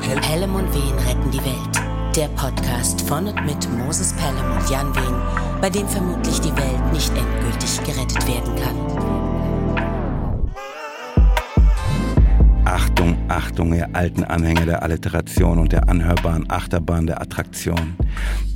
[0.00, 1.86] Pelham und Wehen retten die Welt.
[2.16, 5.22] Der Podcast von und mit Moses Pelham und Jan Wehen,
[5.60, 9.11] bei dem vermutlich die Welt nicht endgültig gerettet werden kann.
[13.32, 17.96] Achtung, ihr alten Anhänger der Alliteration und der anhörbaren Achterbahn der Attraktion.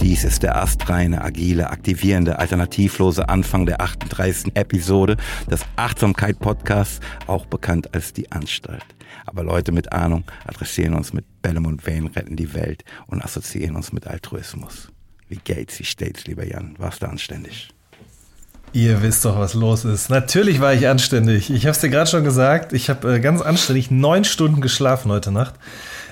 [0.02, 4.52] Dies ist der astreine, agile, aktivierende, alternativlose Anfang der 38.
[4.54, 5.16] Episode
[5.50, 8.84] des Achtsamkeit-Podcasts, auch bekannt als die Anstalt.
[9.24, 13.76] Aber Leute mit Ahnung adressieren uns mit Bellum und Wayne retten die Welt und assoziieren
[13.76, 14.88] uns mit Altruismus.
[15.28, 17.70] Wie Gates, wie States, lieber Jan, warst du anständig.
[18.76, 20.10] Ihr wisst doch, was los ist.
[20.10, 21.48] Natürlich war ich anständig.
[21.48, 22.74] Ich habe es dir gerade schon gesagt.
[22.74, 25.54] Ich habe äh, ganz anständig neun Stunden geschlafen heute Nacht.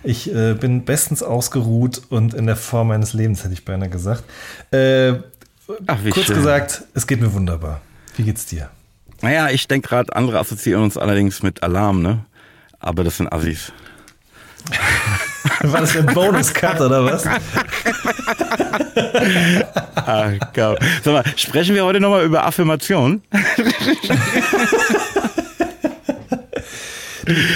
[0.03, 4.25] Ich äh, bin bestens ausgeruht und in der Form meines Lebens, hätte ich beinahe gesagt.
[4.73, 5.13] Äh,
[5.87, 6.37] Ach, kurz schön.
[6.37, 7.83] gesagt, es geht mir wunderbar.
[8.17, 8.71] Wie geht's dir?
[9.21, 12.25] Naja, ich denke gerade, andere assoziieren uns allerdings mit Alarm, ne?
[12.81, 13.73] Aber das sind Assis.
[15.63, 17.25] War das der Bonus-Cut oder was?
[19.95, 20.07] Ach,
[20.47, 20.77] ah, komm.
[21.03, 23.23] Sag mal, sprechen wir heute nochmal über Affirmation?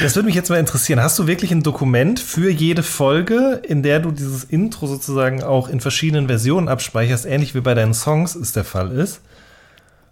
[0.03, 1.01] Das würde mich jetzt mal interessieren.
[1.01, 5.69] Hast du wirklich ein Dokument für jede Folge, in der du dieses Intro sozusagen auch
[5.71, 9.21] in verschiedenen Versionen abspeicherst, ähnlich wie bei deinen Songs es der Fall ist?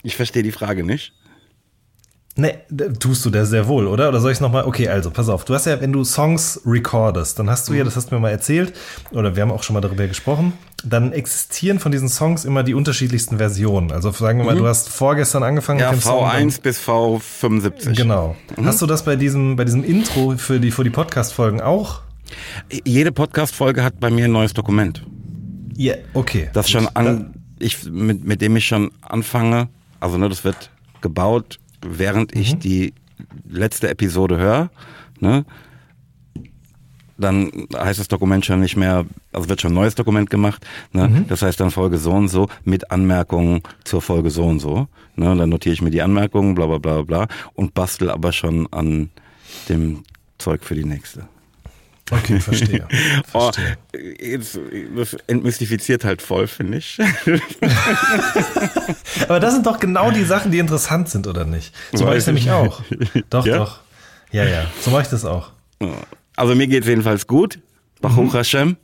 [0.03, 1.13] Ich verstehe die Frage nicht.
[2.39, 2.59] Ne,
[2.99, 4.11] tust du das sehr wohl, oder?
[4.11, 4.65] Oder soll ich nochmal?
[4.65, 5.47] Okay, also, pass auf.
[5.47, 7.87] Du hast ja, wenn du Songs recordest, dann hast du ja, mhm.
[7.87, 8.75] das hast du mir mal erzählt,
[9.13, 10.53] oder wir haben auch schon mal darüber gesprochen,
[10.85, 13.91] dann existieren von diesen Songs immer die unterschiedlichsten Versionen.
[13.91, 14.59] Also sagen wir mal, mhm.
[14.59, 17.95] du hast vorgestern angefangen ja, mit dem V1 Song, bis V75.
[17.97, 18.37] Genau.
[18.55, 18.67] Mhm.
[18.67, 22.03] Hast du das bei diesem, bei diesem Intro für die, für die Podcast-Folgen auch?
[22.85, 25.03] Jede Podcast-Folge hat bei mir ein neues Dokument.
[25.75, 26.05] Ja, yeah.
[26.13, 26.51] okay.
[26.53, 29.69] Das schon an, ich, mit, mit dem ich schon anfange,
[30.01, 30.71] also ne, das wird
[31.01, 32.61] gebaut während ich mhm.
[32.61, 32.95] die
[33.49, 34.71] letzte Episode höre,
[35.21, 35.45] ne,
[37.19, 40.67] dann heißt das Dokument schon nicht mehr, also wird schon ein neues Dokument gemacht.
[40.93, 41.09] Ne?
[41.09, 41.29] Mhm.
[41.29, 44.87] Das heißt dann Folge so und so mit Anmerkungen zur Folge so und so.
[45.17, 45.35] Ne?
[45.35, 49.09] Dann notiere ich mir die Anmerkungen, bla bla bla bla und bastel aber schon an
[49.71, 50.03] dem
[50.37, 51.27] Zeug für die nächste.
[52.11, 52.87] Okay, verstehe.
[53.33, 53.77] Oh, verstehe.
[53.95, 54.59] Oh, jetzt,
[54.97, 56.99] das entmystifiziert halt voll, finde ich.
[59.25, 61.75] Aber das sind doch genau die Sachen, die interessant sind, oder nicht?
[61.93, 62.83] So mache ich es nämlich auch.
[63.31, 63.59] Doch, ja?
[63.59, 63.81] doch.
[64.31, 65.51] Ja, ja, so mache ich das auch.
[65.81, 65.89] Oh.
[66.37, 67.59] Also mir geht es jedenfalls gut.
[68.01, 68.33] Baruch mhm.
[68.33, 68.77] Hashem.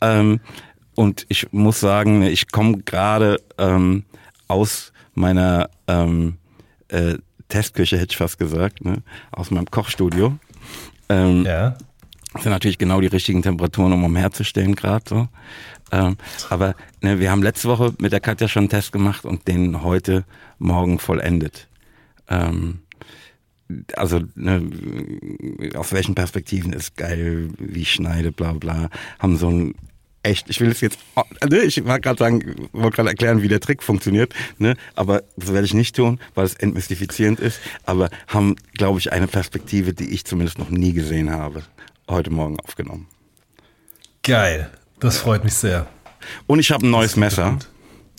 [0.00, 0.40] Ähm,
[0.94, 4.04] und ich muss sagen, ich komme gerade ähm,
[4.48, 6.36] aus meiner ähm,
[6.88, 7.14] äh,
[7.48, 8.98] Testküche, hätte ich fast gesagt, ne?
[9.30, 10.38] aus meinem Kochstudio.
[11.10, 11.76] Ähm, ja.
[12.32, 15.28] Das sind natürlich genau die richtigen Temperaturen, um umherzustellen gerade so.
[15.90, 16.16] Ähm,
[16.48, 19.82] aber ne, wir haben letzte Woche mit der Katja schon einen Test gemacht und den
[19.82, 20.24] heute
[20.58, 21.68] Morgen vollendet.
[22.28, 22.80] Ähm,
[23.96, 24.62] also ne,
[25.76, 28.88] aus welchen Perspektiven ist geil, wie ich schneide, bla bla,
[29.18, 29.74] haben so ein
[30.22, 30.98] echt, ich will es jetzt,
[31.40, 34.76] also ich mag gerade sagen, wollte gerade erklären, wie der Trick funktioniert, ne?
[34.94, 39.26] aber das werde ich nicht tun, weil es entmystifizierend ist, aber haben, glaube ich, eine
[39.26, 41.62] Perspektive, die ich zumindest noch nie gesehen habe
[42.08, 43.08] heute Morgen aufgenommen.
[44.22, 44.70] Geil,
[45.00, 45.86] das freut mich sehr.
[46.46, 47.58] Und ich habe ein neues Messer,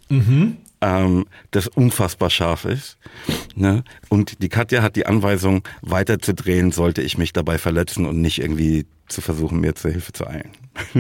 [0.10, 0.18] mhm.
[0.18, 0.58] mhm.
[0.82, 2.98] ähm, das unfassbar scharf ist.
[3.56, 3.84] Ne?
[4.10, 8.22] Und die Katja hat die Anweisung, weiter zu drehen, sollte ich mich dabei verletzen und
[8.22, 10.50] nicht irgendwie zu versuchen, mir zur Hilfe zu eilen.
[10.96, 11.00] Mm,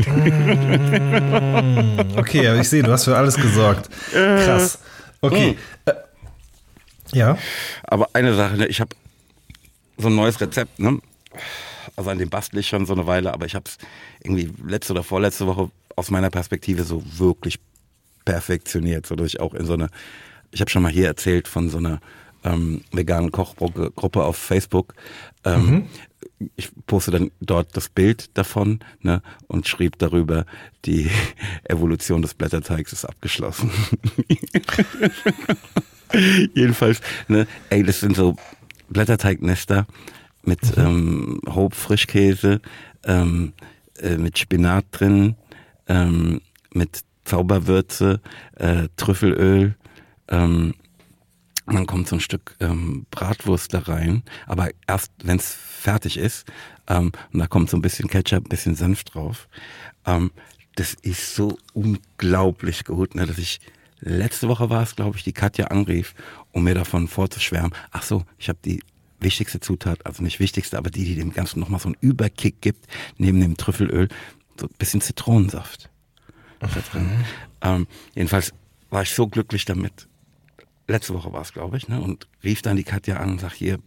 [2.17, 3.89] okay, aber ich sehe, du hast für alles gesorgt.
[4.11, 4.77] Krass.
[5.21, 5.57] Okay.
[5.57, 5.57] Mm.
[5.89, 5.93] Äh,
[7.17, 7.37] ja.
[7.83, 8.67] Aber eine Sache, ne?
[8.67, 8.95] ich habe
[9.97, 10.99] so ein neues Rezept, ne?
[11.95, 13.77] also an dem bastel ich schon so eine Weile, aber ich habe es
[14.23, 17.59] irgendwie letzte oder vorletzte Woche aus meiner Perspektive so wirklich
[18.25, 19.89] perfektioniert, sodass ich auch in so eine,
[20.51, 21.99] ich habe schon mal hier erzählt von so einer
[22.43, 24.93] ähm, veganen Kochgruppe auf Facebook.
[25.43, 25.87] Ähm, mhm.
[26.55, 30.45] Ich poste dann dort das Bild davon ne, und schrieb darüber,
[30.85, 31.09] die
[31.65, 33.71] Evolution des Blätterteigs ist abgeschlossen.
[36.53, 38.35] Jedenfalls, ne, ey, das sind so
[38.89, 39.87] Blätterteignester,
[40.45, 40.83] mit mhm.
[40.83, 41.75] ähm, Hope
[43.05, 43.53] ähm,
[43.99, 45.35] äh, mit Spinat drin,
[45.87, 46.41] ähm,
[46.73, 48.21] mit Zauberwürze,
[48.55, 49.75] äh, Trüffelöl.
[50.27, 50.73] Ähm,
[51.65, 56.45] dann kommt so ein Stück ähm, Bratwurst da rein, aber erst wenn es fertig ist.
[56.87, 59.47] Ähm, und da kommt so ein bisschen Ketchup, ein bisschen Senf drauf.
[60.05, 60.31] Ähm,
[60.75, 63.61] das ist so unglaublich gut, ne, dass ich
[64.01, 66.15] letzte Woche war es, glaube ich, die Katja anrief,
[66.51, 67.71] um mir davon vorzuschwärmen.
[67.91, 68.81] Ach so, ich habe die
[69.23, 72.85] wichtigste Zutat, also nicht wichtigste, aber die, die dem Ganzen nochmal so einen Überkick gibt,
[73.17, 74.09] neben dem Trüffelöl,
[74.59, 75.89] so ein bisschen Zitronensaft.
[76.59, 77.01] Da drin.
[77.05, 77.23] Mhm.
[77.61, 78.53] Ähm, jedenfalls
[78.89, 80.07] war ich so glücklich damit.
[80.87, 81.99] Letzte Woche war es, glaube ich, ne?
[81.99, 83.79] und rief dann die Katja an und sagte, hier,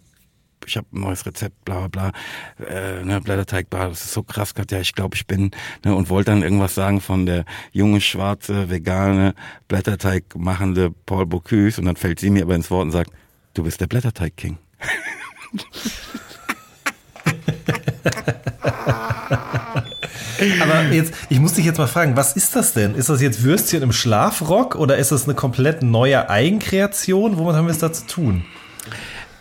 [0.67, 2.13] ich habe ein neues Rezept, bla bla
[2.59, 5.53] bla, äh, ne, Blätterteigbar, das ist so krass, Katja, ich glaube, ich bin,
[5.85, 9.35] ne, und wollte dann irgendwas sagen von der junge, schwarze, vegane,
[9.69, 13.13] Blätterteig machende Paul Bocuse und dann fällt sie mir aber ins Wort und sagt,
[13.55, 14.57] du bist der Blätterteig-King.
[20.63, 22.95] Aber jetzt, ich muss dich jetzt mal fragen, was ist das denn?
[22.95, 27.39] Ist das jetzt Würstchen im Schlafrock oder ist das eine komplett neue Eigenkreation?
[27.39, 28.45] Womit haben wir es da zu tun?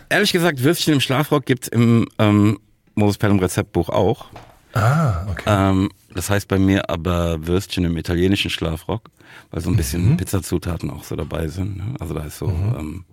[0.08, 2.58] Ehrlich gesagt, Würstchen im Schlafrock gibt es im ähm,
[2.94, 4.26] Moses Pelham Rezeptbuch auch.
[4.72, 5.42] Ah, okay.
[5.46, 9.08] Ähm, das heißt bei mir aber Würstchen im italienischen Schlafrock,
[9.50, 10.16] weil so ein bisschen mhm.
[10.16, 11.76] Pizzazutaten auch so dabei sind.
[11.76, 11.94] Ne?
[12.00, 12.76] Also da ist so mhm.
[12.78, 13.04] ähm,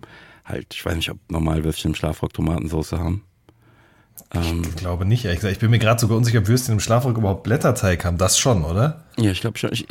[0.44, 3.24] halt, ich weiß nicht, ob normal Würstchen im Schlafrock Tomatensauce haben.
[4.32, 5.54] Ähm, ich glaube nicht, ehrlich gesagt.
[5.54, 8.18] Ich bin mir gerade sogar unsicher, ob Würstchen im Schlafrock überhaupt Blätterteig haben.
[8.18, 9.04] Das schon, oder?
[9.16, 9.70] Ja, ich glaube schon.
[9.72, 9.86] Ich,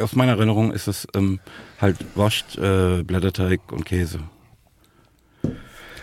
[0.00, 1.38] aus meiner Erinnerung ist es ähm,
[1.80, 4.20] halt wascht äh, Blätterteig und Käse.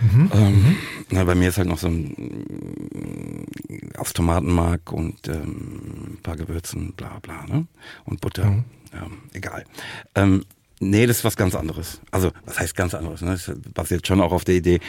[0.01, 0.31] Mhm.
[0.33, 0.77] Ähm, mhm.
[1.09, 3.45] na, bei mir ist halt noch so ein
[3.97, 7.65] auf Tomatenmark und ähm, ein paar Gewürzen, bla bla, ne?
[8.05, 8.45] Und Butter.
[8.45, 8.63] Mhm.
[8.93, 9.65] Ja, ähm, egal.
[10.15, 10.45] Ähm,
[10.79, 12.01] Nee, das ist was ganz anderes.
[12.11, 13.21] Also, was heißt ganz anderes?
[13.21, 13.31] Ne?
[13.31, 14.81] Das basiert schon auch auf der Idee,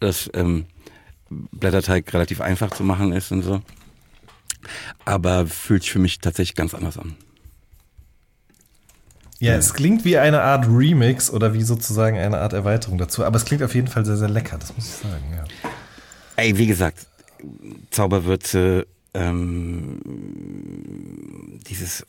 [0.00, 0.66] dass ähm,
[1.28, 3.60] Blätterteig relativ einfach zu machen ist und so.
[5.04, 7.14] Aber fühlt sich für mich tatsächlich ganz anders an.
[9.38, 13.24] Ja, ja, es klingt wie eine Art Remix oder wie sozusagen eine Art Erweiterung dazu.
[13.24, 15.22] Aber es klingt auf jeden Fall sehr, sehr lecker, das muss ich sagen.
[15.30, 15.44] Ja.
[16.36, 17.06] Ey, wie gesagt,
[17.90, 20.00] Zauberwürze, ähm,
[21.68, 22.04] dieses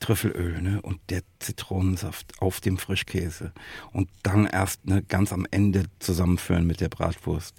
[0.00, 0.80] Trüffelöl ne?
[0.82, 3.52] und der Zitronensaft auf dem Frischkäse
[3.92, 7.54] und dann erst ne, ganz am Ende zusammenführen mit der Bratwurst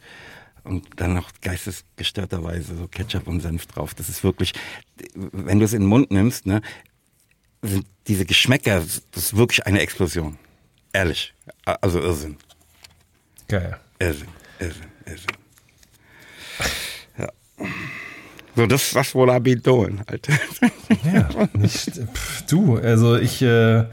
[0.63, 3.93] und dann noch geistesgestörterweise so Ketchup und Senf drauf.
[3.93, 4.53] Das ist wirklich,
[5.13, 6.61] wenn du es in den Mund nimmst, ne,
[7.61, 10.37] sind diese Geschmäcker, das ist wirklich eine Explosion.
[10.93, 11.33] Ehrlich.
[11.63, 12.37] Also Irrsinn.
[13.47, 13.79] Geil.
[13.99, 14.27] Irrsinn,
[14.59, 15.27] Irrsinn, Irrsinn.
[17.17, 17.29] Ja.
[18.55, 20.27] So, das was wohl Abidon halt.
[21.11, 23.85] Ja, nicht, pff, du, also ich, äh,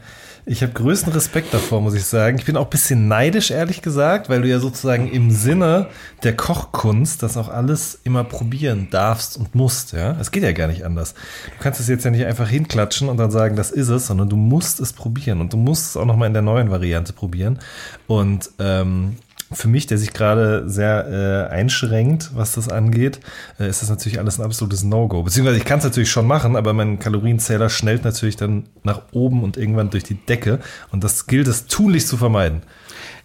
[0.45, 2.37] ich habe größten Respekt davor, muss ich sagen.
[2.37, 5.87] Ich bin auch ein bisschen neidisch, ehrlich gesagt, weil du ja sozusagen im Sinne
[6.23, 10.17] der Kochkunst das auch alles immer probieren darfst und musst, ja.
[10.19, 11.13] Es geht ja gar nicht anders.
[11.13, 14.27] Du kannst es jetzt ja nicht einfach hinklatschen und dann sagen, das ist es, sondern
[14.27, 17.59] du musst es probieren und du musst es auch nochmal in der neuen Variante probieren.
[18.07, 19.17] Und ähm,
[19.51, 23.19] für mich, der sich gerade sehr äh, einschränkt, was das angeht,
[23.59, 25.23] äh, ist das natürlich alles ein absolutes No-Go.
[25.23, 29.43] Beziehungsweise ich kann es natürlich schon machen, aber mein Kalorienzähler schnellt natürlich dann nach oben
[29.43, 30.59] und irgendwann durch die Decke.
[30.91, 32.61] Und das gilt es tunlich zu vermeiden.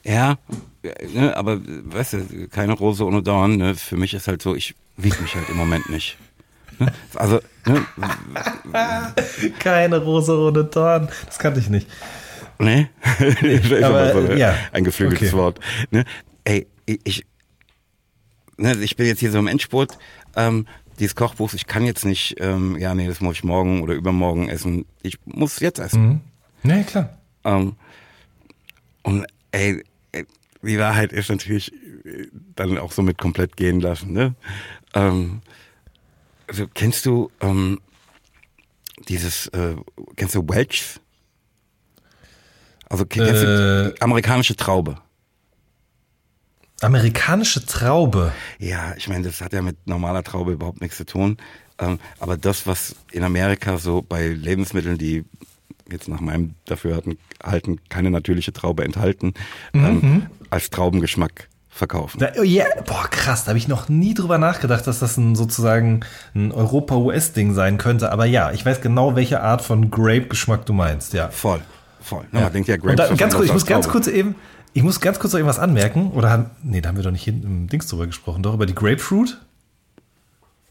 [0.02, 0.36] Ja,
[0.82, 3.56] äh, ne, aber weißt du, keine Rose ohne Dorn.
[3.56, 3.74] Ne?
[3.74, 6.16] Für mich ist halt so, ich wiege mich halt im Moment nicht.
[6.78, 6.90] Ne?
[7.16, 7.82] Also, ne?
[9.58, 11.08] keine Rose ohne Dorn.
[11.26, 11.86] Das kannte ich nicht.
[12.58, 12.88] Ne?
[13.82, 14.38] Aber, so ne?
[14.38, 14.54] ja.
[14.72, 15.36] Ein geflügeltes okay.
[15.42, 15.60] Wort.
[15.90, 16.04] Ne?
[16.44, 17.24] Ey, ich,
[18.56, 19.98] ne, ich bin jetzt hier so im Endspurt
[20.36, 20.66] ähm,
[20.98, 21.54] dieses Kochbuchs.
[21.54, 24.84] Ich kann jetzt nicht, ähm, ja, nee, das muss ich morgen oder übermorgen essen.
[25.02, 26.02] Ich muss jetzt essen.
[26.06, 26.20] Mhm.
[26.62, 27.18] Nee, klar.
[27.44, 27.76] Ähm,
[29.02, 30.24] und ey, äh,
[30.62, 34.12] die Wahrheit ist natürlich äh, dann auch so mit komplett gehen lassen.
[34.12, 34.34] Ne?
[34.94, 35.40] Ähm,
[36.46, 37.80] also kennst du ähm,
[39.08, 39.74] dieses, äh,
[40.16, 41.00] kennst du Welch's?
[42.94, 44.94] Also kennst äh, du amerikanische Traube?
[46.80, 48.30] Amerikanische Traube?
[48.60, 51.36] Ja, ich meine, das hat ja mit normaler Traube überhaupt nichts zu tun.
[51.80, 55.24] Ähm, aber das, was in Amerika so bei Lebensmitteln, die
[55.90, 57.18] jetzt nach meinem Dafürhalten
[57.88, 59.34] keine natürliche Traube enthalten,
[59.72, 59.88] ähm, mhm.
[59.88, 62.20] ähm, als Traubengeschmack verkaufen.
[62.20, 62.68] Da, oh yeah.
[62.86, 66.00] Boah, krass, da habe ich noch nie drüber nachgedacht, dass das ein, sozusagen
[66.36, 68.12] ein Europa-US-Ding sein könnte.
[68.12, 71.28] Aber ja, ich weiß genau, welche Art von Grape-Geschmack du meinst, ja.
[71.28, 71.60] Voll
[72.04, 72.24] voll.
[72.30, 72.44] Ne, ja.
[72.46, 72.96] Man denkt ja, Grapes.
[72.96, 74.34] Da, ganz kurz, ich muss ganz kurz eben,
[74.72, 76.10] ich muss ganz kurz noch irgendwas anmerken.
[76.12, 78.42] Oder haben, nee, da haben wir doch nicht hinten im Dings drüber gesprochen.
[78.42, 79.38] Doch, über die Grapefruit?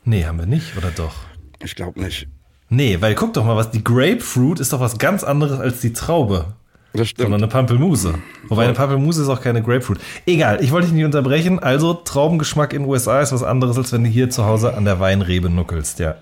[0.05, 1.15] Nee, haben wir nicht, oder doch?
[1.63, 2.27] Ich glaube nicht.
[2.69, 5.93] Nee, weil guck doch mal, was die Grapefruit ist doch was ganz anderes als die
[5.93, 6.53] Traube.
[6.93, 7.25] Das stimmt.
[7.25, 8.15] Sondern eine Pampelmuse.
[8.49, 9.99] Wobei eine Pampelmuse ist auch keine Grapefruit.
[10.25, 11.59] Egal, ich wollte dich nicht unterbrechen.
[11.59, 14.85] Also, Traubengeschmack in den USA ist was anderes, als wenn du hier zu Hause an
[14.85, 16.15] der Weinrebe nuckelst, ja.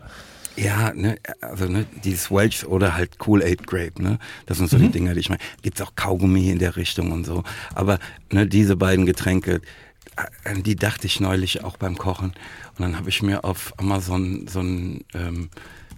[0.61, 4.19] Ja, ne, also ne, dieses Welch oder halt Kool-Aid Grape, ne?
[4.45, 4.81] Das sind so mhm.
[4.83, 5.41] die Dinger, die ich meine.
[5.63, 7.43] Gibt es auch Kaugummi in der Richtung und so.
[7.73, 7.97] Aber
[8.31, 9.61] ne, diese beiden Getränke,
[10.45, 12.27] an äh, die dachte ich neulich auch beim Kochen.
[12.27, 15.49] Und dann habe ich mir auf Amazon so ein ähm,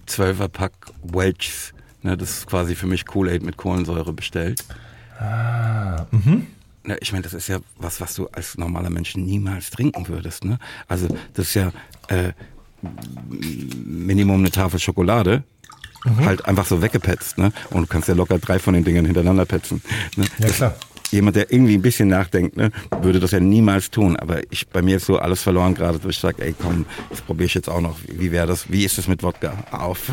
[0.07, 0.71] 12er Pack
[1.03, 4.63] Welchs, ne, das ist quasi für mich Kool-Aid mit Kohlensäure bestellt.
[5.19, 6.47] Ah, mhm
[6.85, 10.43] ne, ich meine, das ist ja was, was du als normaler Mensch niemals trinken würdest.
[10.43, 10.59] Ne?
[10.89, 11.71] Also das ist ja
[12.09, 12.33] äh,
[13.85, 15.43] Minimum eine Tafel Schokolade.
[16.05, 16.25] Mhm.
[16.25, 17.53] Halt einfach so weggepetzt, ne?
[17.69, 19.81] Und du kannst ja locker drei von den Dingern hintereinander petzen.
[20.17, 20.25] Ne?
[20.39, 20.75] Ja, klar
[21.11, 22.71] jemand, der irgendwie ein bisschen nachdenkt, ne,
[23.03, 24.15] würde das ja niemals tun.
[24.17, 27.21] Aber ich, bei mir ist so alles verloren gerade, dass ich sage, ey, komm, das
[27.21, 27.99] probiere ich jetzt auch noch.
[28.07, 28.71] Wie wäre das?
[28.71, 29.53] Wie ist es mit Wodka?
[29.69, 30.09] Auf.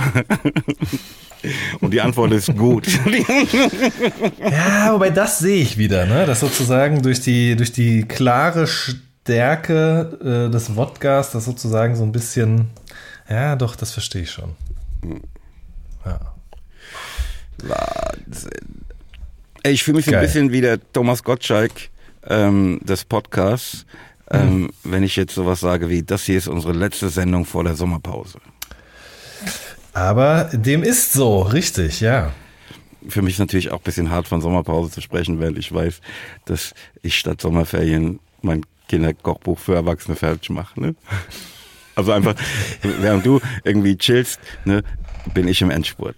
[1.80, 2.86] Und die Antwort ist gut.
[4.50, 6.26] ja, wobei das sehe ich wieder, ne?
[6.26, 12.02] dass sozusagen durch die, durch die klare St Stärke äh, des Wodkas, das sozusagen so
[12.02, 12.70] ein bisschen.
[13.28, 14.56] Ja, doch, das verstehe ich schon.
[16.04, 16.32] Ja.
[17.62, 18.80] Wahnsinn.
[19.62, 20.16] Ich fühle mich Geil.
[20.16, 21.70] ein bisschen wie der Thomas Gottschalk
[22.26, 23.84] ähm, des Podcasts,
[24.30, 24.70] ähm, mhm.
[24.90, 28.38] wenn ich jetzt sowas sage wie, das hier ist unsere letzte Sendung vor der Sommerpause.
[29.92, 32.32] Aber dem ist so, richtig, ja.
[33.08, 36.00] Für mich natürlich auch ein bisschen hart von Sommerpause zu sprechen, weil ich weiß,
[36.46, 40.80] dass ich statt Sommerferien mein Kinderkochbuch für Erwachsene fertig mache.
[40.80, 40.94] Ne?
[41.94, 42.34] Also einfach,
[42.82, 44.82] während du irgendwie chillst, ne,
[45.32, 46.16] bin ich im Endspurt.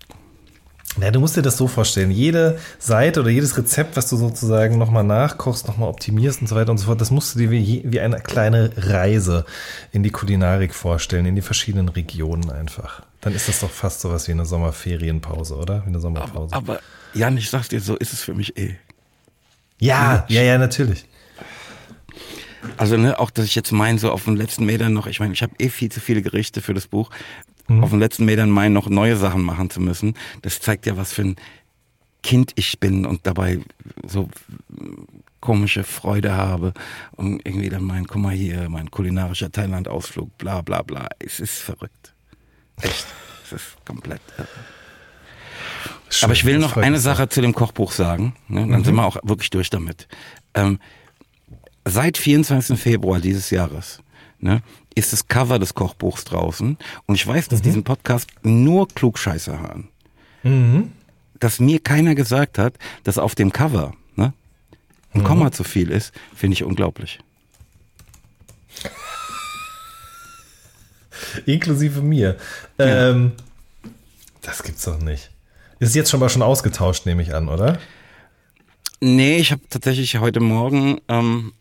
[1.01, 2.11] Ja, du musst dir das so vorstellen.
[2.11, 6.71] Jede Seite oder jedes Rezept, was du sozusagen nochmal nachkochst, nochmal optimierst und so weiter
[6.71, 9.45] und so fort, das musst du dir wie, wie eine kleine Reise
[9.91, 13.03] in die Kulinarik vorstellen, in die verschiedenen Regionen einfach.
[13.21, 15.83] Dann ist das doch fast sowas wie eine Sommerferienpause, oder?
[15.85, 16.55] Wie eine Sommerpause.
[16.55, 16.81] Aber, aber
[17.15, 18.77] Jan, ich sag's dir, so ist es für mich eh.
[19.79, 21.07] Ja, ja, ja, natürlich.
[22.77, 25.33] Also ne, auch, dass ich jetzt meine, so auf den letzten Metern noch, ich meine,
[25.35, 27.11] ich habe eh viel zu viele Gerichte für das Buch,
[27.69, 27.83] mhm.
[27.85, 30.15] auf den letzten Metern meinen, noch neue Sachen machen zu müssen.
[30.43, 31.37] Das zeigt ja, was für ein
[32.23, 33.59] Kind ich bin und dabei
[34.07, 34.29] so
[35.41, 36.73] komische Freude habe
[37.13, 41.09] und irgendwie dann mein, guck mal hier, mein kulinarischer Thailand-Ausflug, bla bla bla.
[41.19, 42.15] Es ist verrückt.
[42.81, 43.07] Echt.
[43.45, 44.21] es ist komplett
[46.09, 48.35] Schön, Aber ich will noch eine Sache zu dem Kochbuch sagen.
[48.47, 48.61] Ne?
[48.61, 48.85] Dann mhm.
[48.85, 50.07] sind wir auch wirklich durch damit.
[50.55, 50.79] Ähm,
[51.85, 52.79] seit 24.
[52.79, 54.01] Februar dieses Jahres
[54.39, 54.63] ne,
[54.95, 56.77] ist das Cover des Kochbuchs draußen.
[57.07, 57.65] Und ich weiß, dass mhm.
[57.65, 59.89] diesen Podcast nur Klugscheißer haben.
[60.43, 60.93] Mhm.
[61.39, 62.75] Dass mir keiner gesagt hat,
[63.05, 64.33] dass auf dem Cover ne,
[65.13, 65.25] ein mhm.
[65.25, 67.21] Komma zu viel ist, finde ich unglaublich.
[71.47, 72.37] Inklusive mir.
[72.79, 73.11] Ja.
[73.11, 73.33] Ähm,
[74.43, 75.31] das gibt's doch nicht.
[75.79, 77.79] Ist jetzt schon mal schon ausgetauscht, nehme ich an, oder?
[79.01, 81.53] Nee, ich habe tatsächlich heute Morgen ähm,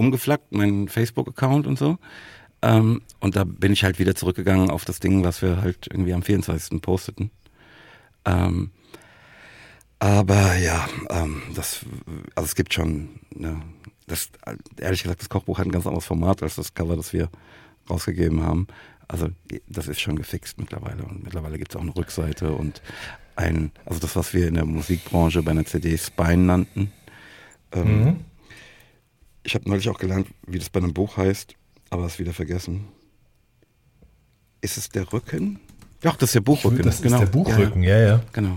[0.00, 1.98] umgeflaggt, meinen Facebook-Account und so.
[2.62, 6.14] Ähm, und da bin ich halt wieder zurückgegangen auf das Ding, was wir halt irgendwie
[6.14, 6.80] am 24.
[6.80, 7.30] posteten.
[8.24, 8.70] Ähm,
[9.98, 11.84] aber ja, ähm, das,
[12.34, 13.60] also es gibt schon, ne,
[14.06, 14.30] das,
[14.78, 17.28] ehrlich gesagt, das Kochbuch hat ein ganz anderes Format als das Cover, das wir
[17.90, 18.66] rausgegeben haben.
[19.08, 19.28] Also
[19.68, 21.02] das ist schon gefixt mittlerweile.
[21.02, 22.80] Und mittlerweile gibt es auch eine Rückseite und
[23.36, 26.90] ein, also das, was wir in der Musikbranche bei einer CD Spine nannten,
[27.72, 28.16] ähm, mhm.
[29.42, 31.54] Ich habe neulich auch gelernt, wie das bei einem Buch heißt,
[31.90, 32.88] aber es wieder vergessen.
[34.60, 35.58] Ist es der Rücken?
[36.02, 36.78] Doch, das ist der Buchrücken.
[36.78, 37.16] Will, das genau.
[37.16, 38.06] ist der Buchrücken, ja, ja.
[38.08, 38.20] ja.
[38.32, 38.56] Genau.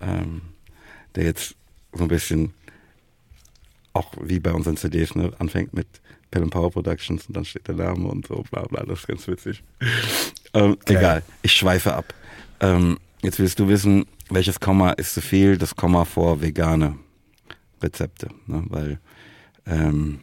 [0.00, 0.42] Ähm,
[1.14, 1.56] der jetzt
[1.92, 2.52] so ein bisschen,
[3.92, 5.86] auch wie bei unseren CDs, ne, anfängt mit
[6.30, 9.26] Pen Power Productions und dann steht der Name und so, bla bla, das ist ganz
[9.28, 9.62] witzig.
[10.54, 12.12] ähm, egal, ich schweife ab.
[12.60, 15.56] Ähm, jetzt willst du wissen, welches Komma ist zu viel?
[15.58, 16.98] Das Komma vor vegane
[17.82, 18.64] Rezepte, ne?
[18.68, 18.98] weil
[19.66, 20.20] ähm,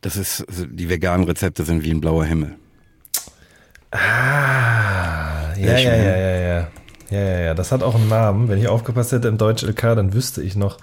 [0.00, 2.56] das ist, also die veganen Rezepte sind wie ein blauer Himmel.
[3.90, 6.16] Ah, ja, ja, ja, ja,
[6.56, 6.68] ja.
[7.10, 7.54] Ja, ja, ja.
[7.54, 8.48] Das hat auch einen Namen.
[8.48, 10.78] Wenn ich aufgepasst hätte im Deutsch LK, dann wüsste ich noch,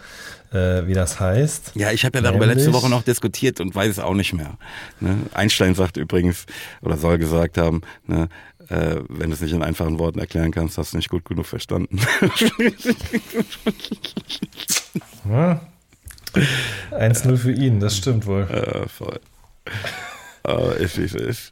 [0.52, 1.72] äh, wie das heißt.
[1.76, 4.34] Ja, ich habe ja darüber Nämlich, letzte Woche noch diskutiert und weiß es auch nicht
[4.34, 4.58] mehr.
[5.00, 5.18] Ne?
[5.34, 6.46] Einstein sagt übrigens,
[6.82, 8.28] oder soll gesagt haben, ne,
[8.68, 11.46] äh, wenn du es nicht in einfachen Worten erklären kannst, hast du nicht gut genug
[11.46, 11.98] verstanden.
[15.30, 15.62] ja.
[16.92, 18.48] 1-0 für ihn, das stimmt wohl.
[18.52, 19.20] Ja, voll.
[20.44, 21.52] Aber ah, ich, ich, ich.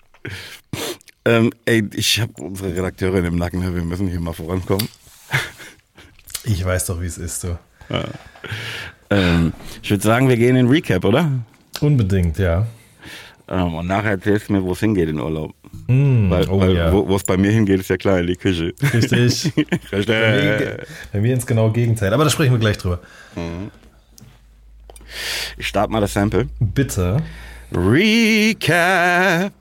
[1.25, 3.75] Ähm, ey, ich habe unsere Redakteurin im Nacken, ne?
[3.75, 4.87] wir müssen hier mal vorankommen.
[6.43, 7.57] Ich weiß doch, wie es ist, du.
[7.89, 8.03] Ja.
[9.09, 9.51] Ähm,
[9.81, 11.29] ich würde sagen, wir gehen in Recap, oder?
[11.81, 12.67] Unbedingt, ja.
[13.49, 15.53] Ähm, und nachher erzählst du mir, wo es hingeht in Urlaub.
[15.87, 16.91] Mm, weil, oh, weil, ja.
[16.93, 18.73] Wo es bei mir hingeht, ist ja klar, in die Küche.
[18.93, 19.53] Richtig.
[19.91, 22.13] bei, mir, bei, mir, ins genaue Gegenteil.
[22.13, 22.99] Aber da sprechen wir gleich drüber.
[23.35, 23.71] Mhm.
[25.57, 26.47] Ich starte mal das Sample.
[26.59, 27.17] Bitte.
[27.73, 29.51] Recap.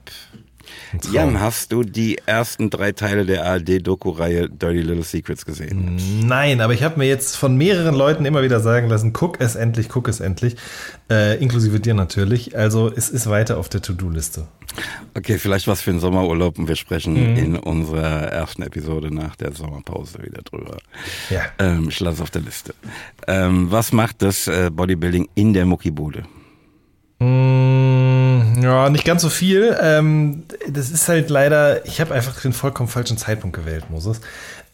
[1.11, 5.97] Jan, hast du die ersten drei Teile der ARD-Doku-Reihe Dirty Little Secrets gesehen?
[6.25, 9.55] Nein, aber ich habe mir jetzt von mehreren Leuten immer wieder sagen lassen, guck es
[9.55, 10.55] endlich, guck es endlich.
[11.11, 12.57] Äh, inklusive dir natürlich.
[12.57, 14.47] Also es ist weiter auf der To-Do-Liste.
[15.17, 17.37] Okay, vielleicht was für einen Sommerurlaub und wir sprechen mhm.
[17.37, 20.77] in unserer ersten Episode nach der Sommerpause wieder drüber.
[21.29, 21.41] Ja.
[21.59, 22.73] Ähm, ich lasse auf der Liste.
[23.27, 26.23] Ähm, was macht das äh, Bodybuilding in der Muckibude?
[27.19, 29.77] Mm, ja, nicht ganz so viel.
[29.81, 34.19] Ähm, das ist halt leider, ich habe einfach den vollkommen falschen Zeitpunkt gewählt, Moses.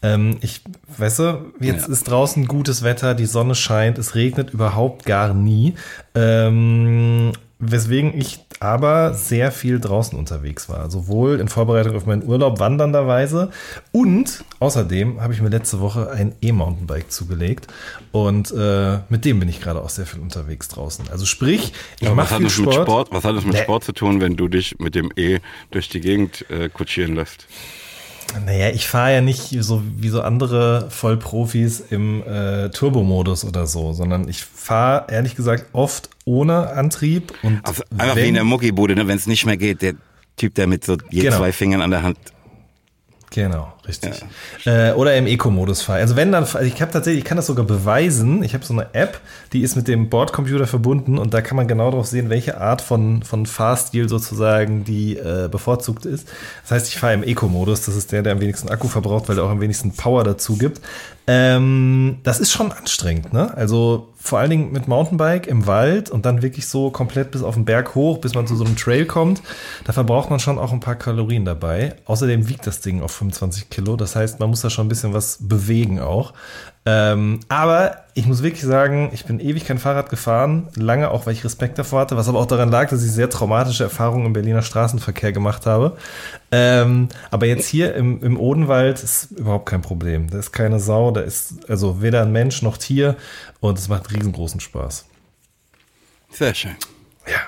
[0.02, 0.62] Ähm, ich,
[0.98, 1.20] weißt
[1.60, 1.92] jetzt ja.
[1.92, 5.74] ist draußen gutes Wetter, die Sonne scheint, es regnet überhaupt gar nie.
[6.16, 7.32] Ähm,
[7.64, 10.90] Weswegen ich aber sehr viel draußen unterwegs war.
[10.90, 13.50] Sowohl in Vorbereitung auf meinen Urlaub wandernderweise
[13.92, 17.68] und außerdem habe ich mir letzte Woche ein E-Mountainbike zugelegt
[18.10, 21.04] und äh, mit dem bin ich gerade auch sehr viel unterwegs draußen.
[21.12, 22.74] Also sprich, ich ja, mache viel Sport.
[22.74, 23.08] Sport.
[23.12, 25.38] Was hat das mit Sport zu tun, wenn du dich mit dem E
[25.70, 27.46] durch die Gegend äh, kutschieren lässt?
[28.46, 33.92] Naja, ich fahre ja nicht so wie so andere Vollprofis im äh, Turbo-Modus oder so,
[33.92, 37.60] sondern ich fahre ehrlich gesagt oft ohne Antrieb und.
[37.68, 39.06] Auf, einfach wenn, wie in der Muckibude, ne?
[39.06, 39.94] wenn es nicht mehr geht, der
[40.36, 41.36] Typ, der mit so je genau.
[41.38, 42.18] zwei Fingern an der Hand.
[43.30, 43.72] Genau.
[43.92, 44.24] Richtig.
[44.64, 44.90] Ja.
[44.90, 45.98] Äh, oder im Eco-Modus fahren.
[46.00, 48.42] Also wenn dann, also ich habe tatsächlich, ich kann das sogar beweisen.
[48.42, 49.20] Ich habe so eine App,
[49.52, 52.80] die ist mit dem Bordcomputer verbunden und da kann man genau darauf sehen, welche Art
[52.80, 56.26] von, von Fahrstil sozusagen die äh, bevorzugt ist.
[56.62, 57.82] Das heißt, ich fahre im Eco-Modus.
[57.82, 60.56] Das ist der, der am wenigsten Akku verbraucht, weil er auch am wenigsten Power dazu
[60.56, 60.80] gibt.
[61.28, 63.54] Ähm, das ist schon anstrengend, ne?
[63.56, 67.54] Also vor allen Dingen mit Mountainbike im Wald und dann wirklich so komplett bis auf
[67.54, 69.40] den Berg hoch, bis man zu so einem Trail kommt.
[69.84, 71.94] Da verbraucht man schon auch ein paar Kalorien dabei.
[72.06, 73.81] Außerdem wiegt das Ding auf 25 Kilogramm.
[73.84, 73.96] Kilo.
[73.96, 76.32] Das heißt, man muss da schon ein bisschen was bewegen auch.
[76.84, 81.32] Ähm, aber ich muss wirklich sagen, ich bin ewig kein Fahrrad gefahren, lange auch, weil
[81.34, 84.32] ich Respekt davor hatte, was aber auch daran lag, dass ich sehr traumatische Erfahrungen im
[84.32, 85.96] Berliner Straßenverkehr gemacht habe.
[86.50, 90.28] Ähm, aber jetzt hier im, im Odenwald ist überhaupt kein Problem.
[90.28, 93.16] Da ist keine Sau, da ist also weder ein Mensch noch Tier
[93.60, 95.06] und es macht riesengroßen Spaß.
[96.30, 96.74] Sehr schön.
[97.28, 97.38] Ja.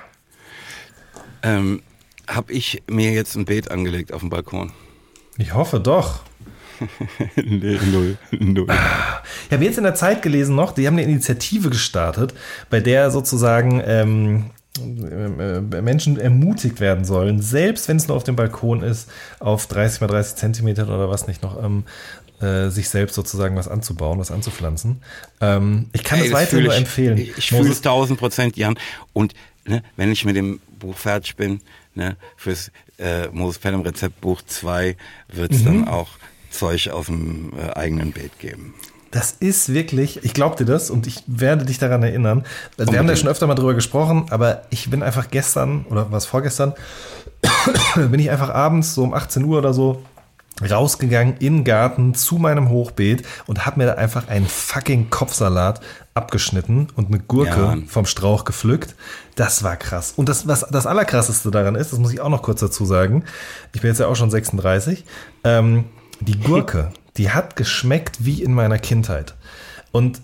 [1.51, 1.83] Ähm,
[2.29, 4.73] Habe ich mir jetzt ein Beet angelegt auf dem Balkon?
[5.39, 6.21] Ich hoffe doch.
[7.37, 8.17] nee, null.
[8.31, 8.67] null.
[9.49, 12.35] Ich habe jetzt in der Zeit gelesen noch, die haben eine Initiative gestartet,
[12.69, 14.51] bei der sozusagen ähm,
[14.81, 15.41] ähm
[15.73, 20.01] äh, Menschen ermutigt werden sollen, selbst wenn es nur auf dem Balkon ist, auf 30
[20.01, 21.85] mal 30 Zentimeter oder was nicht noch, ähm,
[22.41, 25.01] äh, sich selbst sozusagen was anzubauen, was anzupflanzen.
[25.41, 27.19] Ähm, ich kann es hey, weiter nur empfehlen.
[27.19, 28.75] Ich, ich fühle es tausend Prozent, Jan.
[29.13, 29.33] Und
[29.67, 31.61] ne, wenn ich mit dem Buch fertig bin,
[31.95, 34.97] ne, fürs äh, Moses Pelham Rezeptbuch 2
[35.29, 35.65] wird es mhm.
[35.85, 36.11] dann auch
[36.51, 38.75] Zeug aus dem äh, eigenen Beet geben.
[39.11, 42.45] Das ist wirklich, ich glaub dir das und ich werde dich daran erinnern.
[42.77, 46.11] Also wir haben ja schon öfter mal drüber gesprochen, aber ich bin einfach gestern oder
[46.11, 46.75] was vorgestern,
[47.95, 50.03] bin ich einfach abends so um 18 Uhr oder so
[50.69, 55.81] rausgegangen in den Garten zu meinem Hochbeet und habe mir da einfach einen fucking Kopfsalat
[56.15, 58.95] abgeschnitten und eine Gurke ja, vom Strauch gepflückt.
[59.35, 60.13] Das war krass.
[60.17, 63.25] Und das, was das Allerkrasseste daran ist, das muss ich auch noch kurz dazu sagen,
[63.75, 65.05] ich bin jetzt ja auch schon 36,
[65.43, 65.85] ähm,
[66.21, 69.35] die Gurke, die hat geschmeckt wie in meiner Kindheit.
[69.91, 70.21] Und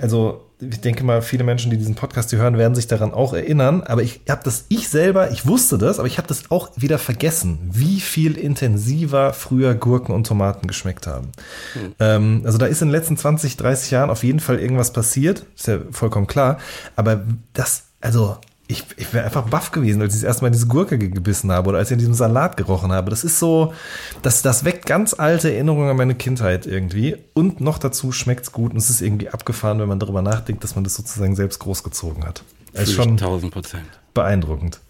[0.00, 3.32] also ich denke mal, viele Menschen, die diesen Podcast hier hören, werden sich daran auch
[3.32, 3.82] erinnern.
[3.84, 6.98] Aber ich habe das, ich selber, ich wusste das, aber ich habe das auch wieder
[6.98, 11.28] vergessen, wie viel intensiver früher Gurken und Tomaten geschmeckt haben.
[11.74, 11.94] Hm.
[12.00, 15.44] Ähm, also da ist in den letzten 20, 30 Jahren auf jeden Fall irgendwas passiert,
[15.56, 16.58] ist ja vollkommen klar.
[16.96, 18.36] Aber das, also
[18.70, 21.70] ich, ich wäre einfach baff gewesen, als ich das erste erstmal diese Gurke gebissen habe
[21.70, 23.08] oder als ich in diesem Salat gerochen habe.
[23.08, 23.72] Das ist so,
[24.20, 27.16] das, das weckt ganz alte Erinnerungen an meine Kindheit irgendwie.
[27.32, 30.62] Und noch dazu schmeckt es gut und es ist irgendwie abgefahren, wenn man darüber nachdenkt,
[30.62, 32.44] dass man das sozusagen selbst großgezogen hat.
[32.72, 33.84] Das also ist schon 1000 Prozent.
[34.12, 34.80] Beeindruckend.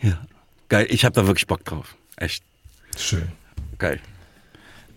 [0.00, 0.18] Ja,
[0.70, 0.86] geil.
[0.88, 1.94] Ich habe da wirklich Bock drauf.
[2.16, 2.42] Echt.
[2.96, 3.28] Schön.
[3.78, 4.00] Geil.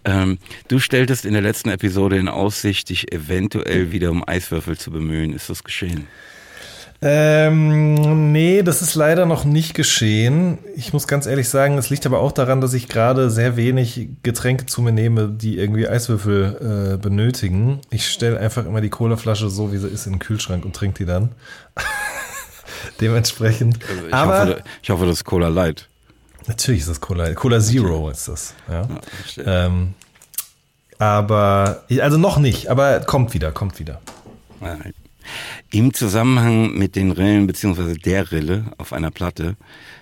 [0.06, 0.38] Ähm,
[0.70, 5.34] du stelltest in der letzten Episode in Aussicht, dich eventuell wieder um Eiswürfel zu bemühen.
[5.34, 6.08] Ist das geschehen?
[7.02, 10.58] Ähm, nee, das ist leider noch nicht geschehen.
[10.76, 14.08] Ich muss ganz ehrlich sagen, es liegt aber auch daran, dass ich gerade sehr wenig
[14.24, 17.82] Getränke zu mir nehme, die irgendwie Eiswürfel äh, benötigen.
[17.90, 21.00] Ich stelle einfach immer die Colaflasche so, wie sie ist, in den Kühlschrank und trinke
[21.00, 21.34] die dann.
[23.02, 23.80] Dementsprechend.
[23.90, 25.90] Also ich, aber, hoffe, ich hoffe, das ist Cola Light.
[26.48, 27.36] Natürlich ist das Cola Light.
[27.36, 28.54] Cola Zero ist das.
[28.70, 28.88] Ja.
[29.36, 29.96] ja ähm,
[30.98, 34.00] aber, also noch nicht, aber kommt wieder, kommt wieder.
[34.62, 34.78] Ja.
[35.76, 39.58] Im Zusammenhang mit den Rillen beziehungsweise der Rille auf einer Platte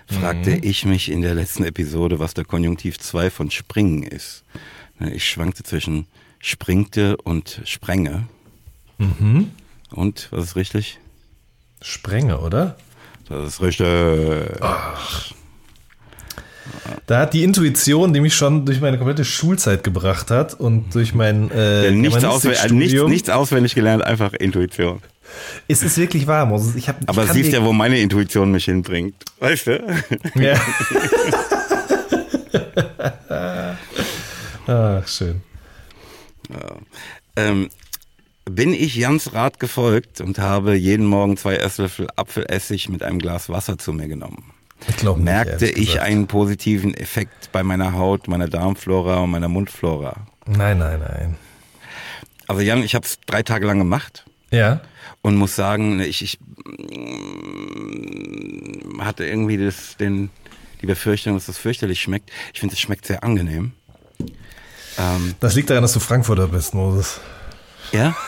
[0.06, 0.60] fragte mhm.
[0.62, 4.44] ich mich in der letzten Episode, was der Konjunktiv 2 von Springen ist.
[5.00, 6.06] Ich schwankte zwischen
[6.38, 8.22] springte und sprenge.
[8.98, 9.50] Mhm.
[9.90, 11.00] Und, was ist richtig?
[11.82, 12.76] Sprenge, oder?
[13.28, 13.86] Das ist richtig.
[14.60, 15.32] Ach.
[17.06, 20.90] Da hat die Intuition, die mich schon durch meine komplette Schulzeit gebracht hat und mhm.
[20.92, 25.02] durch mein äh, nichts, auswendig, äh, nichts, nichts auswendig gelernt, einfach Intuition.
[25.68, 26.52] Es ist wirklich warm.
[26.52, 29.24] Also ich hab, Aber siehst ja, wo meine Intuition mich hinbringt.
[29.40, 30.02] Weißt du?
[30.34, 30.60] Ja.
[34.66, 35.42] Ach, ah, schön.
[36.50, 36.76] Ja.
[37.36, 37.68] Ähm,
[38.44, 43.48] bin ich Jans Rat gefolgt und habe jeden Morgen zwei Esslöffel Apfelessig mit einem Glas
[43.48, 44.50] Wasser zu mir genommen.
[44.88, 49.48] Ich glaub, Merkte nicht, ich einen positiven Effekt bei meiner Haut, meiner Darmflora und meiner
[49.48, 50.26] Mundflora?
[50.46, 51.36] Nein, nein, nein.
[52.46, 54.80] Also Jan, ich habe es drei Tage lang gemacht ja.
[55.22, 56.44] Und muss sagen, ne, ich, ich mm,
[59.00, 60.28] hatte irgendwie das, den,
[60.80, 62.30] die Befürchtung, dass das fürchterlich schmeckt.
[62.52, 63.72] Ich finde, es schmeckt sehr angenehm.
[64.98, 67.18] Ähm, das liegt daran, dass du Frankfurter bist, Moses.
[67.92, 68.14] Ja?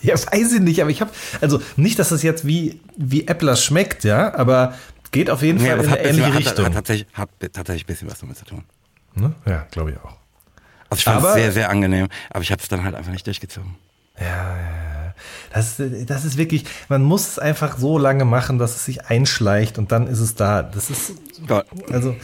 [0.00, 3.64] Ja, weiß ich nicht, aber ich habe, also nicht, dass das jetzt wie, wie Applers
[3.64, 4.78] schmeckt, ja, aber
[5.10, 6.58] geht auf jeden ja, Fall in eine ähnliche bisschen, Richtung.
[6.66, 8.62] Hat, hat, tatsächlich, hat tatsächlich ein bisschen was damit zu tun.
[9.16, 9.34] Ne?
[9.44, 10.14] Ja, glaube ich auch.
[10.88, 13.26] Also ich fand es sehr, sehr angenehm, aber ich habe es dann halt einfach nicht
[13.26, 13.74] durchgezogen.
[14.20, 14.24] Ja,
[14.56, 14.97] ja, ja.
[15.52, 19.78] Das, das ist wirklich, man muss es einfach so lange machen, dass es sich einschleicht
[19.78, 20.62] und dann ist es da.
[20.62, 21.12] Das ist,
[21.90, 22.14] also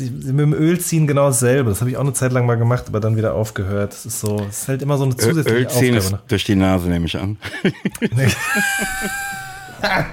[0.00, 1.70] mit dem Öl ziehen genau dasselbe.
[1.70, 3.92] Das habe ich auch eine Zeit lang mal gemacht, aber dann wieder aufgehört.
[3.92, 5.98] Das ist so, es ist halt immer so eine zusätzliche Öl ziehen Aufgabe.
[5.98, 6.18] Ist ne?
[6.28, 7.36] durch die Nase nehme ich an.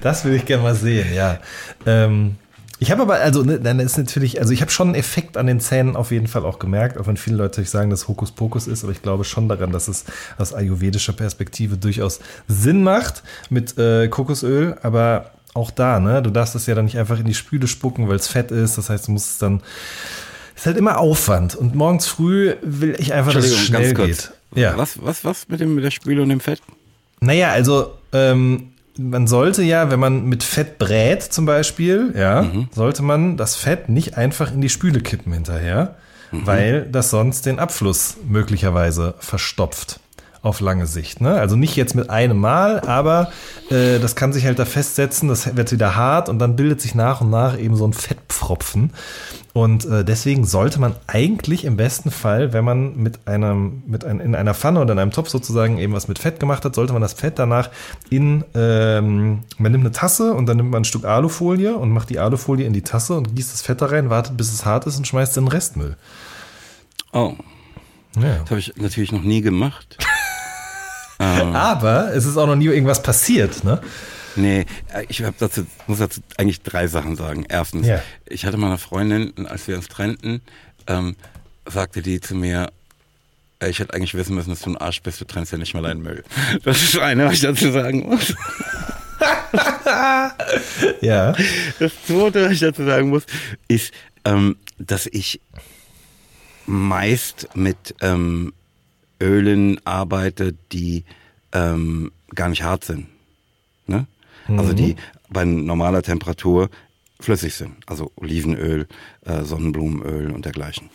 [0.00, 1.38] das würde ich gerne mal sehen, ja.
[1.84, 2.36] Ähm,
[2.78, 5.46] ich habe aber, also, ne, dann ist natürlich, also ich habe schon einen Effekt an
[5.46, 8.82] den Zähnen auf jeden Fall auch gemerkt, auch wenn viele Leute sagen, dass Hokuspokus ist,
[8.82, 10.04] aber ich glaube schon daran, dass es
[10.36, 16.54] aus ayurvedischer Perspektive durchaus Sinn macht mit äh, Kokosöl, aber auch da, ne, du darfst
[16.54, 19.06] es ja dann nicht einfach in die Spüle spucken, weil es fett ist, das heißt,
[19.08, 19.62] du musst es dann,
[20.54, 24.32] ist halt immer Aufwand und morgens früh will ich einfach, dass es schnell geht.
[24.54, 24.76] Ja.
[24.76, 26.60] Was, was, was mit, dem, mit der Spüle und dem Fett?
[27.20, 32.68] Naja, also, ähm, man sollte ja, wenn man mit Fett brät zum Beispiel, ja, mhm.
[32.74, 35.94] sollte man das Fett nicht einfach in die Spüle kippen hinterher,
[36.32, 36.46] mhm.
[36.46, 40.00] weil das sonst den Abfluss möglicherweise verstopft
[40.46, 41.20] auf lange Sicht.
[41.20, 41.34] Ne?
[41.34, 43.30] Also nicht jetzt mit einem Mal, aber
[43.70, 46.94] äh, das kann sich halt da festsetzen, das wird wieder hart und dann bildet sich
[46.94, 48.92] nach und nach eben so ein Fettpfropfen.
[49.54, 54.20] Und äh, deswegen sollte man eigentlich im besten Fall, wenn man mit einem, mit ein,
[54.20, 56.92] in einer Pfanne oder in einem Topf sozusagen eben was mit Fett gemacht hat, sollte
[56.92, 57.70] man das Fett danach
[58.10, 62.08] in, ähm, man nimmt eine Tasse und dann nimmt man ein Stück Alufolie und macht
[62.10, 64.86] die Alufolie in die Tasse und gießt das Fett da rein, wartet bis es hart
[64.86, 65.96] ist und schmeißt den Restmüll.
[67.14, 67.32] Oh.
[68.20, 68.38] Ja.
[68.40, 69.96] Das habe ich natürlich noch nie gemacht.
[71.18, 71.54] Ähm.
[71.54, 73.80] Aber es ist auch noch nie irgendwas passiert, ne?
[74.38, 74.66] Nee,
[75.08, 77.46] ich dazu, muss dazu eigentlich drei Sachen sagen.
[77.48, 78.02] Erstens, ja.
[78.26, 80.42] ich hatte mal eine Freundin, und als wir uns trennten,
[80.86, 81.16] ähm,
[81.64, 82.70] sagte die zu mir,
[83.60, 85.72] äh, ich hätte eigentlich wissen müssen, dass du ein Arsch bist, du trennst ja nicht
[85.72, 86.22] mal deinen Müll.
[86.64, 88.34] Das ist eine, was ich dazu sagen muss.
[91.00, 91.32] ja.
[91.78, 93.22] Das zweite, was ich dazu sagen muss,
[93.68, 93.90] ist,
[94.26, 95.40] ähm, dass ich
[96.66, 98.52] meist mit ähm,
[99.22, 101.04] Ölen arbeitet, die
[101.52, 103.06] ähm, gar nicht hart sind.
[103.86, 104.06] Ne?
[104.48, 104.58] Mhm.
[104.58, 104.98] Also die mhm.
[105.30, 106.70] bei normaler Temperatur
[107.20, 107.74] flüssig sind.
[107.86, 108.86] Also Olivenöl,
[109.24, 110.90] äh, Sonnenblumenöl und dergleichen.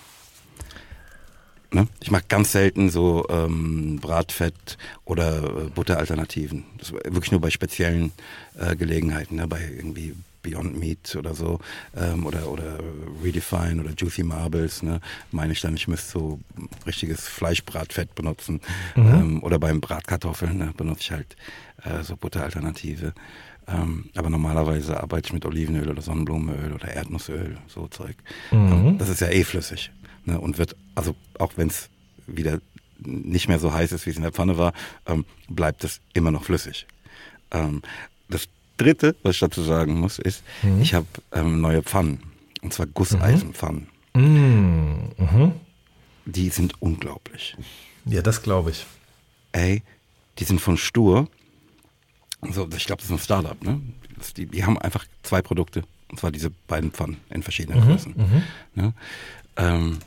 [1.71, 1.87] Ne?
[2.01, 6.65] Ich mache ganz selten so ähm, Bratfett oder äh, Butteralternativen.
[6.77, 8.11] Das wirklich nur bei speziellen
[8.59, 9.47] äh, Gelegenheiten, ne?
[9.47, 11.59] bei irgendwie Beyond Meat oder so
[11.95, 12.79] ähm, oder, oder
[13.23, 14.99] Redefine oder Juicy Marbles, ne,
[15.31, 16.39] meine ich dann, ich müsste so
[16.85, 18.61] richtiges Fleischbratfett benutzen.
[18.95, 19.05] Mhm.
[19.13, 21.35] Ähm, oder beim Bratkartoffeln ne, benutze ich halt
[21.83, 23.13] äh, so Butteralternative.
[23.67, 28.15] Ähm, aber normalerweise arbeite ich mit Olivenöl oder Sonnenblumenöl oder Erdnussöl, so Zeug.
[28.51, 28.97] Ähm, mhm.
[28.97, 29.91] das ist ja eh flüssig.
[30.25, 31.89] Ne, und wird, also auch wenn es
[32.27, 32.59] wieder
[32.99, 34.73] nicht mehr so heiß ist, wie es in der Pfanne war,
[35.07, 36.85] ähm, bleibt es immer noch flüssig.
[37.51, 37.81] Ähm,
[38.29, 38.47] das
[38.81, 40.81] Dritte, was ich dazu sagen muss, ist, mhm.
[40.81, 42.23] ich habe ähm, neue Pfannen.
[42.63, 43.87] Und zwar Gusseisenpfannen.
[44.15, 45.11] Mhm.
[45.17, 45.51] Mhm.
[46.25, 47.55] Die sind unglaublich.
[48.05, 48.87] Ja, das glaube ich.
[49.51, 49.83] Ey,
[50.39, 51.27] die sind von Stur.
[52.41, 53.79] Also, ich glaube, das ist ein Startup, ne?
[54.37, 55.83] Die, die, haben einfach zwei Produkte.
[56.09, 58.13] Und zwar diese beiden Pfannen in verschiedenen mhm, Größen.
[58.15, 58.43] Mhm.
[58.81, 58.93] Ne?
[59.57, 59.99] Ähm,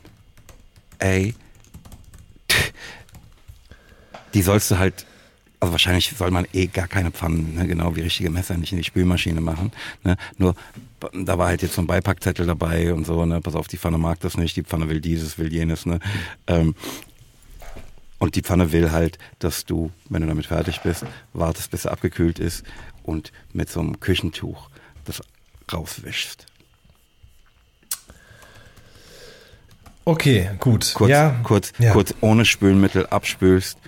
[0.98, 1.32] ey,
[4.34, 5.06] die sollst du halt
[5.64, 8.72] aber also wahrscheinlich soll man eh gar keine Pfannen, ne, genau wie richtige Messer, nicht
[8.72, 9.72] in die Spülmaschine machen.
[10.02, 10.16] Ne?
[10.36, 10.54] Nur
[11.14, 13.40] da war halt jetzt so ein Beipackzettel dabei und so, ne?
[13.40, 15.86] pass auf, die Pfanne mag das nicht, die Pfanne will dieses, will jenes.
[15.86, 16.00] Ne?
[16.48, 16.74] Ähm,
[18.18, 21.92] und die Pfanne will halt, dass du, wenn du damit fertig bist, wartest, bis er
[21.92, 22.62] abgekühlt ist
[23.04, 24.68] und mit so einem Küchentuch
[25.06, 25.22] das
[25.72, 26.44] rauswischst.
[30.04, 30.92] Okay, gut.
[30.94, 31.40] Kurz, ja.
[31.44, 31.92] kurz, ja.
[31.94, 33.78] kurz ohne Spülmittel abspülst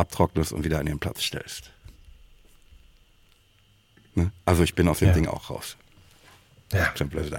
[0.00, 1.70] abtrocknest und wieder an den Platz stellst.
[4.14, 4.32] Ne?
[4.44, 5.14] Also ich bin aus dem ja.
[5.14, 5.76] Ding auch raus.
[6.72, 6.92] Ja.
[7.04, 7.32] Blöd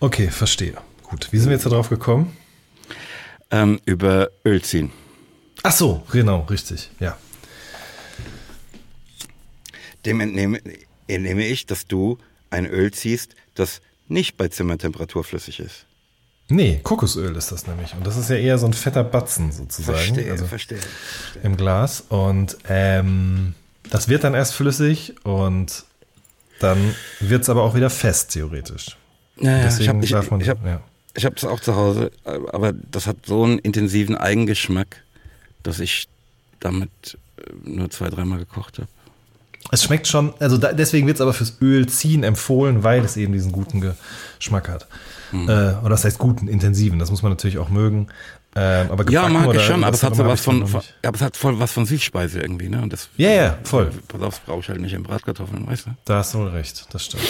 [0.00, 0.76] Okay, verstehe.
[1.02, 1.28] Gut.
[1.32, 2.36] Wie sind wir jetzt darauf gekommen?
[3.50, 4.92] Ähm, über Öl ziehen.
[5.62, 7.16] Ach so, genau, richtig, ja.
[10.04, 10.60] Dem entnehme,
[11.06, 12.18] entnehme ich, dass du
[12.50, 15.86] ein Öl ziehst, das nicht bei Zimmertemperatur flüssig ist.
[16.48, 17.94] Nee, Kokosöl ist das nämlich.
[17.94, 19.96] Und das ist ja eher so ein fetter Batzen sozusagen.
[19.98, 21.42] Verstehe, also verstehe, verstehe.
[21.42, 22.02] Im Glas.
[22.08, 23.54] Und ähm,
[23.88, 25.84] das wird dann erst flüssig und
[26.60, 28.96] dann wird es aber auch wieder fest, theoretisch.
[29.36, 30.80] Naja, Deswegen ich hab, ich, ich habe ja.
[31.24, 35.02] hab das auch zu Hause, aber das hat so einen intensiven Eigengeschmack,
[35.62, 36.06] dass ich
[36.60, 38.88] damit äh, nur zwei, dreimal gekocht habe.
[39.72, 43.32] Es schmeckt schon, also da, deswegen wird es aber fürs Ölziehen empfohlen, weil es eben
[43.32, 43.94] diesen guten
[44.38, 44.86] Geschmack hat.
[45.30, 45.48] Hm.
[45.48, 48.08] Äh, oder das heißt guten, intensiven, das muss man natürlich auch mögen.
[48.56, 51.22] Ähm, aber ja, mag ich schon, aber es hat so was von, von aber es
[51.22, 52.82] hat voll was von Süßspeise irgendwie, ne?
[52.82, 53.90] Und das, ja, ja, voll.
[54.08, 55.90] Pass auf, das brauche ich halt nicht in Bratkartoffeln, weißt du?
[56.04, 57.22] Da hast du wohl recht, das stimmt.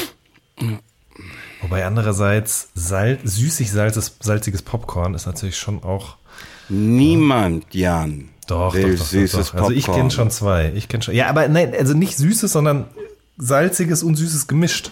[1.63, 6.17] Wobei andererseits Salz, süßig salzes, salziges Popcorn ist natürlich schon auch.
[6.69, 8.29] Niemand, äh, Jan.
[8.47, 9.55] Doch, will doch, doch, süßes doch.
[9.55, 10.73] Also ich kenne schon zwei.
[10.77, 11.15] Ich kenne schon.
[11.15, 12.87] Ja, aber nein, also nicht süßes, sondern
[13.39, 14.91] salziges und süßes gemischt.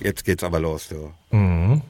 [0.00, 1.12] Jetzt geht's aber los, du.
[1.30, 1.82] Mhm.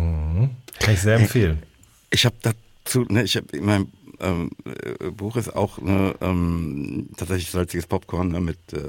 [0.00, 0.48] Mhm.
[0.80, 1.62] Kann ich sehr äh, empfehlen.
[2.10, 3.88] Ich, ich habe dazu, ne, ich habe in meinem
[4.20, 8.80] ähm, äh, Buch ist auch ne, ähm, tatsächlich salziges Popcorn ne, mit äh,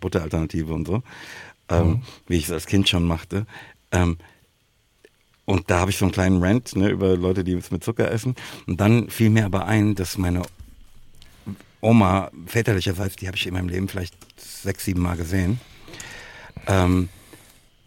[0.00, 1.02] Butteralternative und so,
[1.68, 2.02] ähm, mhm.
[2.28, 3.46] wie ich es als Kind schon machte.
[3.92, 4.18] Ähm,
[5.44, 8.10] und da habe ich so einen kleinen Rant ne, über Leute, die es mit Zucker
[8.10, 8.34] essen.
[8.66, 10.42] Und dann fiel mir aber ein, dass meine
[11.80, 15.60] Oma väterlicherseits, die habe ich in meinem Leben vielleicht sechs, sieben Mal gesehen,
[16.66, 17.08] ähm,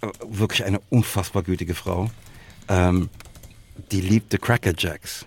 [0.02, 2.10] äh, wirklich eine unfassbar gütige Frau
[2.70, 3.10] ähm,
[3.92, 5.26] die liebte Cracker Jacks.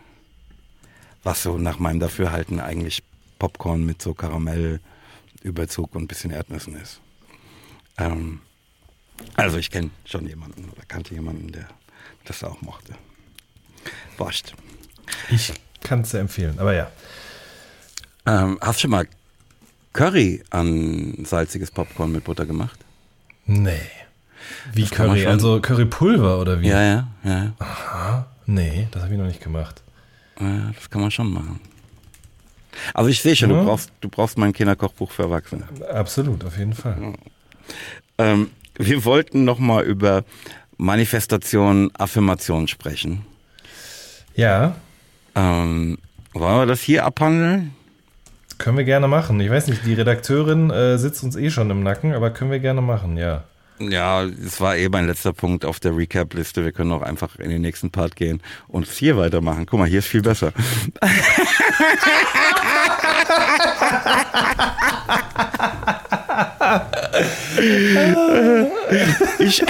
[1.24, 3.02] Was so nach meinem Dafürhalten eigentlich
[3.38, 7.00] Popcorn mit so Karamellüberzug und ein bisschen Erdnüssen ist.
[7.98, 8.40] Ähm,
[9.34, 11.68] also ich kenne schon jemanden oder kannte jemanden, der
[12.24, 12.94] das auch mochte.
[14.16, 14.54] Wascht.
[15.30, 15.52] Ich
[15.82, 16.90] kann es sehr empfehlen, aber ja.
[18.26, 19.08] Ähm, hast du schon mal
[19.92, 22.78] Curry an salziges Popcorn mit Butter gemacht?
[23.46, 23.80] Nee.
[24.72, 25.26] Wie das Curry?
[25.26, 26.68] Also Currypulver oder wie?
[26.68, 27.52] Ja, ja, ja.
[27.58, 29.82] Aha, nee, das habe ich noch nicht gemacht.
[30.40, 31.60] Ja, das kann man schon machen.
[32.94, 33.58] Aber ich sehe schon, ja.
[33.60, 35.64] du, brauchst, du brauchst mein Kinderkochbuch für Erwachsene.
[35.92, 37.12] Absolut, auf jeden Fall.
[38.18, 40.24] Ähm, wir wollten nochmal über
[40.78, 43.26] Manifestation, Affirmation sprechen.
[44.34, 44.74] Ja.
[45.34, 45.98] Ähm,
[46.32, 47.74] wollen wir das hier abhandeln?
[48.56, 49.38] Können wir gerne machen.
[49.40, 52.58] Ich weiß nicht, die Redakteurin äh, sitzt uns eh schon im Nacken, aber können wir
[52.60, 53.44] gerne machen, ja.
[53.90, 56.62] Ja, es war eh mein letzter Punkt auf der Recap-Liste.
[56.64, 59.66] Wir können auch einfach in den nächsten Part gehen und hier weitermachen.
[59.66, 60.52] Guck mal, hier ist viel besser.
[69.40, 69.64] ich,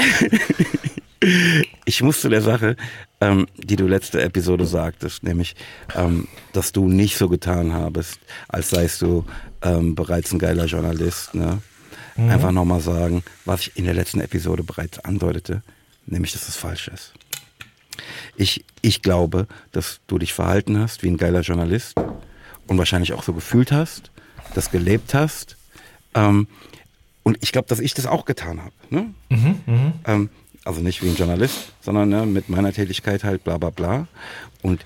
[1.87, 2.77] ich muss zu der Sache,
[3.21, 5.55] ähm, die du letzte Episode sagtest, nämlich,
[5.97, 9.25] ähm, dass du nicht so getan habest, als seist du
[9.63, 11.35] ähm, bereits ein geiler Journalist.
[11.35, 11.59] Ne?
[12.17, 12.31] mhm.
[12.31, 15.63] einfach nochmal sagen, was ich in der letzten Episode bereits andeutete,
[16.07, 17.13] nämlich, dass es falsch ist.
[18.37, 21.95] Ich, ich glaube, dass du dich verhalten hast wie ein geiler Journalist
[22.67, 24.11] und wahrscheinlich auch so gefühlt hast,
[24.55, 25.57] das gelebt hast.
[26.15, 26.49] Ähm,
[27.23, 28.73] und ich glaube, dass ich das auch getan habe.
[28.91, 29.15] Ne?
[29.29, 29.93] Mhm, mh.
[30.07, 30.31] ähm,
[30.65, 34.09] also nicht wie ein Journalist, sondern ne, mit meiner Tätigkeit halt bla bla bla.
[34.63, 34.85] Und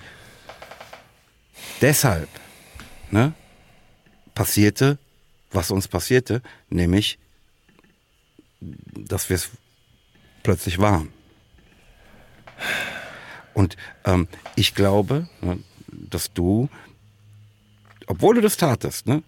[1.80, 2.28] deshalb
[3.10, 3.32] ne,
[4.34, 4.98] passierte
[5.56, 7.18] was uns passierte, nämlich,
[8.60, 9.50] dass wir es
[10.44, 11.08] plötzlich waren.
[13.54, 15.58] Und ähm, ich glaube, ne,
[15.90, 16.68] dass du,
[18.06, 19.22] obwohl du das tatest, ne,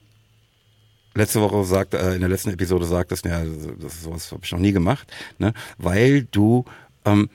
[1.14, 4.58] letzte Woche sagt, äh, in der letzten Episode sagtest, ja, das sowas habe ich noch
[4.60, 6.64] nie gemacht, ne, weil du,
[7.04, 7.28] ähm,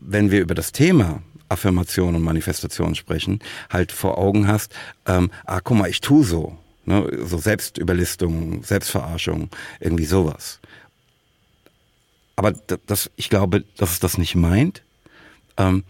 [0.00, 3.38] wenn wir über das Thema Affirmation und Manifestation sprechen,
[3.70, 4.74] halt vor Augen hast,
[5.06, 6.58] ähm, ah, guck mal, ich tue so.
[6.84, 7.08] Ne?
[7.24, 10.60] So Selbstüberlistung, Selbstverarschung, irgendwie sowas.
[12.36, 14.82] Aber das, ich glaube, dass es das nicht meint,
[15.56, 15.84] ähm,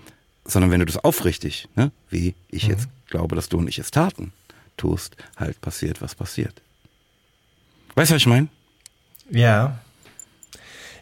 [0.44, 1.92] sondern wenn du das aufrichtig, ne?
[2.10, 2.70] wie ich mhm.
[2.74, 4.32] jetzt glaube, dass du und ich es taten,
[4.76, 6.60] tust, halt passiert, was passiert.
[7.94, 8.48] Weißt du, was ich meine?
[9.30, 9.78] Ja.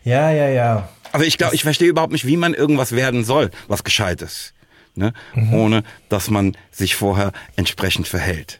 [0.04, 0.88] Ja, ja, ja.
[1.12, 4.54] Also ich glaube, ich verstehe überhaupt nicht, wie man irgendwas werden soll, was gescheit ist.
[4.94, 5.12] Ne?
[5.34, 5.54] Mhm.
[5.54, 8.59] Ohne dass man sich vorher entsprechend verhält.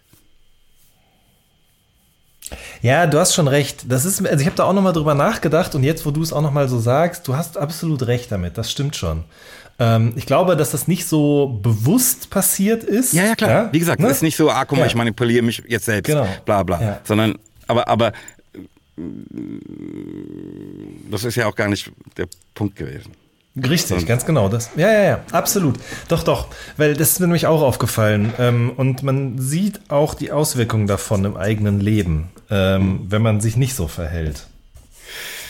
[2.82, 3.84] Ja, du hast schon recht.
[3.88, 6.32] Das ist, also ich habe da auch nochmal drüber nachgedacht und jetzt, wo du es
[6.32, 8.58] auch nochmal so sagst, du hast absolut recht damit.
[8.58, 9.24] Das stimmt schon.
[9.78, 13.12] Ähm, ich glaube, dass das nicht so bewusst passiert ist.
[13.12, 13.50] Ja, ja, klar.
[13.50, 13.68] Ja?
[13.72, 14.08] Wie gesagt, ne?
[14.08, 14.86] ist nicht so, ah, guck mal, ja.
[14.86, 16.08] ich manipuliere mich jetzt selbst.
[16.08, 16.26] Genau.
[16.44, 16.80] Bla, bla.
[16.80, 17.00] Ja.
[17.04, 17.36] Sondern,
[17.66, 19.00] aber, aber, äh,
[21.10, 23.12] das ist ja auch gar nicht der Punkt gewesen.
[23.56, 24.48] Richtig, ganz genau.
[24.48, 25.76] Das, ja, ja, ja, absolut.
[26.08, 26.48] Doch, doch.
[26.76, 28.32] Weil das ist mir nämlich auch aufgefallen.
[28.38, 33.56] Ähm, und man sieht auch die Auswirkungen davon im eigenen Leben, ähm, wenn man sich
[33.56, 34.46] nicht so verhält.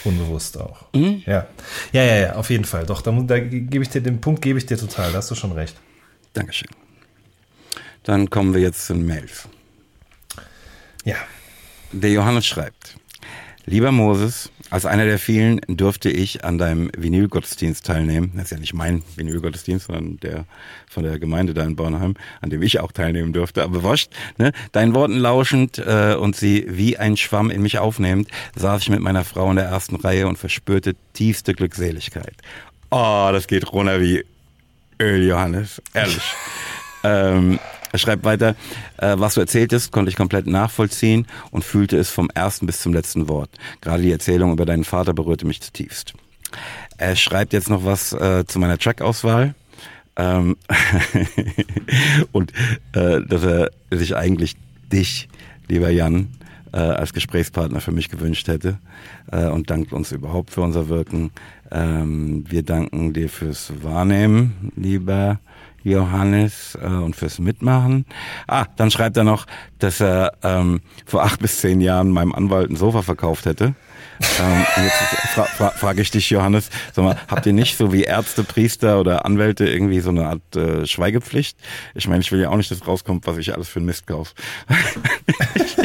[0.05, 0.87] Unbewusst auch.
[0.95, 1.23] Mhm.
[1.27, 1.47] Ja.
[1.93, 2.87] ja, ja, ja, auf jeden Fall.
[2.87, 5.11] Doch, da, da gebe ich dir den Punkt, gebe ich dir total.
[5.13, 5.77] Da hast du schon recht.
[6.33, 6.69] Dankeschön.
[8.05, 9.47] Dann kommen wir jetzt zu den Mails.
[11.05, 11.17] Ja.
[11.93, 12.95] Der Johannes schreibt:
[13.67, 18.31] Lieber Moses, als einer der vielen dürfte ich an deinem Vinylgottesdienst teilnehmen.
[18.35, 20.45] Das ist ja nicht mein Vinylgottesdienst, sondern der
[20.89, 23.65] von der Gemeinde da in Bornheim, an dem ich auch teilnehmen dürfte.
[23.65, 24.53] Aber wurscht, ne?
[24.71, 29.01] Deinen Worten lauschend äh, und sie wie ein Schwamm in mich aufnehmend, saß ich mit
[29.01, 32.37] meiner Frau in der ersten Reihe und verspürte tiefste Glückseligkeit.
[32.93, 34.25] Oh, das geht runter wie
[35.03, 35.83] Öl, Johannes.
[35.95, 36.21] Ehrlich.
[37.03, 37.59] ähm,
[37.93, 38.55] er schreibt weiter,
[38.99, 42.93] äh, was du erzähltest, konnte ich komplett nachvollziehen und fühlte es vom ersten bis zum
[42.93, 43.51] letzten Wort.
[43.81, 46.15] Gerade die Erzählung über deinen Vater berührte mich zutiefst.
[46.99, 49.55] Er schreibt jetzt noch was äh, zu meiner Track-Auswahl.
[50.17, 50.57] Ähm
[52.33, 52.53] und
[52.93, 54.57] äh, dass er sich eigentlich
[54.93, 55.29] dich,
[55.69, 56.29] lieber Jan,
[56.73, 58.79] äh, als Gesprächspartner für mich gewünscht hätte
[59.33, 61.33] äh, und dankt uns überhaupt für unser Wirken.
[61.73, 65.41] Ähm, wir danken dir fürs Wahrnehmen, lieber
[65.85, 68.05] Johannes äh, und fürs Mitmachen.
[68.47, 69.47] Ah, dann schreibt er noch,
[69.79, 73.75] dass er ähm, vor acht bis zehn Jahren meinem Anwalt ein Sofa verkauft hätte.
[74.39, 74.97] ähm, jetzt
[75.35, 79.01] fra fra frage ich dich, Johannes, sag mal, habt ihr nicht so wie Ärzte, Priester
[79.01, 81.57] oder Anwälte irgendwie so eine Art äh, Schweigepflicht?
[81.95, 84.07] Ich meine, ich will ja auch nicht, dass rauskommt, was ich alles für einen Mist
[84.07, 84.35] kaufe.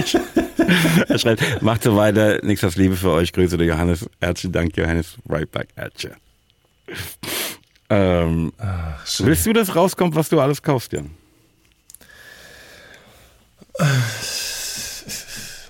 [1.08, 4.10] er schreibt, macht so weiter, nichts als Liebe für euch, Grüße der Johannes.
[4.20, 6.10] Herzlichen Dank, Johannes, right back at you.
[7.90, 11.10] Ähm, Ach, willst du, dass rauskommt, was du alles kaufst, Jan?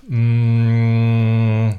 [0.08, 1.74] Mm.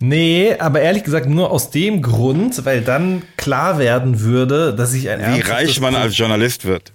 [0.00, 5.08] Nee, aber ehrlich gesagt nur aus dem Grund, weil dann klar werden würde, dass ich
[5.08, 6.92] ein Wie reich man als Journalist wird.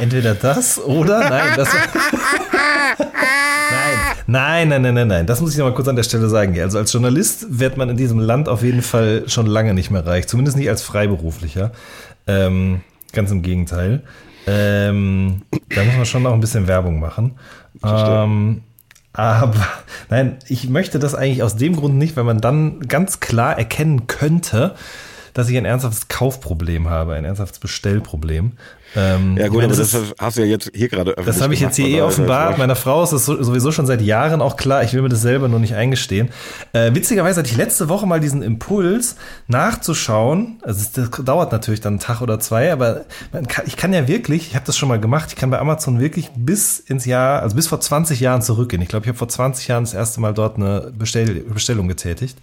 [0.00, 1.68] Entweder das oder nein, das
[4.26, 5.26] Nein, nein, nein, nein, nein.
[5.26, 6.58] Das muss ich nochmal kurz an der Stelle sagen.
[6.60, 10.06] Also als Journalist wird man in diesem Land auf jeden Fall schon lange nicht mehr
[10.06, 10.26] reich.
[10.26, 11.72] Zumindest nicht als Freiberuflicher.
[12.26, 12.80] Ähm,
[13.12, 14.02] ganz im Gegenteil.
[14.46, 15.42] Ähm,
[15.74, 17.32] da muss man schon noch ein bisschen Werbung machen.
[17.84, 18.62] Ähm,
[19.12, 19.66] aber
[20.08, 24.06] nein, ich möchte das eigentlich aus dem Grund nicht, weil man dann ganz klar erkennen
[24.06, 24.74] könnte,
[25.34, 28.52] dass ich ein ernsthaftes Kaufproblem habe, ein ernsthaftes Bestellproblem.
[28.96, 31.52] Ähm, ja gut, meine, aber das, das, hast du ja jetzt hier gerade Das habe
[31.52, 32.46] ich jetzt hier eh offenbart.
[32.48, 34.84] Also, Meiner Frau ist das sowieso schon seit Jahren auch klar.
[34.84, 36.30] Ich will mir das selber nur nicht eingestehen.
[36.72, 39.16] Äh, witzigerweise hatte ich letzte Woche mal diesen Impuls,
[39.48, 40.60] nachzuschauen.
[40.62, 43.02] Also das dauert natürlich dann einen Tag oder zwei, aber
[43.48, 45.98] kann, ich kann ja wirklich, ich habe das schon mal gemacht, ich kann bei Amazon
[45.98, 48.80] wirklich bis ins Jahr, also bis vor 20 Jahren zurückgehen.
[48.80, 52.38] Ich glaube, ich habe vor 20 Jahren das erste Mal dort eine Bestell Bestellung getätigt.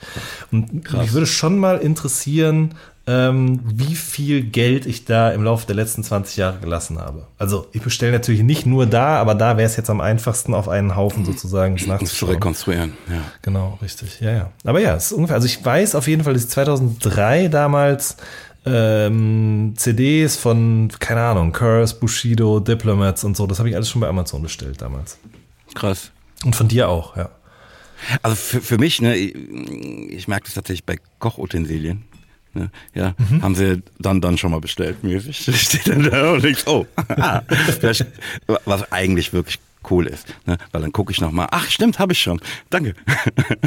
[0.52, 1.00] Und Krass.
[1.02, 2.76] mich würde schon mal interessieren,
[3.08, 7.28] ähm, wie viel Geld ich da im Laufe der letzten 20 Jahre gelassen habe.
[7.40, 10.70] Also ich bestelle natürlich nicht nur da, aber da wäre es jetzt am einfachsten, auf
[10.70, 12.94] einen Haufen sozusagen zu rekonstruieren.
[13.10, 13.22] Ja.
[13.42, 14.20] Genau, richtig.
[14.20, 14.52] Ja, ja.
[14.66, 15.36] Aber ja, es ist ungefähr.
[15.36, 18.18] Also ich weiß auf jeden Fall, dass ich 2003 damals
[18.68, 23.48] ähm, CDs von keine Ahnung Curse, Bushido, Diplomats und so.
[23.48, 25.18] Das habe ich alles schon bei Amazon bestellt damals.
[25.74, 26.12] Krass.
[26.46, 27.30] Und von dir auch, ja.
[28.24, 32.04] Also für, für mich, ne, ich, ich merke das tatsächlich bei Kochutensilien
[32.54, 32.70] Ne?
[32.94, 33.44] Ja, mhm.
[33.44, 35.04] haben sie dann, dann schon mal bestellt.
[35.04, 37.42] Mir steht dann da und denkst, oh, ah,
[38.66, 39.60] was eigentlich wirklich
[39.90, 40.28] cool ist.
[40.46, 40.58] Ne?
[40.72, 42.40] Weil dann gucke ich nochmal, ach stimmt, habe ich schon.
[42.70, 42.94] Danke.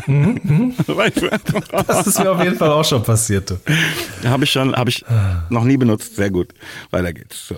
[0.07, 0.75] Mhm, mhm.
[1.89, 3.53] das ist mir auf jeden Fall auch schon passiert.
[4.25, 5.45] Habe ich schon, habe ich ah.
[5.51, 6.15] noch nie benutzt.
[6.15, 6.53] Sehr gut.
[6.91, 7.49] Weiter geht's.
[7.49, 7.57] So.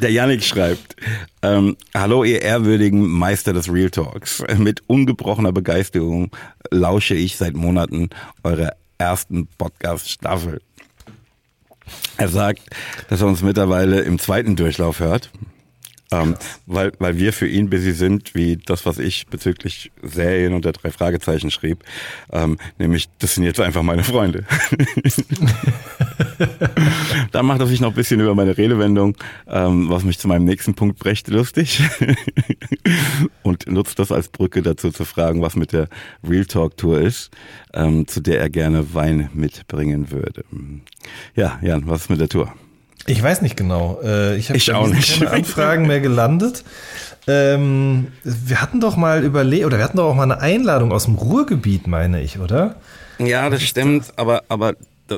[0.00, 0.94] Der Yannick schreibt,
[1.42, 4.44] ähm, hallo ihr ehrwürdigen Meister des Real Talks.
[4.56, 6.30] Mit ungebrochener Begeisterung
[6.70, 8.08] lausche ich seit Monaten
[8.44, 10.60] eurer ersten Podcast-Staffel.
[12.16, 12.60] Er sagt,
[13.08, 15.30] dass er uns mittlerweile im zweiten Durchlauf hört.
[16.10, 16.34] Ähm,
[16.66, 20.72] weil, weil wir für ihn busy sind, wie das, was ich bezüglich Serien und der
[20.72, 21.84] drei Fragezeichen schrieb.
[22.32, 24.44] Ähm, nämlich, das sind jetzt einfach meine Freunde.
[27.30, 29.16] Dann macht er sich noch ein bisschen über meine Redewendung,
[29.48, 31.82] ähm, was mich zu meinem nächsten Punkt brächte, lustig.
[33.42, 35.88] und nutzt das als Brücke dazu zu fragen, was mit der
[36.26, 37.30] Real Talk Tour ist,
[37.74, 40.44] ähm, zu der er gerne Wein mitbringen würde.
[41.36, 42.54] Ja, Jan, was ist mit der Tour?
[43.08, 44.00] Ich weiß nicht genau.
[44.04, 46.62] Äh, ich habe keine Anfragen mehr gelandet.
[47.26, 51.04] Ähm, wir hatten doch mal überlegt, oder wir hatten doch auch mal eine Einladung aus
[51.06, 52.76] dem Ruhrgebiet, meine ich, oder?
[53.18, 54.76] Ja, das stimmt, aber, aber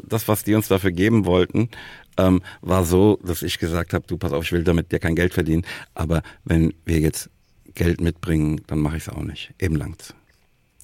[0.08, 1.68] das, was die uns dafür geben wollten,
[2.16, 5.16] ähm, war so, dass ich gesagt habe, du pass auf, ich will damit dir kein
[5.16, 7.28] Geld verdienen, aber wenn wir jetzt
[7.74, 9.52] Geld mitbringen, dann mache ich es auch nicht.
[9.58, 10.14] Eben langt's.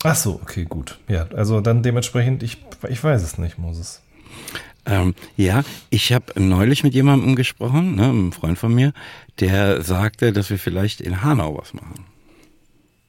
[0.02, 0.98] Ach so, okay, gut.
[1.08, 4.02] Ja, also dann dementsprechend, ich, ich weiß es nicht, Moses.
[4.86, 8.92] Ähm, ja, ich habe neulich mit jemandem gesprochen, ne, einem Freund von mir,
[9.40, 12.06] der sagte, dass wir vielleicht in Hanau was machen.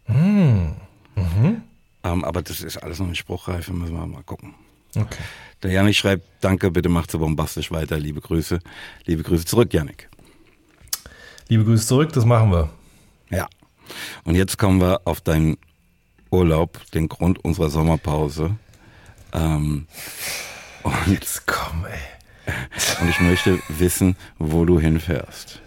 [0.07, 0.73] Mhm.
[1.15, 1.61] Mhm.
[2.03, 4.55] Ähm, aber das ist alles noch nicht spruchreif, müssen wir mal gucken.
[4.95, 5.19] Okay.
[5.61, 8.59] Der Janik schreibt, danke, bitte macht so bombastisch weiter, liebe Grüße.
[9.05, 10.09] Liebe Grüße zurück, Janik.
[11.47, 12.71] Liebe Grüße zurück, das machen wir.
[13.29, 13.47] Ja.
[14.23, 15.57] Und jetzt kommen wir auf deinen
[16.31, 18.55] Urlaub, den Grund unserer Sommerpause.
[19.33, 19.87] Ähm,
[20.87, 22.53] und jetzt komm, ey.
[23.01, 25.61] Und ich möchte wissen, wo du hinfährst.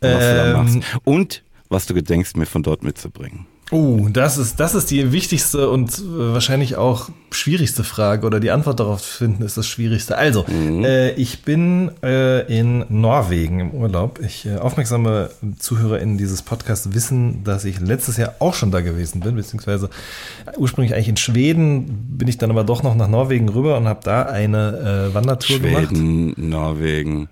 [0.00, 0.52] Was ähm, du da ähm.
[0.54, 1.00] machst.
[1.04, 3.46] Und was du gedenkst, mir von dort mitzubringen.
[3.72, 6.02] Oh, das ist, das ist die wichtigste und äh,
[6.34, 10.18] wahrscheinlich auch schwierigste Frage oder die Antwort darauf finden ist das Schwierigste.
[10.18, 10.84] Also, mhm.
[10.84, 14.20] äh, ich bin äh, in Norwegen im Urlaub.
[14.22, 19.20] Ich, äh, aufmerksame ZuhörerInnen dieses Podcasts wissen, dass ich letztes Jahr auch schon da gewesen
[19.22, 19.88] bin, beziehungsweise
[20.58, 24.00] ursprünglich eigentlich in Schweden, bin ich dann aber doch noch nach Norwegen rüber und habe
[24.04, 25.96] da eine äh, Wandertour Schweden, gemacht.
[25.96, 27.28] Schweden, Norwegen,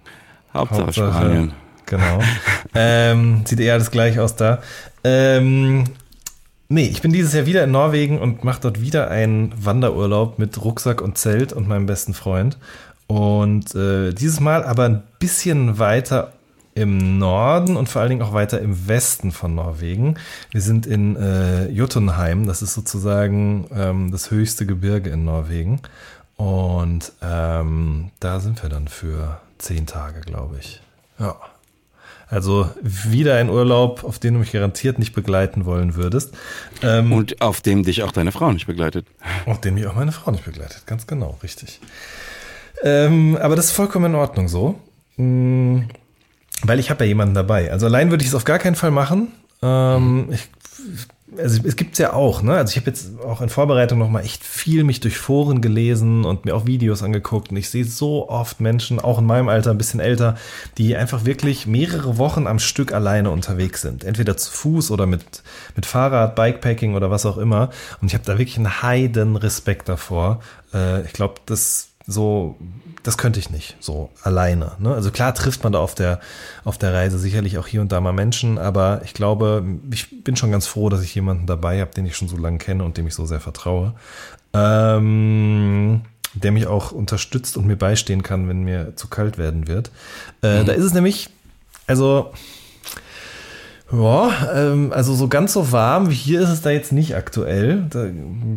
[0.54, 1.52] Hauptsache, Hauptsache Spanien.
[1.84, 2.20] Genau.
[2.74, 4.60] ähm, sieht eher alles gleich aus da.
[5.04, 5.84] Ähm,
[6.72, 10.64] Nee, ich bin dieses Jahr wieder in Norwegen und mache dort wieder einen Wanderurlaub mit
[10.64, 12.58] Rucksack und Zelt und meinem besten Freund.
[13.08, 16.32] Und äh, dieses Mal aber ein bisschen weiter
[16.76, 20.14] im Norden und vor allen Dingen auch weiter im Westen von Norwegen.
[20.52, 25.80] Wir sind in äh, Jotunheim, das ist sozusagen ähm, das höchste Gebirge in Norwegen.
[26.36, 30.80] Und ähm, da sind wir dann für zehn Tage, glaube ich.
[31.18, 31.34] Ja.
[32.30, 36.36] Also wieder ein Urlaub, auf den du mich garantiert nicht begleiten wollen würdest.
[36.80, 39.06] Ähm, und auf dem dich auch deine Frau nicht begleitet.
[39.46, 41.80] Auf den mich auch meine Frau nicht begleitet, ganz genau, richtig.
[42.84, 44.78] Ähm, aber das ist vollkommen in Ordnung so.
[45.16, 45.88] Hm,
[46.62, 47.72] weil ich habe ja jemanden dabei.
[47.72, 49.32] Also allein würde ich es auf gar keinen Fall machen.
[49.62, 50.48] Ähm, ich
[51.42, 52.54] also es gibt's ja auch, ne?
[52.54, 56.44] Also ich habe jetzt auch in Vorbereitung nochmal echt viel mich durch Foren gelesen und
[56.44, 59.78] mir auch Videos angeguckt und ich sehe so oft Menschen, auch in meinem Alter, ein
[59.78, 60.36] bisschen älter,
[60.78, 64.04] die einfach wirklich mehrere Wochen am Stück alleine unterwegs sind.
[64.04, 65.42] Entweder zu Fuß oder mit,
[65.76, 67.70] mit Fahrrad, Bikepacking oder was auch immer.
[68.00, 70.40] Und ich habe da wirklich einen heiden Respekt davor.
[70.74, 72.56] Äh, ich glaube, das so
[73.02, 74.72] das könnte ich nicht, so alleine.
[74.78, 74.92] Ne?
[74.94, 76.20] Also klar trifft man da auf der,
[76.64, 80.36] auf der Reise sicherlich auch hier und da mal Menschen, aber ich glaube, ich bin
[80.36, 82.96] schon ganz froh, dass ich jemanden dabei habe, den ich schon so lange kenne und
[82.96, 83.94] dem ich so sehr vertraue.
[84.52, 86.02] Ähm,
[86.34, 89.90] der mich auch unterstützt und mir beistehen kann, wenn mir zu kalt werden wird.
[90.42, 90.66] Äh, mhm.
[90.66, 91.28] Da ist es nämlich,
[91.88, 92.32] also
[93.92, 97.84] ja, ähm, also so ganz so warm wie hier ist es da jetzt nicht aktuell.
[97.90, 98.06] Da,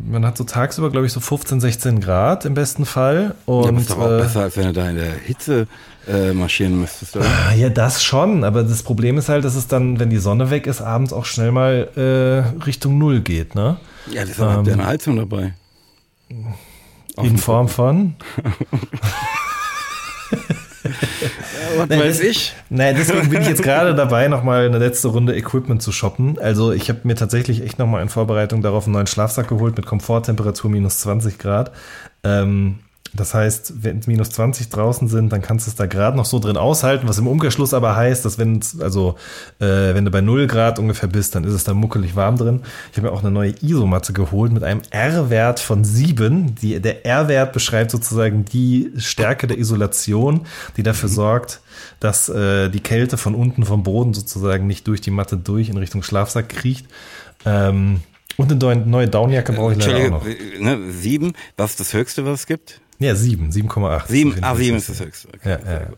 [0.05, 3.33] man hat so tagsüber, glaube ich, so 15, 16 Grad im besten Fall.
[3.45, 5.67] Und, ja, das ist doch auch äh, besser, als wenn du da in der Hitze
[6.07, 7.25] äh, marschieren müsstest, oder?
[7.49, 8.43] Ah, ja, das schon.
[8.43, 11.25] Aber das Problem ist halt, dass es dann, wenn die Sonne weg ist, abends auch
[11.25, 13.77] schnell mal äh, Richtung Null geht, ne?
[14.11, 15.53] Ja, das ähm, habt ihr ähm, eine Heizung dabei.
[17.17, 18.15] In Form von?
[21.77, 22.55] was nein, weiß ich?
[22.69, 26.37] Nein, deswegen bin ich jetzt gerade dabei, nochmal eine letzte Runde Equipment zu shoppen.
[26.39, 29.85] Also ich habe mir tatsächlich echt nochmal in Vorbereitung darauf einen neuen Schlafsack geholt mit
[29.85, 31.71] Komforttemperatur minus 20 Grad.
[32.23, 32.79] Ähm,
[33.15, 36.39] das heißt, wenn minus 20 draußen sind, dann kannst du es da gerade noch so
[36.39, 39.15] drin aushalten, was im Umkehrschluss aber heißt, dass wenn also
[39.59, 42.61] äh, wenn du bei 0 Grad ungefähr bist, dann ist es da muckelig warm drin.
[42.91, 46.55] Ich habe mir auch eine neue Isomatte geholt mit einem R-Wert von 7.
[46.55, 50.47] Die, der R-Wert beschreibt sozusagen die Stärke der Isolation,
[50.77, 51.13] die dafür mhm.
[51.13, 51.61] sorgt,
[51.99, 55.77] dass äh, die Kälte von unten vom Boden sozusagen nicht durch die Matte durch in
[55.77, 56.87] Richtung Schlafsack kriecht.
[57.45, 57.99] Ähm,
[58.37, 60.25] und eine neue Downjacke brauche ich leider auch noch.
[60.25, 62.81] Äh, ne, sieben, was ist das Höchste, was es gibt?
[63.03, 64.07] Ja, 7, 7,8.
[64.07, 65.27] 7, ah, 7 ist das höchste.
[65.27, 65.79] Okay, ja, ja.
[65.89, 65.97] Gut.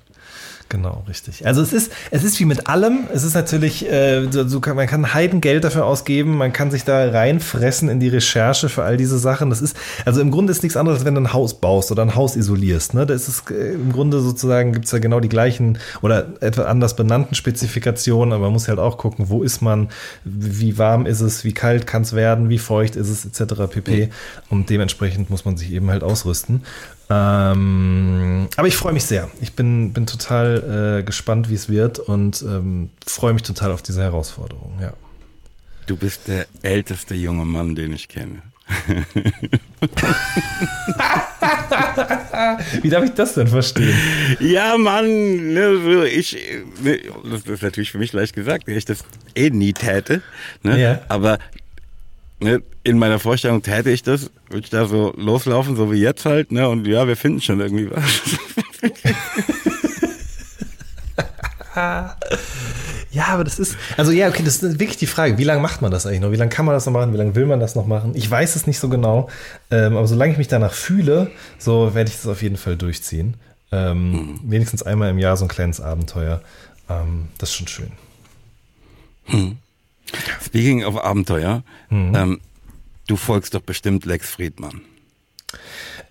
[0.67, 1.45] Genau, richtig.
[1.45, 3.01] Also es ist, es ist wie mit allem.
[3.13, 7.07] Es ist natürlich, äh, so kann, man kann Heidengeld dafür ausgeben, man kann sich da
[7.11, 9.51] reinfressen in die Recherche für all diese Sachen.
[9.51, 12.01] Das ist, also im Grunde ist nichts anderes, als wenn du ein Haus baust oder
[12.01, 12.95] ein Haus isolierst.
[12.95, 13.05] Ne?
[13.05, 16.95] Das ist äh, im Grunde sozusagen gibt es ja genau die gleichen oder etwas anders
[16.95, 19.89] benannten Spezifikationen, aber man muss halt auch gucken, wo ist man,
[20.23, 23.69] wie warm ist es, wie kalt kann es werden, wie feucht ist es, etc.
[23.71, 24.09] pp.
[24.49, 26.63] Und dementsprechend muss man sich eben halt ausrüsten.
[27.09, 29.29] Ähm, aber ich freue mich sehr.
[29.41, 33.81] Ich bin, bin total äh, gespannt, wie es wird und ähm, freue mich total auf
[33.83, 34.79] diese Herausforderung.
[34.81, 34.93] Ja.
[35.85, 38.41] Du bist der älteste junge Mann, den ich kenne.
[42.81, 43.95] Wie darf ich das denn verstehen?
[44.39, 46.35] Ja, Mann, ne, ich,
[46.81, 46.99] ne,
[47.31, 50.23] das ist natürlich für mich leicht gesagt, wenn ich das eh nie täte.
[50.63, 50.81] Ne?
[50.81, 51.01] Ja.
[51.09, 51.37] Aber
[52.45, 56.23] ne, in meiner Vorstellung täte ich das, würde ich da so loslaufen, so wie jetzt
[56.25, 56.69] halt, ne?
[56.69, 58.21] Und ja, wir finden schon irgendwie was.
[63.11, 65.81] Ja, aber das ist, also ja, okay, das ist wirklich die Frage, wie lange macht
[65.81, 66.31] man das eigentlich noch?
[66.31, 67.11] Wie lange kann man das noch machen?
[67.13, 68.11] Wie lange will man das noch machen?
[68.13, 69.29] Ich weiß es nicht so genau,
[69.71, 73.35] ähm, aber solange ich mich danach fühle, so werde ich das auf jeden Fall durchziehen.
[73.73, 74.51] Ähm, hm.
[74.51, 76.41] Wenigstens einmal im Jahr so ein kleines Abenteuer.
[76.89, 77.91] Ähm, das ist schon schön.
[79.25, 79.57] Hm.
[80.43, 82.15] Speaking of Abenteuer, mhm.
[82.15, 82.41] ähm,
[83.07, 84.81] du folgst doch bestimmt Lex Friedmann.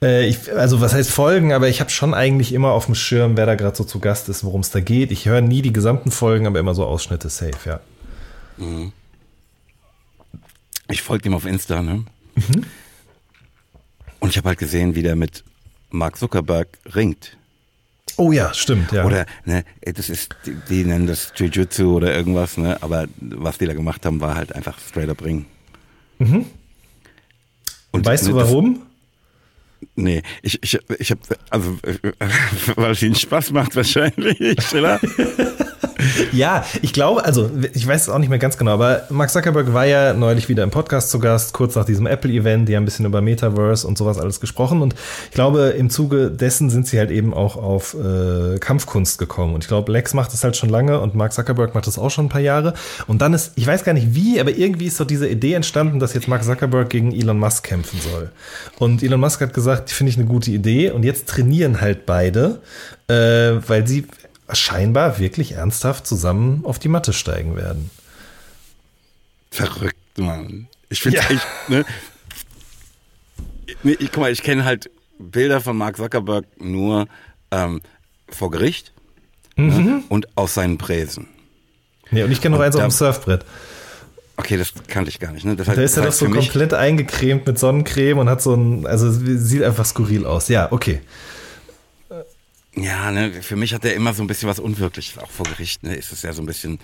[0.02, 3.36] Äh, ich, also was heißt folgen, aber ich habe schon eigentlich immer auf dem Schirm,
[3.36, 5.12] wer da gerade so zu Gast ist, worum es da geht.
[5.12, 7.80] Ich höre nie die gesamten Folgen, aber immer so Ausschnitte safe, ja.
[8.56, 8.92] Mhm.
[10.90, 12.04] Ich folge ihm auf Insta, ne?
[12.34, 12.64] Mhm.
[14.20, 15.44] Und ich habe halt gesehen, wie der mit
[15.90, 17.36] Mark Zuckerberg ringt.
[18.16, 19.04] Oh ja, stimmt, ja.
[19.04, 23.66] Oder, ne, das ist, die, die nennen das Jujutsu oder irgendwas, ne, aber was die
[23.66, 25.46] da gemacht haben, war halt einfach straight up Ring.
[26.18, 26.46] Mhm.
[27.90, 28.74] Und weißt ne, du warum?
[28.74, 31.18] Das, nee, ich, ich, ich hab,
[31.50, 31.78] also,
[32.76, 34.36] weil es ihnen Spaß macht wahrscheinlich,
[34.72, 35.00] oder?
[36.32, 39.72] ja, ich glaube, also ich weiß es auch nicht mehr ganz genau, aber Mark Zuckerberg
[39.72, 42.86] war ja neulich wieder im Podcast zu Gast, kurz nach diesem Apple-Event, die haben ein
[42.86, 44.82] bisschen über Metaverse und sowas alles gesprochen.
[44.82, 44.94] Und
[45.28, 49.54] ich glaube, im Zuge dessen sind sie halt eben auch auf äh, Kampfkunst gekommen.
[49.54, 52.10] Und ich glaube, Lex macht das halt schon lange und Mark Zuckerberg macht das auch
[52.10, 52.74] schon ein paar Jahre.
[53.06, 55.98] Und dann ist, ich weiß gar nicht wie, aber irgendwie ist so diese Idee entstanden,
[56.00, 58.30] dass jetzt Mark Zuckerberg gegen Elon Musk kämpfen soll.
[58.78, 60.90] Und Elon Musk hat gesagt, die finde ich eine gute Idee.
[60.90, 62.60] Und jetzt trainieren halt beide,
[63.08, 63.12] äh,
[63.68, 64.04] weil sie
[64.52, 67.90] scheinbar wirklich ernsthaft zusammen auf die Matte steigen werden.
[69.50, 70.68] Verrückt, Mann.
[70.90, 71.24] Ich finde ja.
[71.30, 71.84] echt, ne?
[73.84, 77.06] Ich, guck mal, ich kenne halt Bilder von Mark Zuckerberg nur
[77.50, 77.80] ähm,
[78.28, 78.92] vor Gericht
[79.56, 79.64] ne?
[79.72, 79.84] mhm.
[79.84, 80.02] ne?
[80.08, 81.28] und aus seinen Präsen.
[82.10, 83.44] Nee, und ich kenne noch eins auf dem Surfbrett.
[84.36, 85.44] Okay, das kannte ich gar nicht.
[85.44, 85.56] Ne?
[85.56, 88.54] Das heißt, da ist er doch halt so komplett eingecremt mit Sonnencreme und hat so
[88.54, 90.48] ein, also sieht einfach skurril aus.
[90.48, 91.00] Ja, okay.
[92.76, 95.82] Ja, ne, für mich hat er immer so ein bisschen was Unwirkliches, auch vor Gericht.
[95.82, 96.78] Ne, ist es ja so ein bisschen.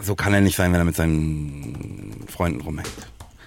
[0.00, 2.88] So kann er nicht sein, wenn er mit seinen Freunden rumhängt.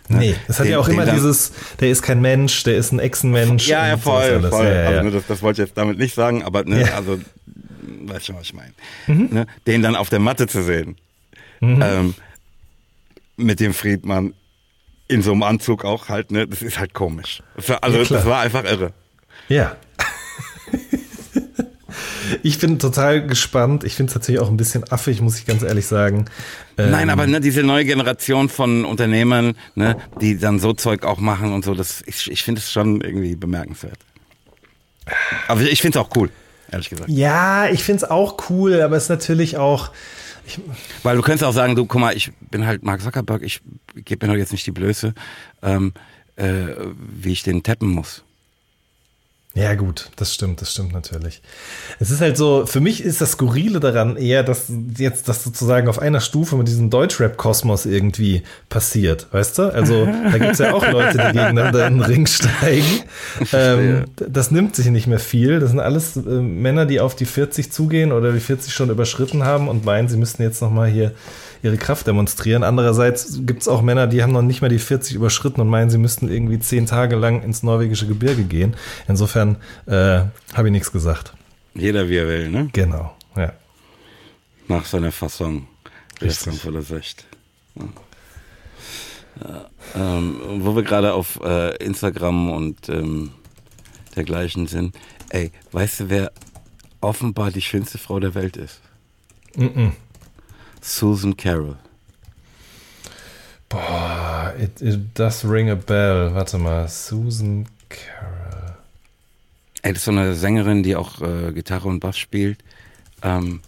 [0.09, 0.17] Ne?
[0.17, 2.99] Nee, das hat den, ja auch immer dieses, der ist kein Mensch, der ist ein
[2.99, 3.67] Echsenmensch.
[3.67, 4.65] Ja, ja, voll, voll.
[4.65, 4.87] Ja, ja.
[4.89, 6.95] Also, ne, das, das, wollte ich jetzt damit nicht sagen, aber ne, ja.
[6.95, 7.19] also,
[8.05, 8.73] weißt schon, was ich meine.
[9.07, 9.29] Mhm.
[9.31, 9.47] Ne?
[9.67, 10.97] Den dann auf der Matte zu sehen.
[11.61, 11.81] Mhm.
[11.81, 12.15] Ähm,
[13.37, 14.33] mit dem Friedmann
[15.09, 16.47] in so einem Anzug auch halt, ne?
[16.47, 17.41] Das ist halt komisch.
[17.57, 18.93] Das war, also ja, das war einfach irre.
[19.49, 19.75] Ja.
[22.43, 23.83] ich bin total gespannt.
[23.83, 26.25] Ich finde es natürlich auch ein bisschen affig, muss ich ganz ehrlich sagen.
[26.77, 31.17] Ähm Nein, aber ne, diese neue Generation von Unternehmern, ne, die dann so Zeug auch
[31.17, 33.97] machen und so, das, ich, ich finde es schon irgendwie bemerkenswert.
[35.47, 36.29] Aber ich finde es auch cool,
[36.71, 37.09] ehrlich gesagt.
[37.09, 39.89] Ja, ich finde es auch cool, aber es ist natürlich auch
[40.49, 40.59] ich,
[41.03, 43.61] Weil du könntest auch sagen, du, guck mal, ich bin halt Mark Zuckerberg, ich
[43.95, 45.13] gebe mir doch jetzt nicht die Blöße,
[45.61, 45.93] ähm,
[46.37, 48.23] äh, wie ich den tappen muss.
[49.59, 51.41] Ja, gut, das stimmt, das stimmt natürlich.
[51.99, 55.89] Es ist halt so, für mich ist das Skurrile daran eher, dass jetzt das sozusagen
[55.89, 59.63] auf einer Stufe mit diesem Deutschrap-Kosmos irgendwie passiert, weißt du?
[59.63, 62.85] Also, da gibt es ja auch Leute, die gegeneinander in den Ring steigen.
[63.51, 65.59] Ähm, das nimmt sich nicht mehr viel.
[65.59, 69.43] Das sind alles äh, Männer, die auf die 40 zugehen oder die 40 schon überschritten
[69.43, 71.11] haben und meinen, sie müssten jetzt nochmal hier
[71.61, 72.63] ihre Kraft demonstrieren.
[72.63, 75.89] Andererseits gibt es auch Männer, die haben noch nicht mal die 40 überschritten und meinen,
[75.89, 78.75] sie müssten irgendwie zehn Tage lang ins norwegische Gebirge gehen.
[79.09, 79.55] Insofern insofern
[80.41, 81.33] äh, habe ich nichts gesagt.
[81.73, 82.69] Jeder wie er will, ne?
[82.73, 83.53] Genau, ja.
[84.67, 85.67] Nach seiner Fassung.
[86.21, 86.59] Richtig.
[86.61, 87.25] Volles Recht.
[87.75, 87.85] Ja.
[89.41, 89.69] Ja,
[90.17, 93.31] ähm, wo wir gerade auf äh, Instagram und ähm,
[94.15, 94.95] dergleichen sind.
[95.29, 96.31] Ey, weißt du, wer
[96.99, 98.81] offenbar die schönste Frau der Welt ist?
[99.55, 99.91] Mm -mm.
[100.81, 101.77] Susan Carroll.
[103.69, 106.31] Boah, it, it does ring a bell.
[106.33, 108.38] Warte mal, Susan Carroll.
[109.81, 112.59] Ey, das ist so eine Sängerin, die auch äh, Gitarre und Bass spielt,
[113.21, 113.61] ähm,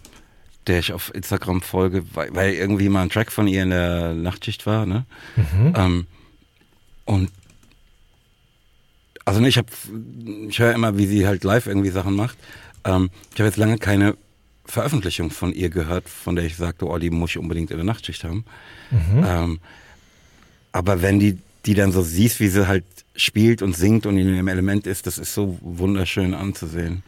[0.66, 4.12] der ich auf Instagram folge, weil, weil, irgendwie mal ein Track von ihr in der
[4.14, 4.84] Nachtschicht war.
[4.86, 5.06] Ne?
[5.36, 5.72] Mhm.
[5.76, 6.06] Ähm,
[7.06, 7.30] und
[9.24, 9.68] also ne, ich habe,
[10.48, 12.36] ich höre immer, wie sie halt live irgendwie Sachen macht.
[12.84, 14.16] Ähm, ich habe jetzt lange keine
[14.64, 17.84] Veröffentlichung von ihr gehört, von der ich sagte, oh, die muss ich unbedingt in der
[17.86, 18.44] Nachtschicht haben.
[18.90, 19.24] Mhm.
[19.26, 19.60] Ähm,
[20.72, 22.84] aber wenn die die dann so siehst, wie sie halt
[23.16, 27.02] spielt und singt und in dem Element ist, das ist so wunderschön anzusehen.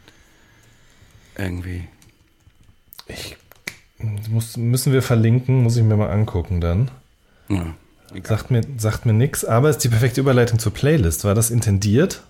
[1.36, 1.84] Irgendwie.
[3.08, 3.36] Ich
[4.28, 6.90] muss, müssen wir verlinken, muss ich mir mal angucken dann.
[7.48, 7.74] Ja,
[8.22, 11.24] sagt mir, sagt mir nichts, aber ist die perfekte Überleitung zur Playlist.
[11.24, 12.22] War das intendiert?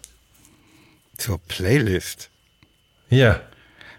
[1.19, 2.31] Zur Playlist?
[3.11, 3.41] Ja.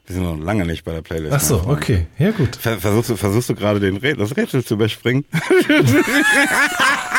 [0.08, 1.34] Wir sind noch lange nicht bei der Playlist.
[1.34, 2.08] Ach so, okay.
[2.20, 2.56] Ja, gut.
[2.56, 5.26] Versuchst du, versuchst du gerade den, das Rätsel zu überspringen?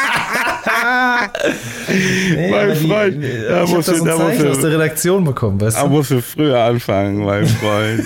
[2.34, 3.22] nee, mein Freund.
[3.24, 5.82] Die, da ich muss hab das da Zeichen aus der Redaktion bekommen, weißt du?
[5.82, 8.02] Da musst du früher anfangen, mein Freund.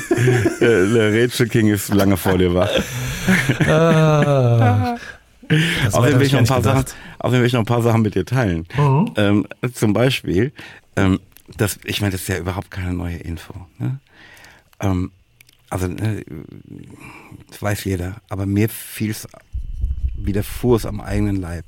[0.61, 2.71] der, der King ist lange vor dir wach.
[3.69, 4.97] Ah.
[5.49, 6.85] Das auch also ich, noch ein paar Sachen,
[7.19, 8.67] auch wenn ich noch ein paar Sachen mit dir teilen.
[8.77, 9.13] Mhm.
[9.17, 10.53] Ähm, zum Beispiel,
[10.97, 11.21] ähm,
[11.57, 13.55] das, ich meine, das ist ja überhaupt keine neue Info.
[13.79, 13.99] Ne?
[14.81, 15.11] Ähm,
[15.69, 16.25] also, ne,
[17.59, 19.27] weiß jeder, aber mir fiel es
[20.23, 21.65] wie der Fuß am eigenen Leib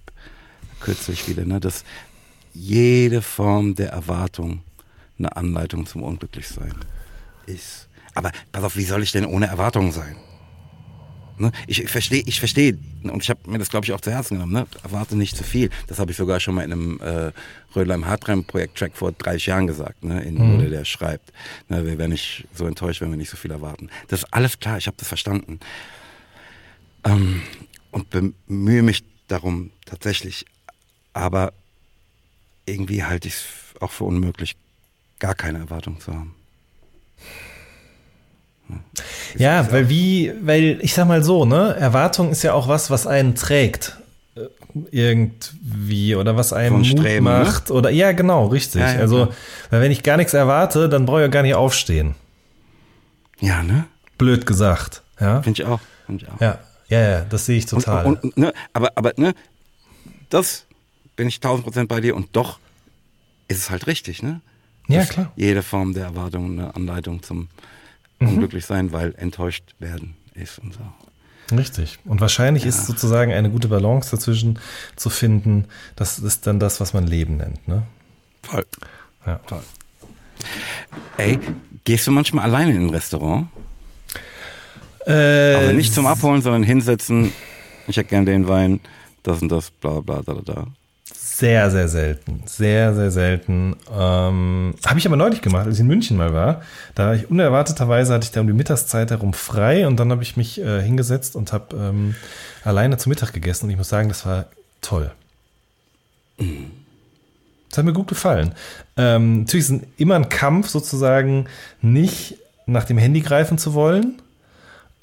[0.82, 1.84] kürzlich wieder, ne, dass
[2.52, 4.62] jede Form der Erwartung
[5.18, 6.74] eine Anleitung zum Unglücklichsein
[7.46, 7.88] ist.
[8.14, 10.16] Aber pass auf, wie soll ich denn ohne Erwartung sein?
[11.38, 11.50] Ne?
[11.66, 14.52] Ich verstehe, ich verstehe, und ich habe mir das, glaube ich, auch zu Herzen genommen,
[14.52, 14.66] ne?
[14.82, 15.70] erwarte nicht zu viel.
[15.86, 17.32] Das habe ich sogar schon mal in einem äh,
[17.74, 20.20] Rödelheim-Hartreim-Projekt-Track vor 30 Jahren gesagt, ne?
[20.22, 20.56] in mhm.
[20.58, 21.32] Oder der schreibt,
[21.68, 21.86] ne?
[21.86, 23.88] wir werden nicht so enttäuscht, wenn wir nicht so viel erwarten.
[24.08, 25.58] Das ist alles klar, ich habe das verstanden.
[27.04, 27.40] Ähm,
[27.92, 30.44] und bemühe mich darum, tatsächlich
[31.14, 31.52] aber
[32.66, 34.56] irgendwie halte ich es auch für unmöglich,
[35.18, 36.34] gar keine Erwartung zu haben.
[38.68, 38.80] Hm.
[39.38, 43.08] ja, weil wie, weil ich sag mal so, ne, Erwartung ist ja auch was, was
[43.08, 43.96] einen trägt
[44.36, 44.40] äh,
[44.92, 47.32] irgendwie oder was einem Mut Streben, ne?
[47.44, 48.80] macht oder ja genau richtig.
[48.80, 49.36] Ja, ja, also klar.
[49.70, 52.14] weil wenn ich gar nichts erwarte, dann brauche ich gar nicht aufstehen.
[53.40, 53.84] Ja ne?
[54.18, 55.02] Blöd gesagt.
[55.20, 55.42] Ja.
[55.42, 55.80] Finde ich auch.
[56.06, 56.40] Finde ich auch.
[56.40, 56.58] Ja.
[56.88, 58.06] ja, ja, das sehe ich total.
[58.06, 59.34] Und, und, ne, aber aber ne,
[60.30, 60.66] das
[61.22, 62.58] bin ich 1000 Prozent bei dir und doch
[63.46, 64.40] ist es halt richtig, ne?
[64.88, 65.30] Ja, klar.
[65.36, 67.46] Jede Form der Erwartung eine Anleitung zum
[68.18, 68.28] mhm.
[68.30, 71.56] Unglücklichsein, weil enttäuscht werden ist und so.
[71.56, 72.00] Richtig.
[72.06, 72.70] Und wahrscheinlich ja.
[72.70, 74.58] ist sozusagen eine gute Balance dazwischen
[74.96, 75.66] zu finden.
[75.94, 77.84] Das ist dann das, was man Leben nennt, ne?
[78.42, 78.66] Voll.
[79.24, 79.38] Ja.
[79.46, 79.62] Voll.
[81.18, 81.38] Ey,
[81.84, 83.46] gehst du manchmal alleine in ein Restaurant?
[85.06, 87.32] Äh, also nicht zum Abholen, sondern hinsetzen.
[87.86, 88.80] Ich hätte gern den Wein,
[89.22, 90.66] das und das, bla bla bla bla
[91.34, 92.42] sehr, sehr selten.
[92.44, 93.76] Sehr, sehr selten.
[93.96, 96.60] Ähm, Habe ich aber neulich gemacht, als ich in München mal war.
[96.94, 100.22] Da war ich unerwarteterweise, hatte ich da um die Mittagszeit herum frei und dann habe
[100.22, 102.14] ich mich äh, hingesetzt und habe ähm,
[102.64, 104.44] alleine zu Mittag gegessen und ich muss sagen, das war
[104.82, 105.10] toll.
[106.36, 108.54] Das hat mir gut gefallen.
[108.98, 111.46] Ähm, natürlich ist es immer ein Kampf sozusagen,
[111.80, 114.20] nicht nach dem Handy greifen zu wollen.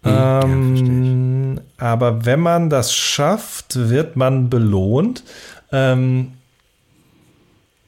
[0.04, 0.06] Mhm.
[0.12, 5.24] Ähm, aber wenn man das schafft, wird man belohnt.
[5.72, 6.34] Ähm,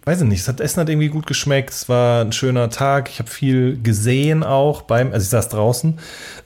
[0.05, 3.19] weiß ich nicht, das Essen hat irgendwie gut geschmeckt, es war ein schöner Tag, ich
[3.19, 5.99] habe viel gesehen auch beim, also ich saß draußen.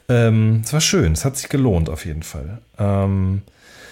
[0.08, 2.58] Ähm, es war schön, es hat sich gelohnt auf jeden Fall.
[2.78, 3.42] Ähm,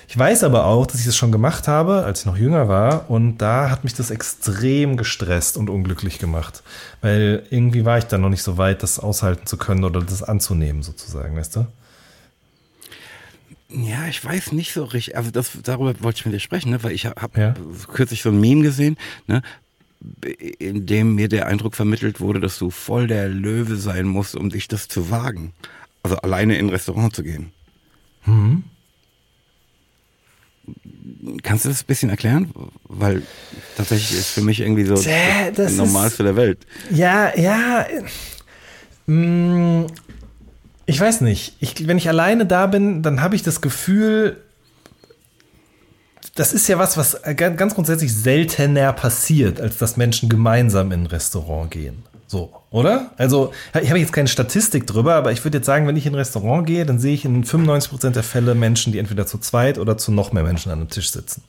[0.07, 3.11] ich weiß aber auch, dass ich das schon gemacht habe, als ich noch jünger war,
[3.11, 6.63] und da hat mich das extrem gestresst und unglücklich gemacht.
[7.01, 10.23] Weil irgendwie war ich da noch nicht so weit, das aushalten zu können oder das
[10.23, 11.67] anzunehmen, sozusagen, weißt du?
[13.83, 15.17] Ja, ich weiß nicht so richtig.
[15.17, 16.83] Also das, darüber wollte ich mit dir sprechen, ne?
[16.83, 17.55] weil ich habe ja.
[17.93, 18.97] kürzlich so ein Meme gesehen,
[19.27, 19.43] ne?
[20.59, 24.51] in dem mir der Eindruck vermittelt wurde, dass du voll der Löwe sein musst, um
[24.51, 25.53] dich das zu wagen.
[26.03, 27.53] Also alleine in ein Restaurant zu gehen.
[28.27, 28.65] Mhm.
[31.43, 32.53] Kannst du das ein bisschen erklären?
[32.85, 33.23] Weil
[33.77, 35.07] tatsächlich ist für mich irgendwie so das,
[35.57, 36.67] das Normalste der Welt.
[36.91, 37.87] Ja, ja.
[39.07, 39.87] Mm,
[40.87, 44.37] ich weiß nicht, ich, wenn ich alleine da bin, dann habe ich das Gefühl,
[46.35, 51.07] das ist ja was, was ganz grundsätzlich seltener passiert, als dass Menschen gemeinsam in ein
[51.07, 52.03] Restaurant gehen.
[52.27, 53.13] So, oder?
[53.17, 56.13] Also, ich habe jetzt keine Statistik drüber, aber ich würde jetzt sagen, wenn ich in
[56.13, 59.79] ein Restaurant gehe, dann sehe ich in 95% der Fälle Menschen, die entweder zu zweit
[59.79, 61.43] oder zu noch mehr Menschen an einem Tisch sitzen.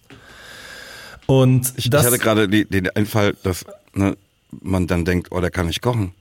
[1.25, 4.15] Und ich, das, ich hatte gerade den Einfall, dass ne,
[4.51, 6.13] man dann denkt, oh, der kann nicht kochen,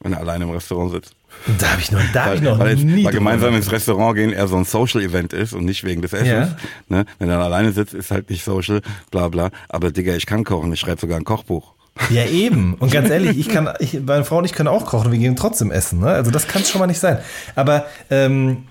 [0.00, 1.12] wenn er alleine im Restaurant sitzt.
[1.58, 3.04] Da habe ich noch, da hab ich noch weil, nie.
[3.04, 6.28] Weil gemeinsam ins Restaurant gehen eher so ein Social-Event ist und nicht wegen des Essens.
[6.28, 6.48] Ja.
[6.88, 7.04] Ne?
[7.18, 8.80] Wenn er alleine sitzt, ist halt nicht Social,
[9.10, 9.50] bla bla.
[9.68, 11.74] Aber Digga, ich kann kochen, ich schreibe sogar ein Kochbuch.
[12.08, 12.74] Ja, eben.
[12.78, 15.36] Und ganz ehrlich, ich kann, ich, meine Frau und ich können auch kochen, wir gehen
[15.36, 16.00] trotzdem essen.
[16.00, 16.06] Ne?
[16.08, 17.18] Also das kann es schon mal nicht sein.
[17.56, 18.64] Aber ähm,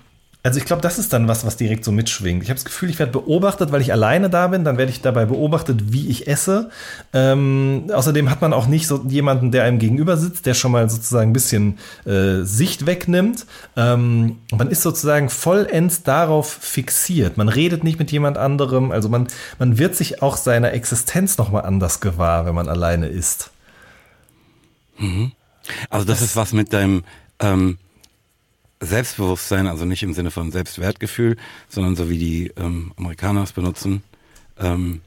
[0.46, 2.42] also ich glaube, das ist dann was, was direkt so mitschwingt.
[2.42, 4.62] Ich habe das Gefühl, ich werde beobachtet, weil ich alleine da bin.
[4.62, 6.68] Dann werde ich dabei beobachtet, wie ich esse.
[7.14, 10.90] Ähm, außerdem hat man auch nicht so jemanden, der einem gegenüber sitzt, der schon mal
[10.90, 13.46] sozusagen ein bisschen äh, Sicht wegnimmt.
[13.74, 17.38] Ähm, man ist sozusagen vollends darauf fixiert.
[17.38, 18.90] Man redet nicht mit jemand anderem.
[18.92, 19.28] Also man,
[19.58, 23.50] man wird sich auch seiner Existenz noch mal anders gewahr, wenn man alleine ist.
[24.98, 25.32] Mhm.
[25.88, 27.02] Also das, das ist was mit deinem
[27.40, 27.78] ähm
[28.86, 31.36] Selbstbewusstsein, also nicht im Sinne von Selbstwertgefühl,
[31.68, 34.02] sondern so wie die ähm, Amerikaner es benutzen,
[34.58, 35.00] ähm,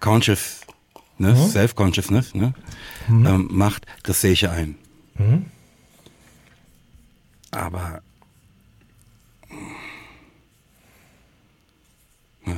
[0.00, 0.58] Consciousness,
[1.18, 1.34] mhm.
[1.34, 2.54] Self-Consciousness ne?
[3.08, 3.26] Mhm.
[3.26, 4.76] Ähm, macht, das sehe ich ja ein.
[5.18, 5.46] Mhm.
[7.50, 8.02] Aber
[12.46, 12.52] ja.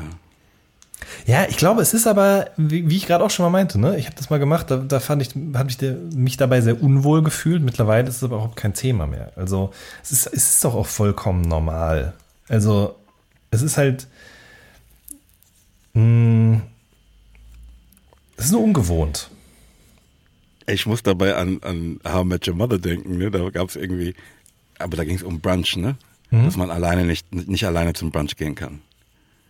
[1.26, 3.96] Ja, ich glaube, es ist aber, wie, wie ich gerade auch schon mal meinte, ne?
[3.98, 6.82] ich habe das mal gemacht, da, da fand ich, habe ich de, mich dabei sehr
[6.82, 7.62] unwohl gefühlt.
[7.62, 9.32] Mittlerweile ist es aber überhaupt kein Thema mehr.
[9.36, 12.12] Also es ist, es ist doch auch vollkommen normal.
[12.48, 12.96] Also
[13.50, 14.06] es ist halt,
[15.94, 16.62] mh, hm,
[18.36, 19.30] es ist nur ungewohnt.
[20.66, 23.30] Ich muss dabei an, an How I Met Your Mother denken, ne?
[23.30, 24.14] da gab es irgendwie,
[24.78, 25.96] aber da ging es um Brunch, ne?
[26.30, 26.44] Mhm.
[26.44, 28.80] dass man alleine nicht, nicht alleine zum Brunch gehen kann.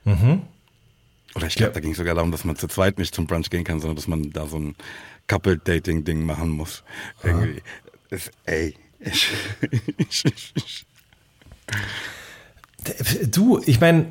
[0.05, 0.43] Mhm.
[1.37, 1.75] Oder ich glaube, ja.
[1.75, 3.97] da ging es sogar darum, dass man zu zweit nicht zum Brunch gehen kann, sondern
[3.97, 4.75] dass man da so ein
[5.27, 6.83] Couple-Dating-Ding machen muss.
[7.23, 7.27] Ah.
[7.27, 7.63] Irgendwie.
[8.09, 8.75] Ist, ey.
[13.31, 14.07] du, ich meine,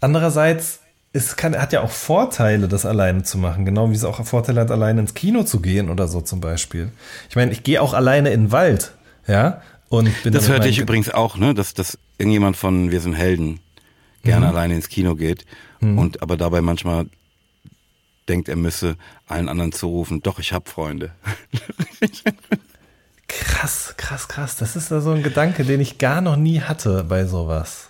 [0.00, 0.80] andererseits,
[1.12, 3.66] es kann, hat ja auch Vorteile, das alleine zu machen.
[3.66, 6.90] Genau wie es auch Vorteile hat, alleine ins Kino zu gehen oder so zum Beispiel.
[7.28, 8.92] Ich meine, ich gehe auch alleine in den Wald,
[9.26, 9.60] ja.
[9.90, 11.52] Und bin das hörte ich übrigens auch, ne?
[11.52, 13.60] Dass, dass irgendjemand von Wir sind Helden
[14.22, 14.52] gerne mhm.
[14.56, 15.44] alleine ins Kino geht
[15.80, 15.98] mhm.
[15.98, 17.06] und aber dabei manchmal
[18.28, 18.96] denkt, er müsse
[19.26, 21.10] allen anderen zurufen, doch, ich habe Freunde.
[23.28, 24.56] krass, krass, krass.
[24.56, 27.88] Das ist so also ein Gedanke, den ich gar noch nie hatte bei sowas.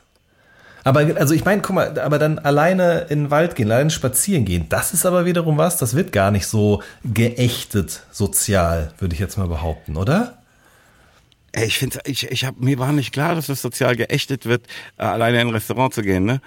[0.85, 4.45] Aber also ich meine, guck mal, aber dann alleine in den Wald gehen, alleine spazieren
[4.47, 9.21] gehen, das ist aber wiederum was, das wird gar nicht so geächtet sozial, würde ich
[9.21, 10.42] jetzt mal behaupten, oder?
[11.53, 14.67] Ey, ich finde, ich, ich hab, mir war nicht klar, dass es sozial geächtet wird,
[14.97, 16.41] äh, alleine in ein Restaurant zu gehen, ne?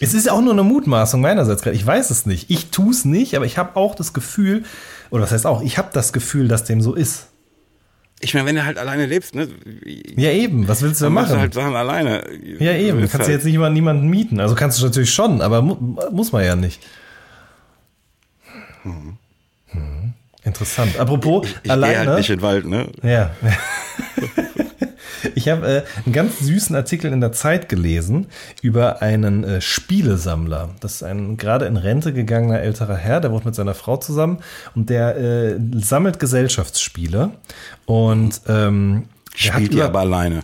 [0.00, 1.76] Es ist auch nur eine Mutmaßung meinerseits gerade.
[1.76, 2.48] Ich weiß es nicht.
[2.50, 4.64] Ich tue es nicht, aber ich habe auch das Gefühl,
[5.10, 7.26] oder was heißt auch, ich habe das Gefühl, dass dem so ist.
[8.20, 9.48] Ich meine, wenn du halt alleine lebst, ne?
[9.84, 10.68] Ja, eben.
[10.68, 11.34] Was willst du dann machen?
[11.34, 12.24] Du halt Sachen alleine.
[12.58, 12.98] Ja, eben.
[13.00, 14.40] Du Kannst halt jetzt nicht mal niemanden mieten.
[14.40, 15.74] Also kannst du natürlich schon, aber mu
[16.10, 16.80] muss man ja nicht.
[18.84, 19.18] Hm.
[20.44, 20.98] Interessant.
[20.98, 22.06] Apropos, ich, ich alleine.
[22.10, 22.86] Halt nicht in den Wald, ne?
[23.02, 23.30] Ja.
[25.34, 28.26] ich habe äh, einen ganz süßen Artikel in der Zeit gelesen
[28.62, 30.70] über einen äh, Spielesammler.
[30.80, 34.38] Das ist ein gerade in Rente gegangener älterer Herr, der wohnt mit seiner Frau zusammen
[34.76, 37.30] und der äh, sammelt Gesellschaftsspiele.
[37.86, 40.40] Und ähm, spielt die aber alleine.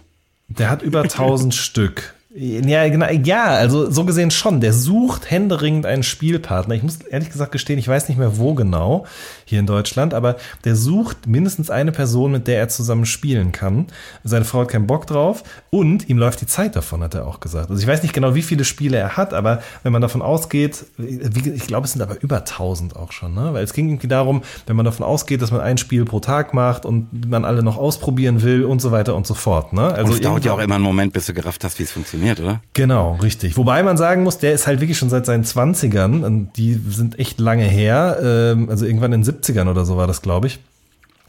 [0.48, 2.12] Der hat über 1000 Stück.
[2.36, 4.60] Ja, genau, ja, also so gesehen schon.
[4.60, 6.74] Der sucht händeringend einen Spielpartner.
[6.74, 9.06] Ich muss ehrlich gesagt gestehen, ich weiß nicht mehr wo genau
[9.44, 13.86] hier in Deutschland, aber der sucht mindestens eine Person, mit der er zusammen spielen kann.
[14.24, 17.40] Seine Frau hat keinen Bock drauf und ihm läuft die Zeit davon, hat er auch
[17.40, 17.70] gesagt.
[17.70, 20.84] Also ich weiß nicht genau, wie viele Spiele er hat, aber wenn man davon ausgeht,
[20.98, 23.50] ich glaube, es sind aber über 1000 auch schon, ne?
[23.52, 26.54] weil es ging irgendwie darum, wenn man davon ausgeht, dass man ein Spiel pro Tag
[26.54, 29.72] macht und man alle noch ausprobieren will und so weiter und so fort.
[29.74, 29.82] Ne?
[29.82, 31.92] Also und es dauert ja auch immer einen Moment, bis du gerafft hast, wie es
[31.92, 32.60] funktioniert, oder?
[32.72, 33.56] Genau, richtig.
[33.58, 37.18] Wobei man sagen muss, der ist halt wirklich schon seit seinen 20ern, und die sind
[37.18, 40.60] echt lange her, ähm, also irgendwann in den 70ern oder so war das, glaube ich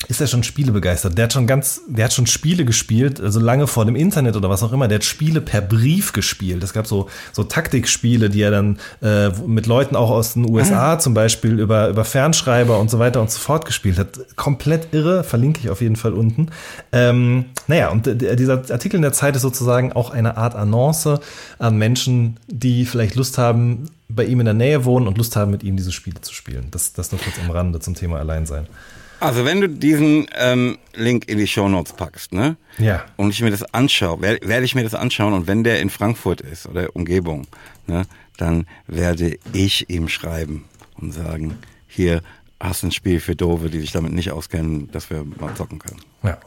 [0.08, 1.18] ist er schon Spiele begeistert.
[1.18, 4.50] Der hat schon ganz, der hat schon Spiele gespielt, also lange vor dem Internet oder
[4.50, 4.88] was auch immer.
[4.88, 6.64] Der hat Spiele per Brief gespielt.
[6.64, 10.76] Es gab so, so Taktikspiele, die er dann äh, mit Leuten auch aus den USA
[10.76, 10.80] mhm.
[10.96, 11.00] Ah.
[11.00, 14.20] zum Beispiel über, über Fernschreiber und so weiter und so fort gespielt hat.
[14.36, 16.50] Komplett irre, verlinke ich auf jeden Fall unten.
[16.92, 21.20] Ähm, naja, und dieser Artikel in der Zeit ist sozusagen auch eine Art Annonce
[21.60, 25.50] an Menschen, die vielleicht Lust haben, bei ihm in der Nähe wohnen und Lust haben,
[25.50, 26.68] mit ihm diese Spiele zu spielen.
[26.70, 28.68] Das, das nur kurz am Rande zum Thema Alleinsein.
[29.20, 32.58] Also wenn du diesen ähm, Link in die Show Notes packst, ne?
[32.78, 33.06] Ja.
[33.16, 35.90] Und ich mir das anschaue, werde werd ich mir das anschauen und wenn der in
[35.90, 37.48] Frankfurt ist oder Umgebung,
[37.88, 38.04] ne,
[38.38, 40.66] dann werde ich ihm schreiben
[41.00, 41.58] und sagen,
[41.88, 42.22] hier
[42.60, 46.02] hast ein Spiel für Dove, die sich damit nicht auskennen, dass wir mal zocken können.
[46.24, 46.38] Ja.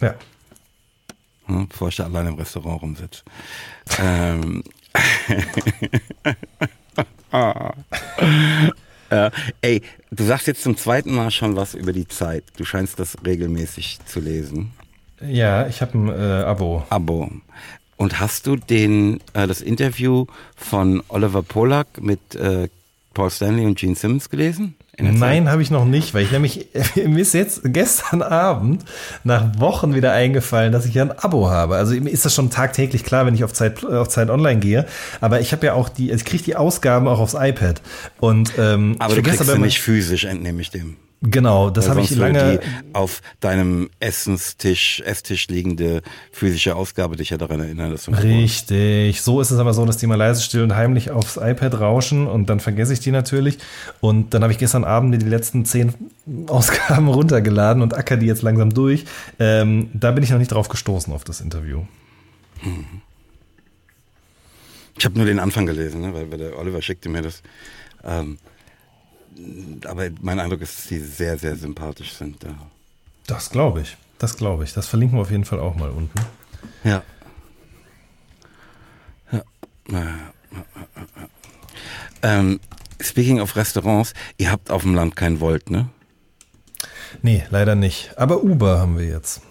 [0.00, 0.14] Ja.
[1.46, 3.22] Hm, bevor ich da allein im Restaurant rumsitze.
[3.98, 4.62] ähm.
[7.32, 7.72] ah.
[9.10, 9.30] Äh,
[9.60, 12.44] ey, du sagst jetzt zum zweiten Mal schon was über die Zeit.
[12.56, 14.72] Du scheinst das regelmäßig zu lesen.
[15.26, 16.84] Ja, ich habe ein äh, Abo.
[16.90, 17.30] Abo.
[17.96, 22.68] Und hast du den, äh, das Interview von Oliver Polak mit äh,
[23.14, 24.74] Paul Stanley und Gene Simmons gelesen?
[24.98, 28.84] Nein, habe ich noch nicht, weil ich nämlich mir ist jetzt gestern Abend
[29.24, 31.76] nach Wochen wieder eingefallen, dass ich ja ein Abo habe.
[31.76, 34.86] Also mir ist das schon tagtäglich klar, wenn ich auf Zeit auf Zeit online gehe.
[35.20, 37.82] Aber ich habe ja auch die, also ich kriege die Ausgaben auch aufs iPad.
[38.20, 40.96] Und ähm, aber du kriegst sie nicht physisch, entnehme ich dem.
[41.22, 42.58] Genau, das habe ich lange.
[42.58, 49.22] Die auf deinem Essenstisch, Esstisch liegende physische Ausgabe dich ja daran erinnern, dass du Richtig.
[49.22, 52.26] So ist es aber so, dass die mal leise, still und heimlich aufs iPad rauschen
[52.26, 53.58] und dann vergesse ich die natürlich.
[54.00, 55.94] Und dann habe ich gestern Abend die letzten zehn
[56.48, 59.06] Ausgaben runtergeladen und acker die jetzt langsam durch.
[59.38, 61.82] Ähm, da bin ich noch nicht drauf gestoßen auf das Interview.
[62.60, 62.84] Hm.
[64.98, 66.12] Ich habe nur den Anfang gelesen, ne?
[66.14, 67.42] weil, weil der Oliver schickte mir das.
[68.04, 68.38] Ähm,
[69.86, 72.54] aber mein Eindruck ist, dass sie sehr, sehr sympathisch sind da.
[73.26, 73.96] Das glaube ich.
[74.18, 74.72] Das glaube ich.
[74.72, 76.18] Das verlinken wir auf jeden Fall auch mal unten.
[76.84, 77.02] Ja.
[79.32, 79.42] Ja.
[82.22, 82.60] Ähm,
[83.00, 85.88] speaking of Restaurants, ihr habt auf dem Land kein Volt, ne?
[87.22, 88.12] Nee, leider nicht.
[88.16, 89.42] Aber Uber haben wir jetzt.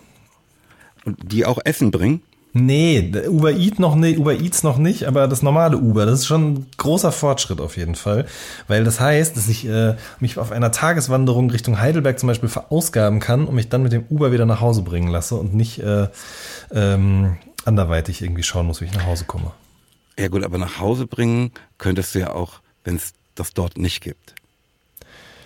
[1.05, 2.21] Und die auch Essen bringen?
[2.57, 6.25] Nee, Uber, Eat noch nicht, Uber Eats noch nicht, aber das normale Uber, das ist
[6.25, 8.25] schon ein großer Fortschritt auf jeden Fall.
[8.69, 13.19] Weil das heißt, dass ich äh, mich auf einer Tageswanderung Richtung Heidelberg zum Beispiel verausgaben
[13.19, 16.07] kann und mich dann mit dem Uber wieder nach Hause bringen lasse und nicht äh,
[16.71, 17.35] ähm,
[17.65, 19.51] anderweitig irgendwie schauen muss, wie ich nach Hause komme.
[20.17, 23.99] Ja gut, aber nach Hause bringen könntest du ja auch, wenn es das dort nicht
[24.01, 24.33] gibt.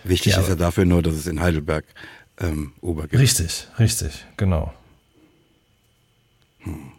[0.03, 1.85] Wichtig ja, ist ja dafür nur, dass es in Heidelberg
[2.39, 3.17] ähm, Uber gibt.
[3.17, 4.71] Richtig, richtig, genau.
[6.59, 6.91] Hm.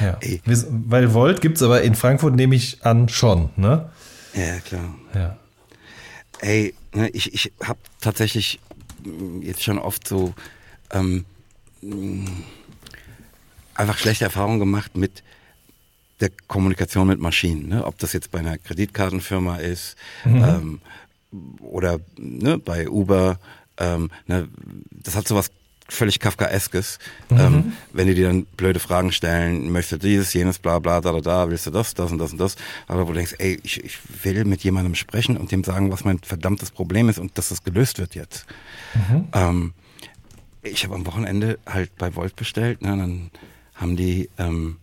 [0.00, 0.18] Ja.
[0.66, 3.90] Weil Volt gibt es aber in Frankfurt, nehme ich an, schon, ne?
[4.34, 4.94] Ja, klar.
[5.14, 5.36] Ja.
[6.40, 8.58] Ey, ne, ich, ich habe tatsächlich
[9.04, 10.34] hm, jetzt schon oft so
[10.90, 11.24] ähm,
[11.80, 12.24] hm,
[13.74, 15.22] einfach schlechte Erfahrungen gemacht mit
[16.20, 17.68] der Kommunikation mit Maschinen.
[17.68, 17.84] Ne?
[17.84, 20.44] Ob das jetzt bei einer Kreditkartenfirma ist mhm.
[20.44, 20.80] ähm,
[21.60, 23.38] oder ne, bei Uber.
[23.78, 24.48] Ähm, ne,
[24.90, 25.54] das hat sowas was
[25.88, 27.38] völlig Kafkaeskes, mhm.
[27.40, 31.12] ähm, wenn die dir dann blöde Fragen stellen, möchtest du dieses, jenes, bla bla, da,
[31.12, 32.56] da, da, willst du das, das und das und das,
[32.86, 36.04] aber wo du denkst, ey, ich, ich will mit jemandem sprechen und dem sagen, was
[36.04, 38.46] mein verdammtes Problem ist und dass das gelöst wird jetzt.
[39.10, 39.24] Mhm.
[39.32, 39.72] Ähm,
[40.62, 43.30] ich habe am Wochenende halt bei Volt bestellt, ne, dann
[43.74, 44.78] haben die ähm,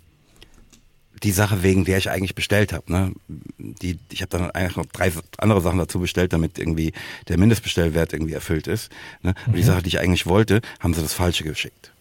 [1.23, 2.91] die Sache, wegen der ich eigentlich bestellt habe.
[2.91, 3.11] Ne?
[3.57, 6.93] Die, ich habe dann eigentlich noch drei andere Sachen dazu bestellt, damit irgendwie
[7.27, 8.91] der Mindestbestellwert irgendwie erfüllt ist.
[9.21, 9.33] Ne?
[9.47, 9.65] Und die mhm.
[9.65, 11.93] Sache, die ich eigentlich wollte, haben sie das Falsche geschickt.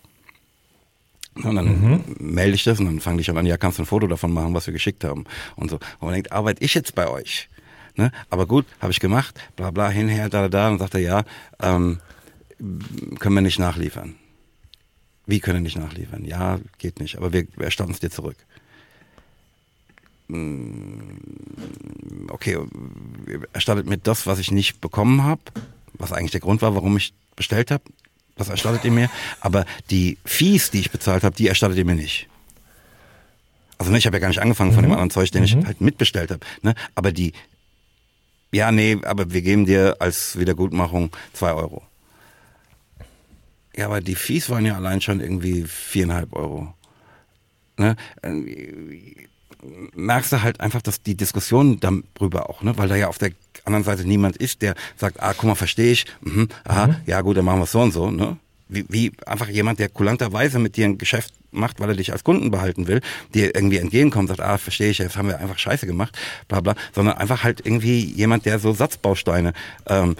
[1.37, 2.03] Ne, und dann mhm.
[2.19, 4.33] melde ich das und dann fange ich halt an, ja, kannst du ein Foto davon
[4.33, 5.77] machen, was wir geschickt haben und so.
[5.77, 7.49] Und man denkt, arbeite ich jetzt bei euch?
[7.97, 8.11] Ne?
[8.31, 10.69] Aber gut, habe ich gemacht, bla bla, hinher, da, da, da.
[10.71, 11.25] Und sagt er, ja,
[11.61, 12.01] ähm,
[13.19, 14.15] können wir nicht nachliefern.
[15.27, 16.25] Wie können wir nicht nachliefern?
[16.25, 18.37] Ja, geht nicht, aber wir erstatten es dir zurück.
[20.31, 22.59] Mm, okay,
[23.53, 25.41] erstattet mir das, was ich nicht bekommen habe,
[25.95, 27.83] was eigentlich der Grund war, warum ich bestellt habe,
[28.37, 29.11] das erstattet ihr mir.
[29.41, 32.29] Aber die Fees, die ich bezahlt habe, die erstattet ihr mir nicht.
[33.79, 34.89] Also ne, ich habe ja gar nicht angefangen von mhm.
[34.89, 35.45] dem anderen Zeug, den mhm.
[35.47, 36.41] ich halt mitbestellt habe.
[36.63, 36.75] Ne?
[36.95, 37.33] Aber die,
[38.53, 41.83] ja, nee, aber wir geben dir als Wiedergutmachung zwei Euro.
[43.75, 46.73] Ja, aber die Fees waren ja allein schon irgendwie viereinhalb Euro.
[47.79, 47.97] Ne?
[48.23, 49.29] Äh,
[49.95, 53.31] merkst du halt einfach, dass die Diskussion darüber auch, ne, weil da ja auf der
[53.65, 56.97] anderen Seite niemand ist, der sagt, ah, guck mal, verstehe ich, mhm, aha, mhm.
[57.07, 58.37] ja gut, dann machen wir es so und so, ne?
[58.73, 62.23] Wie, wie einfach jemand, der kulanterweise mit dir ein Geschäft macht, weil er dich als
[62.23, 63.01] Kunden behalten will,
[63.35, 66.77] dir irgendwie entgegenkommt, sagt, ah, verstehe ich, jetzt haben wir einfach Scheiße gemacht, bla bla,
[66.95, 69.55] sondern einfach halt irgendwie jemand, der so Satzbausteine
[69.89, 70.15] ähm,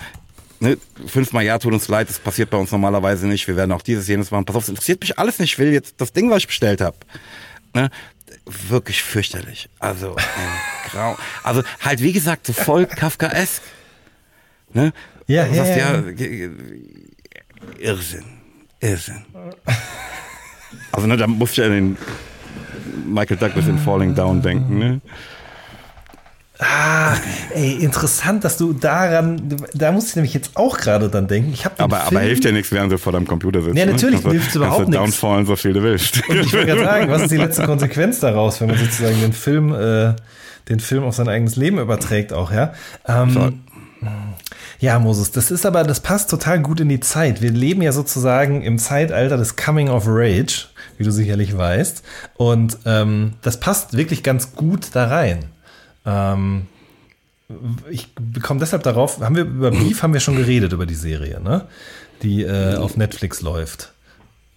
[0.59, 0.77] ne,
[1.07, 4.09] fünfmal ja tut uns leid, das passiert bei uns normalerweise nicht, wir werden auch dieses,
[4.09, 4.45] jenes machen.
[4.47, 6.81] Pass auf, es interessiert mich alles nicht, ich will jetzt das Ding, was ich bestellt
[6.81, 6.97] habe.
[7.73, 7.89] Ne,
[8.47, 9.69] wirklich fürchterlich.
[9.79, 11.17] Also ein grau.
[11.43, 13.63] Also halt wie gesagt so voll Kafkaesk.
[14.73, 14.93] Ne?
[15.27, 15.77] Ja, also, ja, sagst,
[16.21, 16.49] ja, ja.
[17.79, 18.25] Irrsinn,
[18.81, 19.25] Irrsinn.
[20.93, 21.97] Also ne, da musst du ja den
[23.07, 24.79] Michael Douglas in Falling Down denken.
[24.79, 25.01] Ne?
[26.61, 27.17] Ah,
[27.55, 31.53] ey, interessant, dass du daran, da muss ich nämlich jetzt auch gerade dann denken.
[31.55, 33.79] Ich den aber, Film, aber hilft ja nichts, während du vor deinem Computer sitzt.
[33.79, 33.93] Ja, ne?
[33.93, 34.31] natürlich ne?
[34.33, 34.95] hilft es überhaupt nichts.
[34.95, 36.23] downfallen, so viel du willst.
[36.29, 39.33] Und ich wollte gerade sagen, was ist die letzte Konsequenz daraus, wenn man sozusagen den
[39.33, 40.15] Film, äh,
[40.69, 42.75] den Film auf sein eigenes Leben überträgt auch, ja?
[43.09, 43.63] Ähm,
[44.81, 47.43] Ja, Moses, das ist aber, das passt total gut in die Zeit.
[47.43, 52.03] Wir leben ja sozusagen im Zeitalter des Coming of Rage, wie du sicherlich weißt.
[52.37, 55.47] Und ähm, das passt wirklich ganz gut da rein.
[56.11, 56.63] Ähm,
[57.91, 58.09] ich
[58.43, 61.67] komme deshalb darauf, haben wir über Beef haben wir schon geredet über die Serie, ne?
[62.23, 63.93] Die äh, auf Netflix läuft.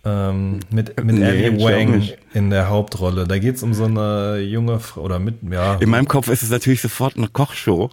[0.06, 3.26] Ähm, mit mit nee, Abby Wang in der Hauptrolle.
[3.26, 5.76] Da geht es um so eine junge Frau oder mit, ja.
[5.76, 7.90] In meinem Kopf ist es natürlich sofort eine Kochshow.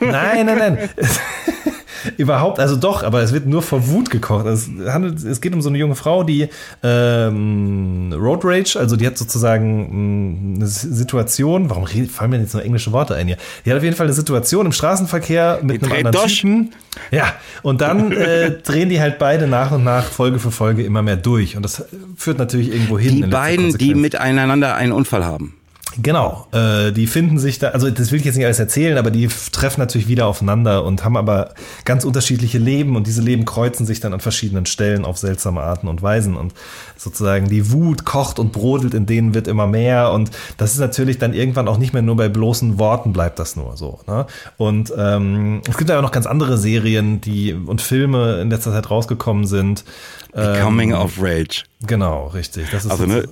[0.00, 0.78] Nein, nein, nein.
[2.16, 4.46] Überhaupt, also doch, aber es wird nur vor Wut gekocht.
[4.46, 6.48] Es, handelt, es geht um so eine junge Frau, die
[6.82, 12.54] ähm, Road Rage, also die hat sozusagen mh, mm, eine Situation, warum fallen mir jetzt
[12.54, 13.36] nur englische Worte ein hier?
[13.64, 16.70] Die hat auf jeden Fall eine Situation im Straßenverkehr mit die einem anderen Doschen.
[17.10, 17.32] Ja,
[17.62, 21.16] und dann äh, drehen die halt beide nach und nach Folge für Folge immer mehr
[21.16, 21.56] durch.
[21.56, 21.84] Und das äh,
[22.16, 23.16] führt natürlich irgendwo hin.
[23.16, 25.54] Die beiden, die miteinander einen Unfall haben.
[25.96, 29.10] Genau, äh, die finden sich da, also das will ich jetzt nicht alles erzählen, aber
[29.10, 31.54] die treffen natürlich wieder aufeinander und haben aber
[31.86, 35.88] ganz unterschiedliche Leben und diese Leben kreuzen sich dann an verschiedenen Stellen auf seltsame Arten
[35.88, 36.52] und Weisen und
[36.96, 41.18] sozusagen die Wut kocht und brodelt, in denen wird immer mehr und das ist natürlich
[41.18, 44.00] dann irgendwann auch nicht mehr nur bei bloßen Worten bleibt das nur so.
[44.06, 44.26] Ne?
[44.58, 48.90] Und ähm, es gibt aber noch ganz andere Serien, die und Filme in letzter Zeit
[48.90, 49.84] rausgekommen sind.
[50.32, 51.62] Becoming ähm, of Rage.
[51.86, 52.70] Genau, richtig.
[52.70, 53.24] Das ist also ne,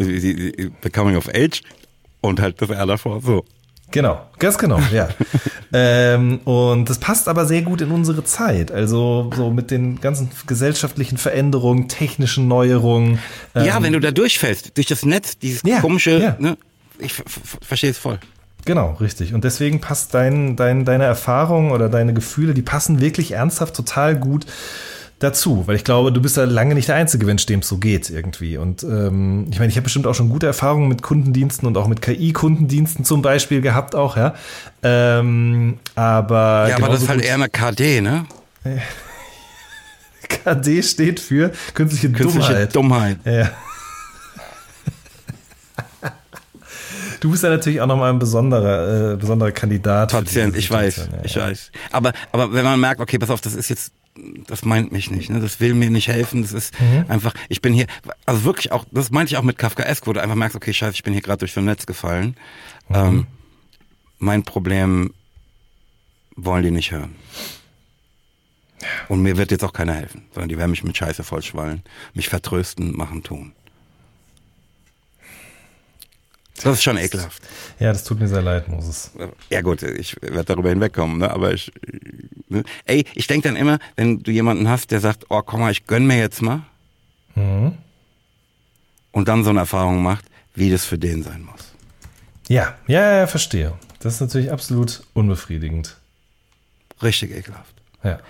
[0.80, 1.60] Becoming of Age
[2.26, 3.44] und halt das R davor so.
[3.92, 5.08] Genau, ganz genau, ja.
[5.72, 8.72] ähm, und das passt aber sehr gut in unsere Zeit.
[8.72, 13.20] Also so mit den ganzen gesellschaftlichen Veränderungen, technischen Neuerungen.
[13.54, 16.36] Ähm, ja, wenn du da durchfällst, durch das Netz, dieses ja, komische, ja.
[16.40, 16.58] Ne,
[16.98, 17.14] ich
[17.64, 18.18] verstehe es voll.
[18.64, 19.32] Genau, richtig.
[19.34, 24.16] Und deswegen passt dein, dein, deine Erfahrung oder deine Gefühle, die passen wirklich ernsthaft total
[24.18, 24.46] gut
[25.18, 27.78] dazu, weil ich glaube, du bist da lange nicht der einzige Mensch, dem es so
[27.78, 28.56] geht irgendwie.
[28.56, 31.88] Und ähm, ich meine, ich habe bestimmt auch schon gute Erfahrungen mit Kundendiensten und auch
[31.88, 34.34] mit KI-Kundendiensten zum Beispiel gehabt auch, ja.
[34.82, 38.26] Ähm, aber ja, aber das ist halt eher eine KD, ne?
[40.28, 43.18] KD steht für künstliche, künstliche Dummheit.
[43.18, 43.18] Dummheit.
[43.24, 43.50] Ja.
[47.20, 50.12] Du bist ja natürlich auch nochmal ein besonderer, äh, besonderer Kandidat.
[50.12, 51.44] Patient, ich weiß, ja, ich ja.
[51.46, 51.72] weiß.
[51.90, 53.92] Aber, aber wenn man merkt, okay, pass auf, das ist jetzt
[54.46, 55.40] das meint mich nicht, ne?
[55.40, 57.04] das will mir nicht helfen, das ist mhm.
[57.08, 57.86] einfach, ich bin hier,
[58.24, 60.94] also wirklich auch, das meinte ich auch mit Kafkaesk, wo du einfach merkst, okay, scheiße,
[60.94, 62.36] ich bin hier gerade durch so ein Netz gefallen.
[62.88, 62.94] Mhm.
[62.96, 63.26] Ähm,
[64.18, 65.12] mein Problem
[66.36, 67.14] wollen die nicht hören.
[69.08, 71.82] Und mir wird jetzt auch keiner helfen, sondern die werden mich mit Scheiße vollschwallen,
[72.14, 73.52] mich vertrösten, machen, tun.
[76.62, 77.42] Das ist schon ekelhaft.
[77.78, 79.10] Ja, das tut mir sehr leid, Moses.
[79.50, 81.30] Ja gut, ich werde darüber hinwegkommen, ne?
[81.30, 81.70] aber ich...
[82.48, 82.62] Ne?
[82.84, 85.86] Ey, ich denke dann immer, wenn du jemanden hast, der sagt, oh komm mal, ich
[85.86, 86.62] gönn mir jetzt mal.
[87.34, 87.76] Mhm.
[89.12, 91.72] Und dann so eine Erfahrung macht, wie das für den sein muss.
[92.48, 93.74] Ja, ja, ja, verstehe.
[94.00, 95.96] Das ist natürlich absolut unbefriedigend.
[97.02, 97.74] Richtig ekelhaft.
[98.02, 98.20] Ja.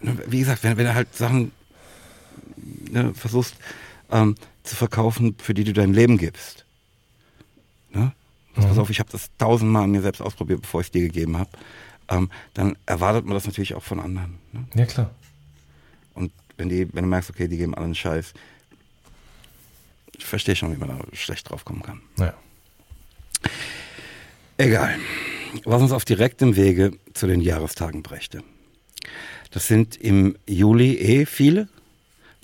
[0.00, 1.52] Ne, wie gesagt, wenn, wenn du halt Sachen
[2.90, 3.54] ne, versuchst,
[4.10, 6.64] ähm, zu verkaufen, für die du dein Leben gibst.
[7.92, 8.12] Ne?
[8.54, 8.62] Mhm.
[8.62, 11.38] Pass auf, ich habe das tausendmal an mir selbst ausprobiert, bevor ich es dir gegeben
[11.38, 11.50] habe.
[12.08, 14.38] Ähm, dann erwartet man das natürlich auch von anderen.
[14.52, 14.66] Ne?
[14.74, 15.10] Ja, klar.
[16.14, 18.34] Und wenn, die, wenn du merkst, okay, die geben allen Scheiß,
[20.16, 22.02] ich verstehe schon, wie man da schlecht drauf kommen kann.
[22.16, 22.34] Naja.
[24.58, 24.98] Egal.
[25.64, 28.42] Was uns auf direktem Wege zu den Jahrestagen brächte.
[29.50, 31.68] Das sind im Juli eh viele,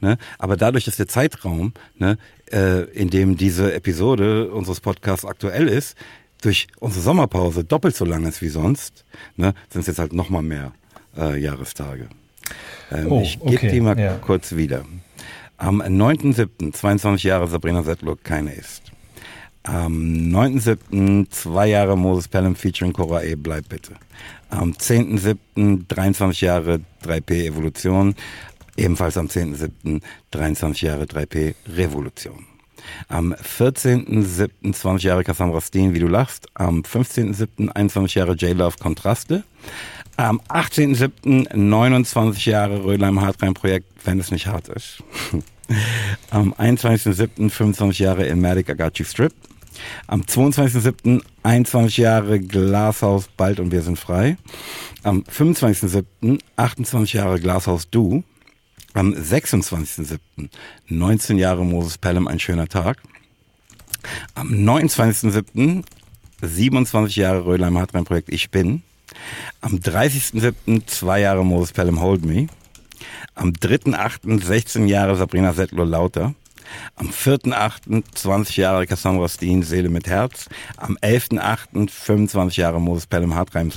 [0.01, 0.17] Ne?
[0.39, 2.19] Aber dadurch dass der Zeitraum, ne,
[2.53, 5.97] äh, in dem diese Episode unseres Podcasts aktuell ist,
[6.43, 9.05] durch unsere Sommerpause doppelt so lang ist wie sonst,
[9.37, 10.73] ne, sind es jetzt halt nochmal mehr
[11.17, 12.09] äh, Jahrestage.
[12.93, 14.15] Ähm, oh, ich gebe okay, die mal ja.
[14.19, 14.85] kurz wieder.
[15.57, 18.83] Am 9.7., 22 Jahre Sabrina Settler, keine ist.
[19.63, 21.31] Am 9.7.
[21.31, 23.35] zwei Jahre Moses Pelham featuring Cora E.
[23.35, 23.95] Bleib bitte.
[24.51, 25.87] Am 10.7.
[25.89, 28.15] 23 Jahre 3P Evolution.
[28.77, 30.03] Ebenfalls am 10.7.
[30.31, 32.45] 23 Jahre 3P Revolution.
[33.09, 34.73] Am 14.7.
[34.73, 36.49] 20 Jahre Cassandra Steen, wie du lachst.
[36.55, 37.69] Am 15.7.
[37.71, 39.45] 21 Jahre J-Love Kontraste.
[40.17, 41.55] Am 18.7.
[41.57, 45.03] 29 Jahre Rödelheim Hartrein Projekt, wenn es nicht hart ist.
[46.31, 47.51] Am 21.7.
[47.51, 49.33] 25 Jahre Elmatic Agachi Strip.
[50.07, 51.23] Am 22.7.
[51.43, 54.37] 21 Jahre Glashaus Bald und wir sind frei.
[55.03, 56.41] Am 25.7.
[56.57, 58.23] 28 Jahre Glashaus Du.
[58.97, 60.17] Am 26.07.
[60.89, 63.03] 19 Jahre Moses Pelham, ein schöner Tag.
[64.35, 65.85] Am 29.07.
[66.41, 68.83] 27 Jahre Röhlheim hat mein Projekt Ich Bin.
[69.61, 70.87] Am 30.07.
[70.87, 72.47] zwei Jahre Moses Pelham Hold Me.
[73.35, 74.43] Am 3.8.
[74.43, 76.35] 16 Jahre Sabrina Settler Lauter.
[76.97, 78.03] Am 4.8.
[78.15, 80.49] 20 Jahre Cassandra Steen, Seele mit Herz.
[80.77, 81.91] Am 11.8.
[81.91, 83.71] 25 Jahre Moses Pelham, hartreim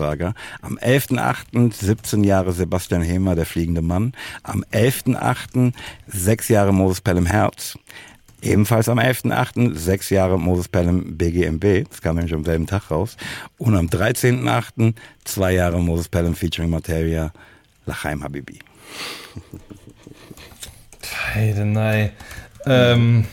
[0.61, 1.73] Am 11.8.
[1.73, 4.13] 17 Jahre Sebastian Hemer, Der fliegende Mann.
[4.43, 5.73] Am 11.8.
[6.07, 7.77] 6 Jahre Moses Pelham, Herz.
[8.41, 9.75] Ebenfalls am 11.8.
[9.75, 11.89] sechs Jahre Moses Pelham BGMB.
[11.89, 13.17] Das kam nämlich am selben Tag raus.
[13.57, 14.93] Und am 13.8.
[15.25, 17.33] zwei Jahre Moses Pelham featuring Materia
[17.85, 18.59] Lachaim Habibi.
[21.35, 22.11] Heidenei.
[22.65, 23.25] Ähm,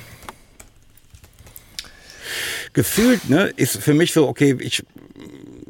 [2.72, 4.84] Gefühlt ne, ist für mich so, okay, ich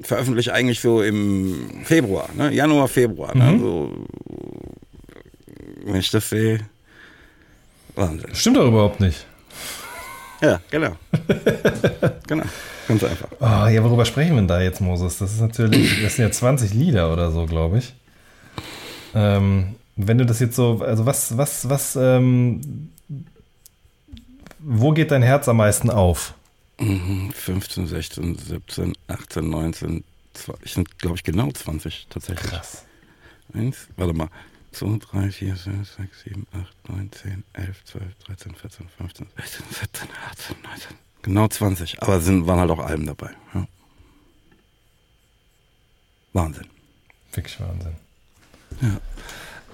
[0.03, 2.53] veröffentliche eigentlich so im Februar, ne?
[2.53, 3.33] Januar, Februar.
[3.37, 3.53] Ne, mhm.
[3.53, 3.59] Ne?
[3.61, 4.05] So,
[5.85, 6.59] wenn ich das sehe,
[7.95, 8.35] Wahnsinn.
[8.35, 9.25] Stimmt doch überhaupt nicht.
[10.43, 10.97] Ja, genau.
[12.27, 12.45] genau,
[12.89, 13.29] ganz einfach.
[13.41, 15.17] Oh, ja, worüber sprechen wir denn da jetzt, Moses?
[15.19, 17.95] Das ist natürlich, das sind ja 20 Lieder oder so, glaube ich.
[19.15, 22.91] Ähm, wenn du das jetzt so, also was, was, was ähm,
[24.69, 26.35] wo geht dein Herz am meisten auf?
[26.79, 30.03] 15, 16, 17, 18, 19,
[30.35, 30.73] 20.
[30.73, 32.51] sind, glaube ich, genau 20 tatsächlich.
[32.51, 32.85] Krass.
[33.55, 34.29] Eins, warte mal.
[34.73, 36.47] 2, 3, 4, 5, 6, 7,
[36.83, 40.97] 8, 9, 10, 11, 12, 13, 14, 15, 16, 17, 18, 19.
[41.23, 42.03] Genau 20.
[42.03, 43.31] Aber sind, waren halt auch Alben dabei.
[43.55, 43.69] Ja.
[46.33, 46.67] Wahnsinn.
[47.33, 47.93] Wirklich Wahnsinn.
[48.81, 49.01] Ja.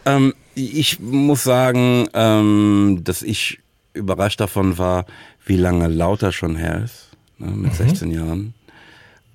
[0.05, 3.59] Ähm, ich muss sagen, ähm, dass ich
[3.95, 5.07] überrascht davon war,
[5.45, 7.77] wie lange Lauter schon her ist, ne, mit mhm.
[7.77, 8.55] 16 Jahren.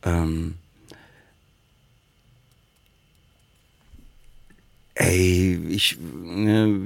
[0.04, 0.56] Ähm,
[4.96, 6.80] ey, ich, ne,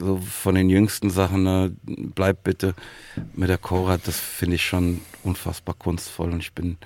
[0.00, 2.74] so von den jüngsten Sachen, ne, bleib bitte
[3.34, 6.76] mit der Cora, das finde ich schon unfassbar kunstvoll und ich bin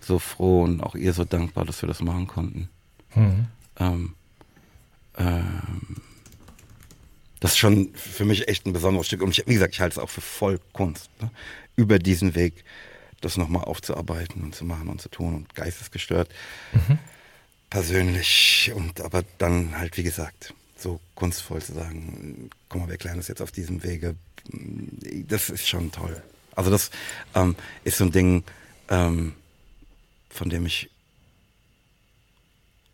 [0.00, 2.68] so froh und auch ihr so dankbar, dass wir das machen konnten.
[3.14, 3.46] Mhm.
[3.78, 4.14] Ähm,
[5.16, 6.06] ähm,
[7.40, 9.22] das ist schon für mich echt ein besonderes Stück.
[9.22, 11.08] Und ich, wie gesagt, ich halte es auch für voll Kunst.
[11.20, 11.30] Ne?
[11.76, 12.64] Über diesen Weg
[13.20, 16.28] das nochmal aufzuarbeiten und zu machen und zu tun und geistesgestört.
[16.72, 16.98] Mhm.
[17.70, 23.16] Persönlich und aber dann halt, wie gesagt, so kunstvoll zu sagen, guck mal, wir klären
[23.16, 24.14] das jetzt auf diesem Wege.
[25.26, 26.22] Das ist schon toll.
[26.54, 26.90] Also das
[27.34, 28.44] ähm, ist so ein Ding,
[28.88, 29.34] ähm,
[30.30, 30.88] von dem ich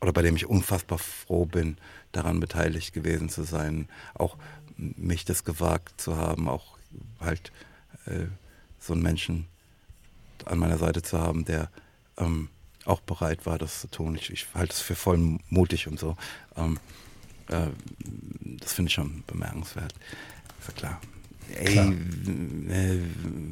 [0.00, 1.78] oder bei dem ich unfassbar froh bin,
[2.14, 4.36] daran beteiligt gewesen zu sein, auch
[4.76, 6.78] mich das gewagt zu haben, auch
[7.20, 7.52] halt
[8.06, 8.26] äh,
[8.80, 9.46] so einen Menschen
[10.46, 11.70] an meiner Seite zu haben, der
[12.16, 12.48] ähm,
[12.84, 14.14] auch bereit war, das zu tun.
[14.14, 16.16] Ich, ich halte es für voll mutig und so.
[16.56, 16.78] Ähm,
[17.48, 17.66] äh,
[18.60, 19.92] das finde ich schon bemerkenswert.
[20.60, 21.00] Ist ja klar.
[21.54, 23.00] Ey, äh,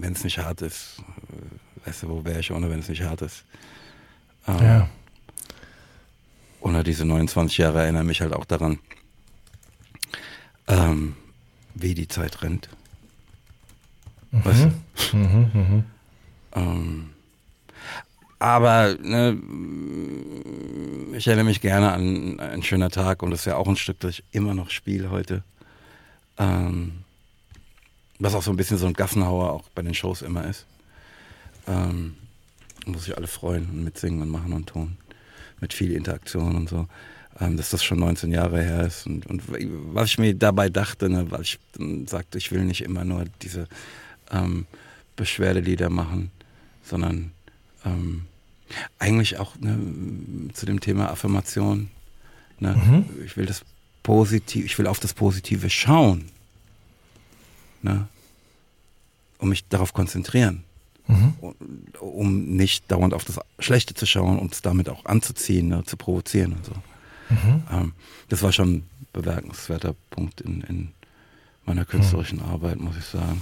[0.01, 3.03] wenn es nicht hart ist, äh, weißt du, wo wäre ich ohne, wenn es nicht
[3.03, 3.45] hart ist?
[4.47, 4.89] Ähm, ja
[6.73, 8.79] ohne diese 29 Jahre erinnern mich halt auch daran,
[10.69, 11.15] ähm,
[11.75, 12.69] wie die Zeit rennt.
[14.31, 14.45] Mhm.
[14.47, 14.63] Weißt
[15.13, 15.17] du?
[15.17, 15.61] mhm, mhm.
[15.61, 15.85] mhm.
[16.55, 17.11] Ähm,
[18.39, 19.39] aber ne,
[21.15, 24.01] ich erinnere mich gerne an einen schönen Tag und das ist ja auch ein Stück,
[24.01, 25.45] das ich immer noch spiele heute.
[26.39, 27.05] Ähm,
[28.19, 30.65] was auch so ein bisschen so ein Gassenhauer auch bei den Shows immer ist.
[31.69, 32.17] Ähm,
[32.87, 34.97] muss ich alle freuen und mitsingen und machen und tun
[35.63, 36.87] mit viel Interaktion und so.
[37.41, 39.07] Ähm, dass das schon 19 Jahre her ist.
[39.07, 39.43] Und, und
[39.95, 41.59] was ich mir dabei dachte, ne, weil ich
[42.05, 43.69] sagte, ich will nicht immer nur diese
[44.31, 44.67] ähm,
[45.17, 46.31] Beschwerdelieder machen,
[46.85, 47.31] sondern
[47.87, 48.27] ähm,
[48.99, 49.79] eigentlich auch ne,
[50.53, 51.89] zu dem Thema Affirmation.
[52.59, 52.75] Ne?
[52.77, 53.05] Mhm.
[53.25, 53.63] Ich will das
[54.03, 56.27] positiv, ich will auf das Positive schauen.
[57.83, 58.09] Ne?
[59.39, 60.65] Und mich darauf konzentrieren
[61.13, 61.35] mhm.
[62.01, 65.97] um nicht dauernd auf das Schlechte zu schauen und es damit auch anzuziehen, ne, zu
[65.97, 66.73] provozieren und so.
[67.31, 67.63] Mhm.
[67.71, 67.93] Ähm,
[68.29, 70.89] das war schon ein bemerkenswerter Punkt in, in
[71.65, 72.45] meiner künstlerischen mhm.
[72.47, 73.41] Arbeit, muss ich sagen.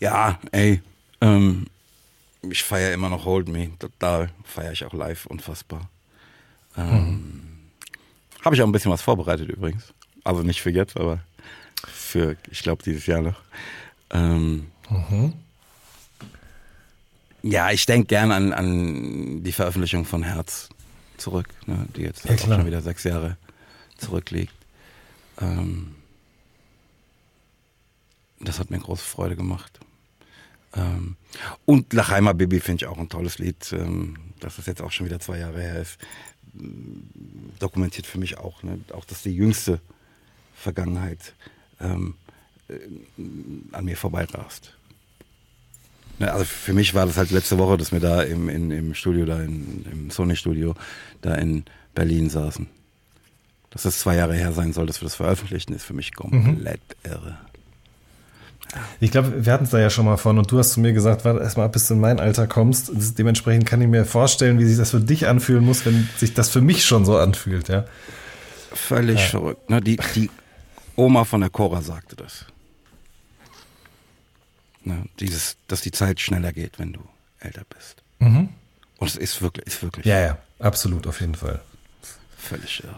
[0.00, 0.82] Ja, ey,
[1.20, 1.66] ähm,
[2.42, 4.30] ich feiere immer noch Hold Me, total.
[4.44, 5.88] Feiere ich auch live, unfassbar.
[6.76, 7.42] Ähm, mhm.
[8.44, 9.92] Habe ich auch ein bisschen was vorbereitet übrigens.
[10.24, 11.20] Also nicht für jetzt, aber
[11.86, 13.40] für, ich glaube, dieses Jahr noch.
[14.10, 15.32] Ähm, Mhm.
[17.42, 20.68] Ja, ich denke gerne an, an die Veröffentlichung von Herz
[21.16, 23.36] zurück, ne, die jetzt ja, auch schon wieder sechs Jahre
[23.98, 24.52] zurückliegt.
[25.40, 25.94] Ähm,
[28.40, 29.80] das hat mir große Freude gemacht.
[30.74, 31.16] Ähm,
[31.64, 35.06] und Lachheimer Baby finde ich auch ein tolles Lied, ähm, dass es jetzt auch schon
[35.06, 35.98] wieder zwei Jahre her ist.
[37.60, 39.80] Dokumentiert für mich auch, ne, auch dass die jüngste
[40.54, 41.34] Vergangenheit
[41.80, 42.14] ähm,
[42.68, 42.74] äh,
[43.72, 44.76] an mir vorbeirast
[46.30, 49.26] also für mich war das halt letzte Woche, dass wir da im, in, im Studio,
[49.26, 50.74] da in, im Sony-Studio,
[51.20, 51.64] da in
[51.94, 52.66] Berlin saßen.
[53.70, 56.80] Dass das zwei Jahre her sein soll, dass wir das veröffentlichen, ist für mich komplett
[57.04, 57.10] mhm.
[57.10, 57.36] irre.
[59.00, 60.92] Ich glaube, wir hatten es da ja schon mal von und du hast zu mir
[60.92, 62.90] gesagt, warte erstmal ab, bis du in mein Alter kommst.
[63.18, 66.48] Dementsprechend kann ich mir vorstellen, wie sich das für dich anfühlen muss, wenn sich das
[66.48, 67.84] für mich schon so anfühlt, ja.
[68.72, 69.26] Völlig ja.
[69.26, 69.68] verrückt.
[69.68, 69.82] Ne?
[69.82, 70.30] Die, die
[70.96, 72.46] Oma von der Cora sagte das.
[74.84, 75.04] Ne?
[75.20, 77.00] Dieses, dass die Zeit schneller geht, wenn du
[77.40, 78.02] älter bist.
[78.18, 78.48] Mhm.
[78.98, 80.06] Und es ist wirklich, ist wirklich.
[80.06, 81.60] Ja, ja, absolut, auf jeden Fall.
[82.36, 82.96] Völlig irre.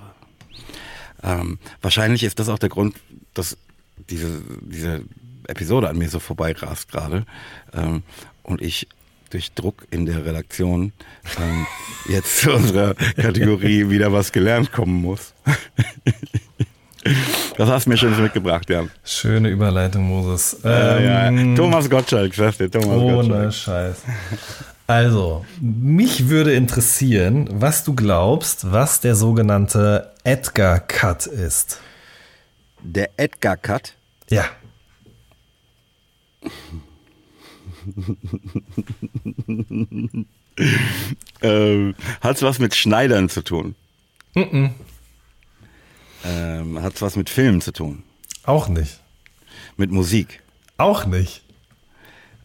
[1.22, 2.96] Ähm, wahrscheinlich ist das auch der Grund,
[3.34, 3.56] dass
[4.10, 5.02] diese, diese
[5.46, 7.24] Episode an mir so vorbeirast gerade.
[7.72, 8.02] Ähm,
[8.42, 8.88] und ich
[9.30, 10.92] durch Druck in der Redaktion
[11.40, 11.66] ähm,
[12.08, 15.34] jetzt zu unserer Kategorie wieder was gelernt kommen muss.
[17.58, 18.84] Das hast du mir schönes mitgebracht, ja.
[19.04, 20.56] Schöne Überleitung, Moses.
[20.64, 21.54] ähm, ja.
[21.54, 23.42] Thomas Gottschalk, sagst du, Thomas ohne Gottschalk.
[23.42, 23.96] Ohne Scheiß.
[24.86, 31.80] Also, mich würde interessieren, was du glaubst, was der sogenannte Edgar Cut ist.
[32.82, 33.94] Der Edgar Cut?
[34.30, 34.44] Ja.
[41.42, 43.74] ähm, es was mit Schneidern zu tun?
[44.34, 44.70] Mm, -mm.
[46.24, 48.02] Ähm, Hat es was mit Filmen zu tun?
[48.44, 49.00] Auch nicht.
[49.76, 50.42] Mit Musik?
[50.78, 51.42] Auch nicht.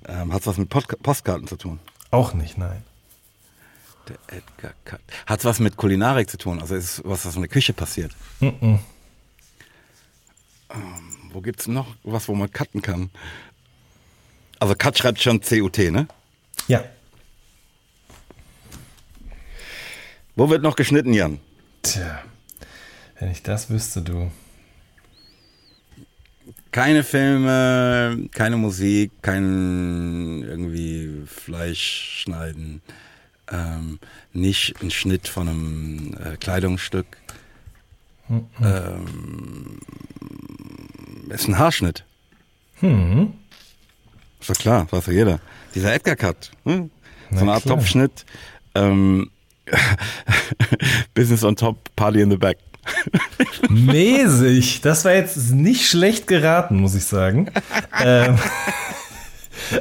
[0.05, 1.79] Ähm, Hat es was mit Pod Postkarten zu tun?
[2.11, 2.83] Auch nicht, nein.
[4.09, 4.99] Der Edgar Cut.
[5.25, 6.61] Hat es was mit Kulinarik zu tun?
[6.61, 8.11] Also ist was, was in der Küche passiert?
[8.41, 8.79] Mm -mm.
[10.71, 10.89] Ähm,
[11.31, 13.09] wo gibt es noch was, wo man cutten kann?
[14.59, 16.07] Also Cut schreibt schon C-U-T, ne?
[16.67, 16.83] Ja.
[20.35, 21.39] Wo wird noch geschnitten, Jan?
[21.83, 22.21] Tja.
[23.19, 24.31] Wenn ich das wüsste, du.
[26.71, 32.81] Keine Filme, keine Musik, kein irgendwie Fleisch schneiden,
[33.51, 33.99] ähm,
[34.31, 37.05] nicht ein Schnitt von einem äh, Kleidungsstück.
[38.29, 38.45] Mhm.
[38.63, 39.79] Ähm,
[41.29, 42.05] ist ein Haarschnitt.
[42.79, 43.33] Hm.
[44.39, 45.39] Ist doch klar, weiß doch jeder.
[45.75, 46.83] Dieser Edgar-Cut, hm?
[46.83, 46.89] Ne?
[47.37, 48.25] so eine Art Topfschnitt.
[48.75, 49.29] Ähm,
[51.13, 52.57] Business on top, Party in the back.
[53.69, 54.81] Mäßig.
[54.81, 57.49] Das war jetzt nicht schlecht geraten, muss ich sagen.
[58.03, 58.35] ähm,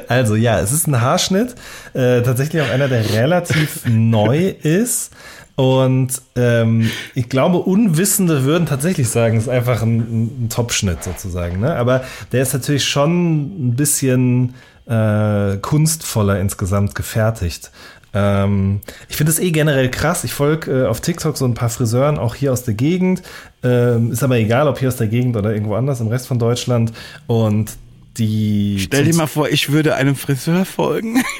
[0.07, 1.55] also ja, es ist ein Haarschnitt.
[1.93, 5.11] Äh, tatsächlich auch einer, der relativ neu ist.
[5.55, 11.59] Und ähm, ich glaube, Unwissende würden tatsächlich sagen, es ist einfach ein, ein Top-Schnitt sozusagen.
[11.59, 11.75] Ne?
[11.75, 14.53] Aber der ist natürlich schon ein bisschen
[14.87, 17.71] äh, kunstvoller insgesamt gefertigt.
[18.13, 20.23] Ähm, ich finde es eh generell krass.
[20.23, 23.21] Ich folge äh, auf TikTok so ein paar Friseuren, auch hier aus der Gegend.
[23.63, 26.39] Ähm, ist aber egal, ob hier aus der Gegend oder irgendwo anders im Rest von
[26.39, 26.91] Deutschland.
[27.27, 27.71] Und
[28.17, 28.77] die.
[28.79, 31.23] Stell dir mal vor, ich würde einem Friseur folgen.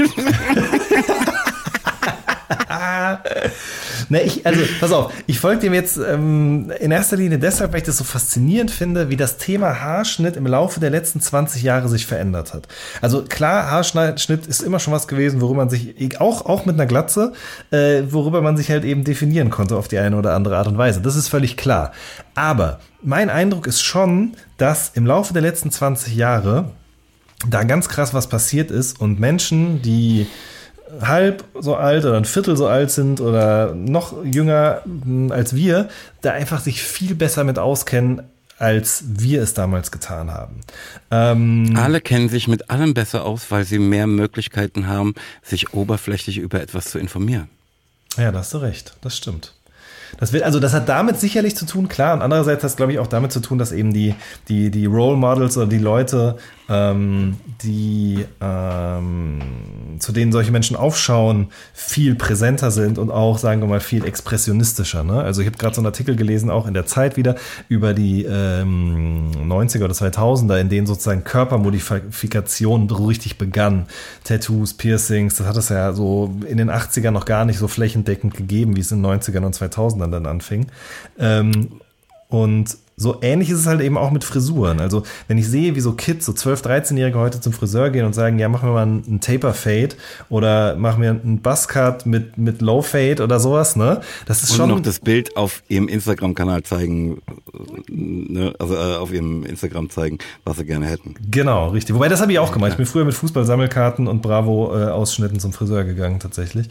[4.10, 7.80] Ne, ich, also, pass auf, ich folge dem jetzt ähm, in erster Linie deshalb, weil
[7.81, 11.88] ich das so faszinierend finde, wie das Thema Haarschnitt im Laufe der letzten 20 Jahre
[11.90, 12.68] sich verändert hat.
[13.02, 16.88] Also klar, Haarschnitt ist immer schon was gewesen, worüber man sich, auch, auch mit einer
[16.88, 17.34] Glatze,
[17.69, 20.77] äh, worüber man sich halt eben definieren konnte auf die eine oder andere Art und
[20.80, 21.02] Weise.
[21.02, 21.91] Das ist völlig klar.
[22.34, 26.72] Aber mein Eindruck ist schon, dass im Laufe der letzten 20 Jahre
[27.48, 30.26] da ganz krass was passiert ist und Menschen, die
[31.02, 35.90] halb so alt oder ein Viertel so alt sind oder noch jünger hm, als wir,
[36.22, 38.22] da einfach sich viel besser mit auskennen,
[38.57, 40.61] als wir es damals getan haben.
[41.11, 45.14] Ähm Alle kennen sich mit allem besser aus, weil sie mehr Möglichkeiten haben,
[45.44, 47.48] sich oberflächlich über etwas zu informieren.
[48.18, 48.95] Ja, da hast du recht.
[49.02, 49.53] Das stimmt.
[50.20, 52.16] Das wird, also das hat damit sicherlich zu tun, klar.
[52.16, 54.16] Und andererseits hat es, glaube ich, auch damit zu tun, dass eben die,
[54.49, 56.38] die, die Role Models oder die Leute
[56.70, 59.40] ähm, die ähm,
[59.98, 65.04] zu denen solche Menschen aufschauen, viel präsenter sind und auch, sagen wir mal, viel expressionistischer.
[65.04, 65.20] Ne?
[65.20, 67.36] Also ich habe gerade so einen Artikel gelesen, auch in der Zeit wieder,
[67.68, 73.88] über die ähm, 90er oder 2000er, in denen sozusagen Körpermodifikation richtig begann.
[74.24, 78.36] Tattoos, Piercings, das hat es ja so in den 80ern noch gar nicht so flächendeckend
[78.36, 80.68] gegeben, wie es in den 90ern und 2000ern dann anfing.
[81.18, 81.80] Ähm,
[82.30, 84.80] und so ähnlich ist es halt eben auch mit Frisuren.
[84.82, 88.14] Also, wenn ich sehe, wie so Kids, so 12-, 13-Jährige heute zum Friseur gehen und
[88.14, 89.92] sagen, ja, mach mir mal einen Taper-Fade
[90.30, 94.02] oder mach mir einen Buzzcut mit, mit Low-Fade oder sowas, ne?
[94.26, 94.70] Das ist und schon.
[94.70, 97.22] noch das Bild auf ihrem Instagram-Kanal zeigen,
[97.90, 98.54] ne?
[98.60, 101.16] also äh, auf ihrem Instagram zeigen, was sie gerne hätten.
[101.32, 101.96] Genau, richtig.
[101.96, 102.72] Wobei, das habe ich auch gemacht.
[102.72, 106.68] Ich bin früher mit Fußball-Sammelkarten und Bravo-Ausschnitten äh, zum Friseur gegangen, tatsächlich.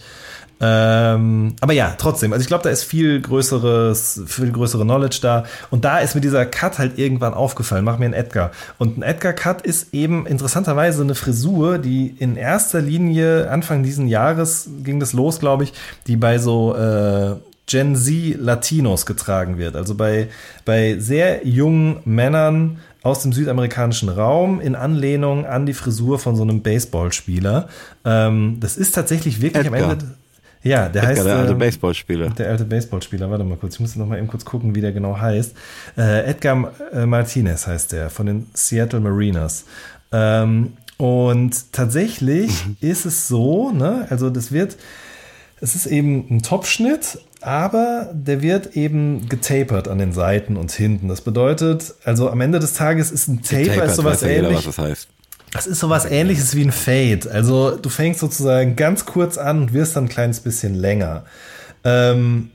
[0.60, 2.32] Ähm, aber ja, trotzdem.
[2.32, 5.44] Also ich glaube, da ist viel größeres, viel größere Knowledge da.
[5.70, 7.84] Und da ist mir dieser Cut halt irgendwann aufgefallen.
[7.84, 8.50] Mach mir einen Edgar.
[8.78, 14.68] Und ein Edgar-Cut ist eben interessanterweise eine Frisur, die in erster Linie Anfang diesen Jahres
[14.82, 15.72] ging das los, glaube ich,
[16.08, 17.36] die bei so äh,
[17.66, 19.76] Gen Z Latinos getragen wird.
[19.76, 20.28] Also bei,
[20.64, 26.42] bei sehr jungen Männern aus dem südamerikanischen Raum in Anlehnung an die Frisur von so
[26.42, 27.68] einem Baseballspieler.
[28.04, 29.84] Ähm, das ist tatsächlich wirklich Edgar.
[29.84, 30.06] am Ende.
[30.62, 31.26] Ja, der Edgar, heißt.
[31.26, 32.30] Der alte ähm, Baseballspieler.
[32.30, 34.92] Der alte Baseballspieler, warte mal kurz, ich muss noch mal eben kurz gucken, wie der
[34.92, 35.54] genau heißt.
[35.96, 39.64] Äh, Edgar äh, Martinez heißt der, von den Seattle Mariners.
[40.10, 42.76] Ähm, und tatsächlich mhm.
[42.80, 44.76] ist es so, ne, also das wird,
[45.60, 51.06] es ist eben ein Topschnitt, aber der wird eben getapert an den Seiten und hinten.
[51.06, 54.48] Das bedeutet, also am Ende des Tages ist ein Taper ist sowas ähnlich.
[54.56, 55.08] Jeder, was das heißt.
[55.52, 57.30] Das ist sowas ähnliches wie ein Fade.
[57.30, 61.24] Also du fängst sozusagen ganz kurz an und wirst dann ein kleines bisschen länger.
[61.84, 62.50] Ähm,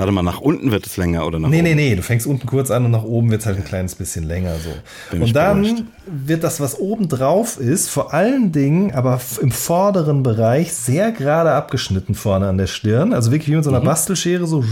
[0.00, 1.64] Warte mal, nach unten wird es länger oder nach nee, oben?
[1.68, 1.94] Nee, nee, nee.
[1.96, 4.54] Du fängst unten kurz an und nach oben wird es halt ein kleines bisschen länger.
[4.54, 5.14] so.
[5.18, 5.82] und dann beruhigt.
[6.06, 11.50] wird das, was oben drauf ist, vor allen Dingen, aber im vorderen Bereich sehr gerade
[11.50, 13.12] abgeschnitten vorne an der Stirn.
[13.12, 13.84] Also wirklich wie mit so einer mhm.
[13.84, 14.64] Bastelschere so.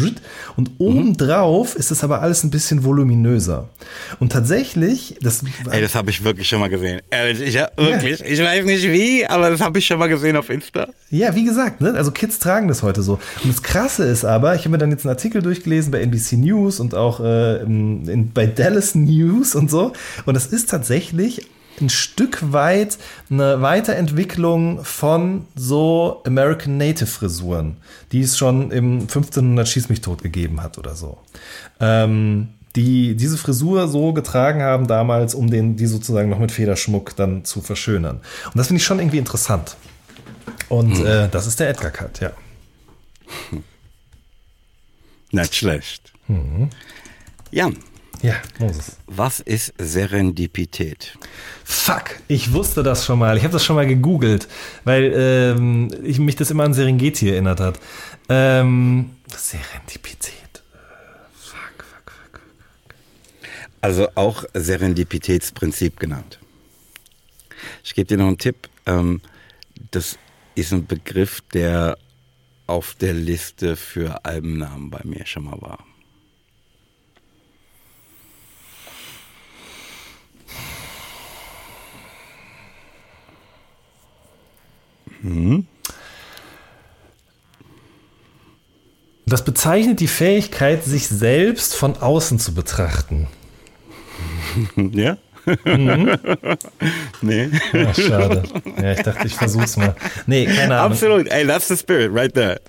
[0.56, 0.74] Und mhm.
[0.78, 1.80] oben drauf mhm.
[1.80, 3.68] ist es aber alles ein bisschen voluminöser.
[4.20, 5.42] Und tatsächlich, das.
[5.70, 7.02] Ey, das habe ich wirklich schon mal gesehen.
[7.32, 8.20] Ich, wirklich.
[8.20, 8.26] Ja.
[8.26, 10.88] Ich weiß nicht wie, aber das habe ich schon mal gesehen auf Insta.
[11.10, 11.92] Ja, wie gesagt, ne?
[11.96, 13.18] also Kids tragen das heute so.
[13.44, 16.34] Und das Krasse ist aber, ich habe mir dann jetzt einen Artikel durchgelesen bei NBC
[16.34, 19.92] News und auch äh, in, bei Dallas News und so.
[20.26, 21.44] Und das ist tatsächlich
[21.80, 27.78] ein Stück weit eine Weiterentwicklung von so American Native Frisuren,
[28.12, 31.18] die es schon im 1500 Schieß mich tot gegeben hat oder so.
[31.80, 37.16] Ähm, die diese Frisur so getragen haben damals, um den, die sozusagen noch mit Federschmuck
[37.16, 38.18] dann zu verschönern.
[38.44, 39.76] Und das finde ich schon irgendwie interessant.
[40.68, 41.04] Und hm.
[41.06, 42.30] äh, das ist der Edgar Cut, ja.
[45.30, 46.12] Nicht schlecht.
[46.26, 46.70] Mhm.
[47.50, 47.70] Ja.
[48.20, 48.96] Ja, Moses.
[49.06, 51.16] Was ist Serendipität?
[51.64, 53.36] Fuck, ich wusste das schon mal.
[53.36, 54.48] Ich habe das schon mal gegoogelt,
[54.82, 55.12] weil
[55.56, 57.78] ähm, ich mich das immer an Serengeti erinnert hat.
[58.28, 60.34] Ähm, Serendipität.
[61.38, 62.94] Fuck, fuck, fuck, fuck.
[63.82, 66.40] Also auch Serendipitätsprinzip genannt.
[67.84, 68.68] Ich gebe dir noch einen Tipp.
[68.86, 69.20] Ähm,
[69.92, 70.18] das
[70.56, 71.96] ist ein Begriff, der
[72.68, 75.78] auf der Liste für Albennamen bei mir schon mal war.
[85.22, 85.66] Mhm.
[89.26, 93.26] Das bezeichnet die Fähigkeit, sich selbst von außen zu betrachten.
[94.92, 95.18] Ja?
[95.64, 96.10] Mhm.
[97.22, 97.48] nee.
[97.86, 98.42] Ach, schade.
[98.80, 99.94] Ja, ich dachte, ich versuch's mal.
[100.26, 100.92] Nee, keine Ahnung.
[100.92, 101.28] Absolut.
[101.28, 102.60] Ey, that's the spirit right there.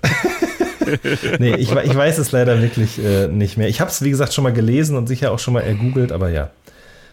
[1.38, 3.68] nee, ich, ich weiß es leider wirklich äh, nicht mehr.
[3.68, 6.30] Ich habe es, wie gesagt, schon mal gelesen und sicher auch schon mal ergoogelt, aber
[6.30, 6.50] ja.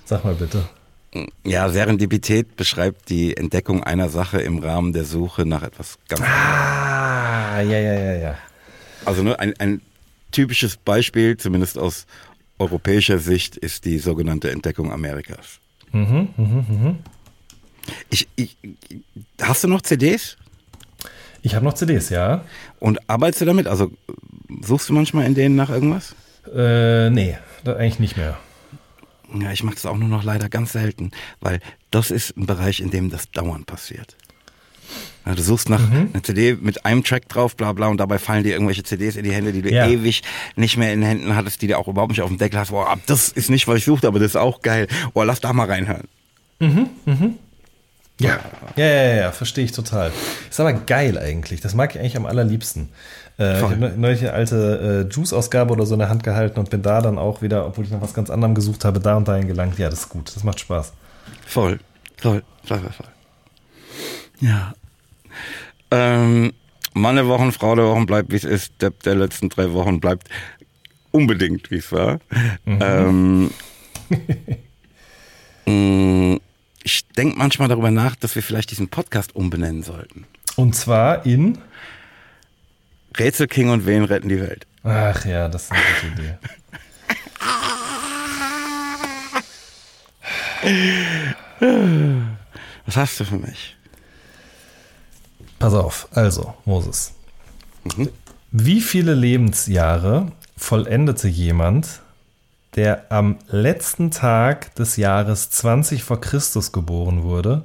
[0.05, 0.63] Sag mal bitte.
[1.45, 6.21] Ja, Serendipität beschreibt die Entdeckung einer Sache im Rahmen der Suche nach etwas ganz.
[6.21, 8.35] Ah, ja, ja, ja, ja.
[9.03, 9.81] Also nur ne, ein, ein
[10.31, 12.05] typisches Beispiel, zumindest aus
[12.59, 15.59] europäischer Sicht ist die sogenannte Entdeckung Amerikas.
[15.91, 16.99] Mhm, mhm, mhm.
[18.09, 18.57] Ich, ich,
[19.41, 20.37] hast du noch CDs?
[21.41, 22.43] Ich habe noch CDs, ja.
[22.79, 23.67] Und arbeitest du damit?
[23.67, 23.91] Also
[24.61, 26.15] suchst du manchmal in denen nach irgendwas?
[26.53, 28.37] Äh, nee, eigentlich nicht mehr.
[29.35, 31.11] Ja, ich mache das auch nur noch leider ganz selten,
[31.41, 31.59] weil
[31.91, 34.15] das ist ein Bereich, in dem das dauernd passiert.
[35.35, 36.09] Du suchst nach mhm.
[36.13, 39.23] einer CD mit einem Track drauf, bla bla, und dabei fallen dir irgendwelche CDs in
[39.23, 39.87] die Hände, die du ja.
[39.87, 40.23] ewig
[40.55, 42.69] nicht mehr in den Händen hattest, die du auch überhaupt nicht auf dem Deckel hast.
[42.69, 44.87] Boah, das ist nicht, was ich suchte, aber das ist auch geil.
[45.13, 46.05] Boah, lass da mal reinhören.
[46.59, 47.33] Mhm, mhm.
[48.19, 48.39] Ja.
[48.39, 48.67] Ah.
[48.77, 50.11] Ja, ja, ja, ja verstehe ich total.
[50.49, 51.61] Ist aber geil eigentlich.
[51.61, 52.89] Das mag ich eigentlich am allerliebsten.
[53.37, 56.69] Äh, ich habe neulich eine alte äh, Juice-Ausgabe oder so in der Hand gehalten und
[56.69, 59.27] bin da dann auch wieder, obwohl ich noch was ganz anderem gesucht habe, da und
[59.27, 59.77] dahin gelangt.
[59.77, 60.35] Ja, das ist gut.
[60.35, 60.93] Das macht Spaß.
[61.45, 61.79] Voll.
[62.17, 62.41] Voll.
[62.65, 63.07] Voll, voll, voll.
[64.39, 64.73] Ja,
[65.91, 66.53] ähm,
[66.93, 68.79] Mann der Wochen, Frau der Wochen bleibt, wie es ist.
[68.81, 70.29] Depp der letzten drei Wochen bleibt
[71.11, 72.19] unbedingt, wie es war.
[72.65, 73.49] Mhm.
[74.15, 74.21] Ähm,
[76.35, 76.39] mm,
[76.83, 80.23] ich denke manchmal darüber nach, dass wir vielleicht diesen Podcast umbenennen sollten.
[80.55, 81.57] Und zwar in
[83.17, 84.65] Rätsel King und Wen retten die Welt.
[84.83, 86.37] Ach ja, das ist eine gute Idee.
[92.85, 93.76] Was hast du für mich?
[95.59, 97.13] Pass auf, also, Moses.
[97.95, 98.09] Mhm.
[98.51, 102.01] Wie viele Lebensjahre vollendete jemand,
[102.75, 107.63] der am letzten Tag des Jahres 20 vor Christus geboren wurde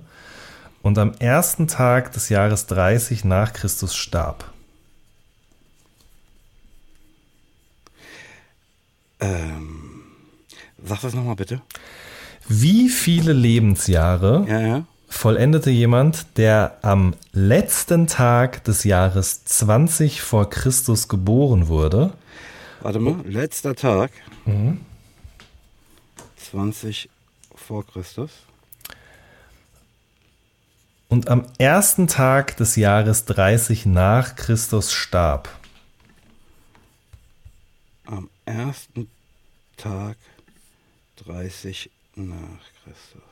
[0.83, 4.51] und am ersten Tag des Jahres 30 nach Christus starb?
[9.21, 10.01] Ähm,
[10.83, 11.61] sag das nochmal bitte.
[12.49, 20.49] Wie viele Lebensjahre ja, ja vollendete jemand, der am letzten Tag des Jahres 20 vor
[20.51, 22.13] Christus geboren wurde.
[22.81, 23.29] Warte mal, oh.
[23.29, 24.11] letzter Tag.
[24.47, 24.81] Mhm.
[26.51, 27.09] 20
[27.55, 28.31] vor Christus.
[31.09, 35.49] Und am ersten Tag des Jahres 30 nach Christus starb.
[38.07, 39.09] Am ersten
[39.77, 40.17] Tag
[41.27, 43.23] 30 nach Christus.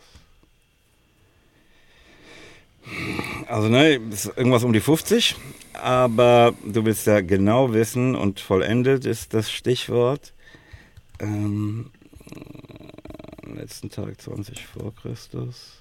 [3.47, 5.37] Also ne, ist irgendwas um die 50,
[5.75, 10.33] aber du willst ja genau wissen und vollendet ist das Stichwort.
[11.19, 11.91] Ähm,
[13.45, 15.81] am letzten Tag 20 vor Christus.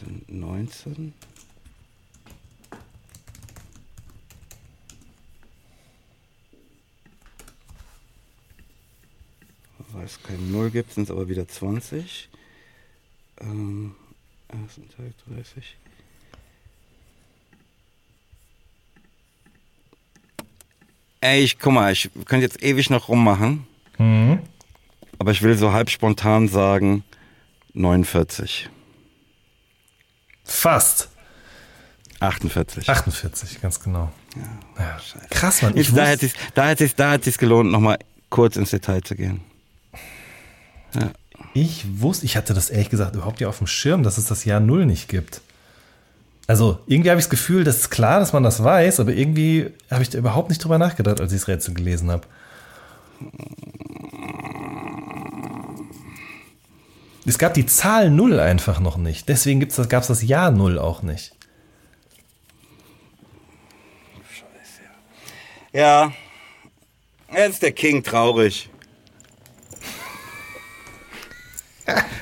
[0.00, 1.12] Sind 19?
[9.94, 12.28] weil es kein Null gibt, sind es aber wieder 20.
[13.40, 13.94] Ähm,
[14.48, 15.76] ersten Tag 30.
[21.20, 23.66] Ey, ich guck mal, ich könnte jetzt ewig noch rummachen.
[23.98, 24.40] Mhm.
[25.18, 27.04] Aber ich will so halb spontan sagen
[27.74, 28.68] 49.
[30.44, 31.08] Fast.
[32.18, 32.88] 48.
[32.88, 34.12] 48, ganz genau.
[34.36, 34.96] Ja, ja.
[35.30, 35.76] Krass, man.
[35.76, 37.98] Ich, ich da hätte es sich gelohnt, nochmal
[38.30, 39.42] kurz ins Detail zu gehen.
[41.54, 44.44] Ich wusste, ich hatte das ehrlich gesagt überhaupt ja auf dem Schirm, dass es das
[44.44, 45.40] Jahr Null nicht gibt.
[46.46, 49.70] Also irgendwie habe ich das Gefühl, das ist klar, dass man das weiß, aber irgendwie
[49.90, 52.26] habe ich da überhaupt nicht drüber nachgedacht, als ich das Rätsel gelesen habe.
[57.26, 59.28] Es gab die Zahl Null einfach noch nicht.
[59.28, 61.34] Deswegen gab es das, das Jahr Null auch nicht.
[64.28, 64.90] Scheiße.
[65.72, 66.12] Ja,
[67.32, 68.68] jetzt ist der King traurig.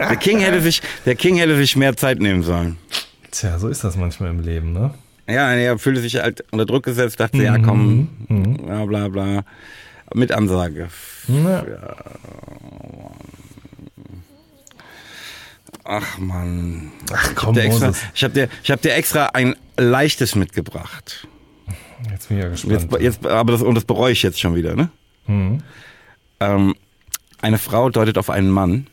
[0.09, 2.77] Der King hätte sich, der King hätte sich mehr Zeit nehmen sollen.
[3.31, 4.94] Tja, so ist das manchmal im Leben, ne?
[5.28, 7.44] Ja, er fühlte sich halt unter Druck gesetzt, dachte, mhm.
[7.44, 8.56] ja komm, mhm.
[8.64, 9.44] bla bla bla.
[10.12, 10.89] Mit Ansage.
[11.28, 11.64] Ja.
[15.85, 16.90] Ach man.
[17.12, 21.28] Ach komm, ich habe dir, hab dir, ich hab dir extra ein leichtes mitgebracht.
[22.10, 22.72] Jetzt bin ich ja gespannt.
[22.72, 24.90] Jetzt, jetzt, aber das, und das bereue ich jetzt schon wieder, ne?
[25.27, 25.62] Mhm.
[26.40, 26.74] Ähm,
[27.43, 28.86] eine Frau deutet auf einen Mann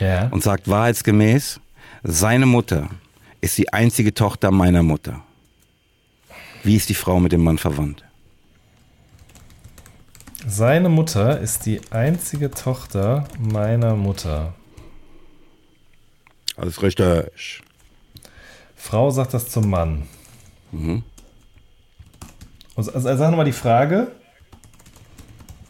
[0.00, 0.28] ja.
[0.28, 1.60] und sagt wahrheitsgemäß,
[2.02, 2.88] seine Mutter
[3.40, 5.22] ist die einzige Tochter meiner Mutter.
[6.62, 8.04] Wie ist die Frau mit dem Mann verwandt?
[10.46, 14.54] Seine Mutter ist die einzige Tochter meiner Mutter.
[16.56, 17.62] Alles richtig.
[18.76, 20.06] Frau sagt das zum Mann.
[20.72, 21.04] Mhm.
[22.74, 24.08] Also, also, also sag nochmal die Frage.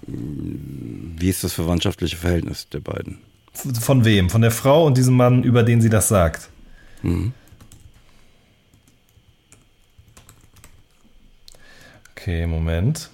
[0.07, 3.19] Wie ist das verwandtschaftliche Verhältnis der beiden?
[3.53, 4.31] Von wem?
[4.31, 6.49] Von der Frau und diesem Mann, über den sie das sagt.
[7.03, 7.33] Mhm.
[12.13, 13.11] Okay, Moment.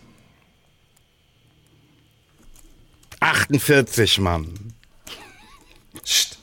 [3.20, 4.73] 48, Mann.
[6.05, 6.39] Psst.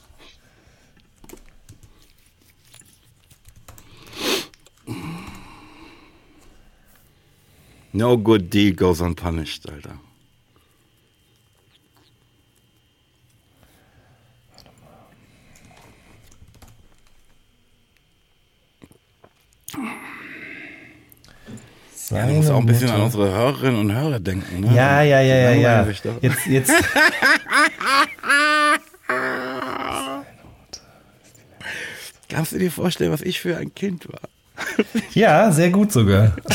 [7.93, 9.97] No good deed goes unpunished, Alter.
[22.11, 22.99] Ja, du musst auch ein bisschen Mutter.
[22.99, 24.59] an unsere Hörerinnen und Hörer denken.
[24.61, 24.67] Ne?
[24.75, 25.87] Ja, ja, ja, ja, ja.
[26.21, 26.71] Jetzt, jetzt.
[32.29, 34.19] Kannst du dir vorstellen, was ich für ein Kind war?
[35.13, 36.35] ja, sehr gut sogar.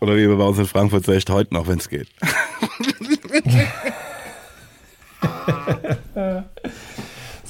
[0.00, 2.08] Oder wie wir bei uns in Frankfurt vielleicht heute noch, wenn es geht.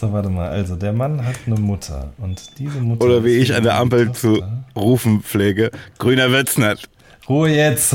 [0.03, 0.51] So, warte mal.
[0.51, 2.13] Also, der Mann hat eine Mutter.
[2.19, 3.05] Und diese Mutter.
[3.07, 4.21] Oder wie ich an der Ampel Tochter.
[4.21, 4.43] zu
[4.81, 6.89] rufen pflege: Grüner wird's nicht.
[7.29, 7.95] Ruhe jetzt.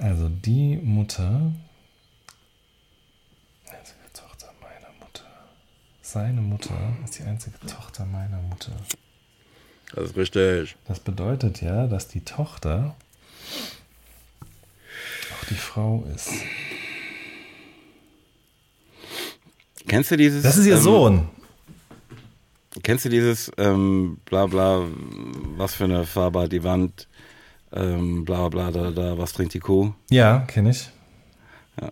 [0.00, 1.52] also, die Mutter.
[3.66, 5.26] Die einzige Tochter meiner Mutter.
[6.00, 8.72] Seine Mutter ist die einzige Tochter meiner Mutter.
[9.94, 10.76] Das ist richtig.
[10.86, 12.96] Das bedeutet ja, dass die Tochter
[15.30, 16.30] auch die Frau ist.
[19.86, 20.42] Kennst du dieses?
[20.42, 21.28] Das ist ihr ähm, Sohn.
[22.82, 24.84] Kennst du dieses ähm, bla bla,
[25.56, 27.08] was für eine Farbe hat die Wand,
[27.72, 29.92] ähm, bla bla da da, was trinkt die Kuh?
[30.10, 30.90] Ja, kenne ich.
[31.80, 31.88] Ja.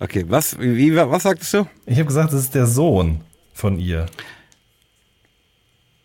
[0.00, 1.66] Okay, was, wie, was sagtest du?
[1.86, 3.20] Ich habe gesagt, das ist der Sohn
[3.52, 4.06] von ihr.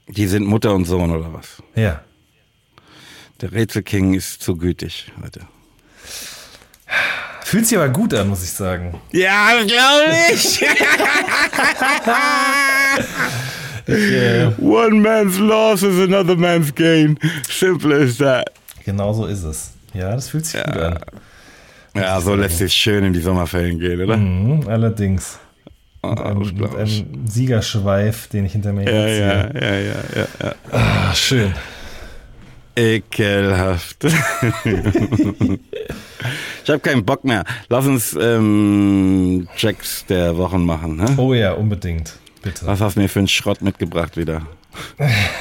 [0.08, 1.62] Die sind Mutter und Sohn oder was?
[1.76, 2.04] Ja.
[3.42, 5.42] Der Rätselking ist zu gütig heute.
[7.46, 8.96] Fühlt sich aber gut an, muss ich sagen.
[9.12, 10.62] Ja, glaube ich.
[10.62, 10.78] okay.
[13.86, 17.20] Äh, One man's loss is another man's gain.
[17.50, 18.50] Simple as that.
[18.86, 19.72] Genau so ist es.
[19.94, 20.64] Ja, das fühlt sich ja.
[20.72, 21.00] gut an.
[21.94, 24.16] ja, so lässt sich schön in die Sommerferien gehen, oder?
[24.16, 25.38] Mhm, allerdings.
[26.02, 26.40] Oh, ein,
[26.78, 28.88] ein Siegerschweif, den ich hinter mir ja,
[29.52, 29.60] ziehe.
[29.60, 30.48] Ja, ja, ja, ja.
[30.48, 30.56] ja.
[30.72, 31.54] Ah, schön.
[32.78, 33.98] Ekelhaft.
[36.64, 37.44] Ich habe keinen Bock mehr.
[37.70, 40.98] Lass uns ähm, Checks der Wochen machen.
[40.98, 41.06] Ne?
[41.18, 42.14] Oh ja, unbedingt.
[42.42, 42.66] Bitte.
[42.66, 44.42] Was hast du mir für einen Schrott mitgebracht wieder?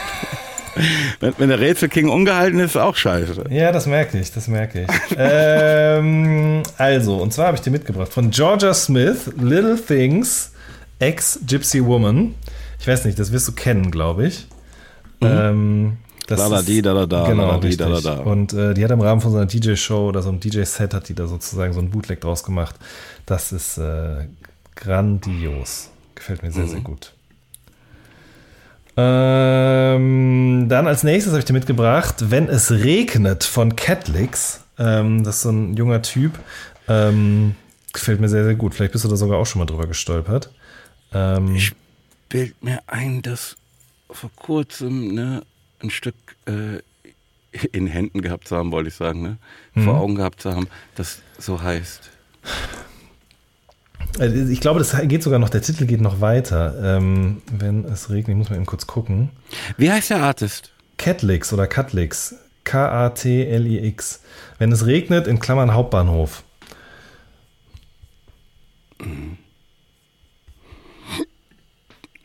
[1.20, 3.44] wenn, wenn, der Rätsel King ungehalten ist, ist auch scheiße.
[3.50, 4.88] Ja, das merke ich, das merke ich.
[5.16, 10.52] ähm, also, und zwar habe ich dir mitgebracht von Georgia Smith, Little Things,
[10.98, 12.34] ex Gypsy Woman.
[12.78, 14.46] Ich weiß nicht, das wirst du kennen, glaube ich.
[15.20, 15.26] Mhm.
[15.28, 15.92] Ähm,
[16.36, 18.14] das da, da, die, da, da, da, genau, da, die, da, da, da.
[18.20, 21.10] Und äh, die hat im Rahmen von so einer DJ-Show oder so einem DJ-Set hat
[21.10, 22.74] die da sozusagen so ein Bootleg draus gemacht.
[23.26, 24.28] Das ist äh,
[24.74, 25.90] grandios.
[26.14, 26.68] Gefällt mir sehr, mhm.
[26.68, 27.12] sehr gut.
[28.96, 34.64] Ähm, dann als nächstes habe ich dir mitgebracht, wenn es regnet von Catlix.
[34.78, 36.32] Ähm, das ist so ein junger Typ.
[36.88, 37.56] Ähm,
[37.92, 38.74] gefällt mir sehr, sehr gut.
[38.74, 40.50] Vielleicht bist du da sogar auch schon mal drüber gestolpert.
[41.12, 41.74] Ähm, ich
[42.30, 43.56] bild mir ein, dass
[44.10, 45.42] vor kurzem ne,
[45.82, 46.14] ein Stück
[46.46, 46.78] äh,
[47.72, 49.38] in Händen gehabt zu haben, wollte ich sagen, ne?
[49.74, 49.84] Mhm.
[49.84, 52.10] vor Augen gehabt zu haben, das so heißt.
[54.18, 56.96] Also, ich glaube, das geht sogar noch, der Titel geht noch weiter.
[56.96, 59.30] Ähm, wenn es regnet, ich muss mal eben kurz gucken.
[59.76, 60.72] Wie heißt der Artist?
[60.98, 62.34] Catlix oder Katlix.
[62.64, 64.20] K-A-T-L-I-X.
[64.58, 66.44] Wenn es regnet, in Klammern Hauptbahnhof.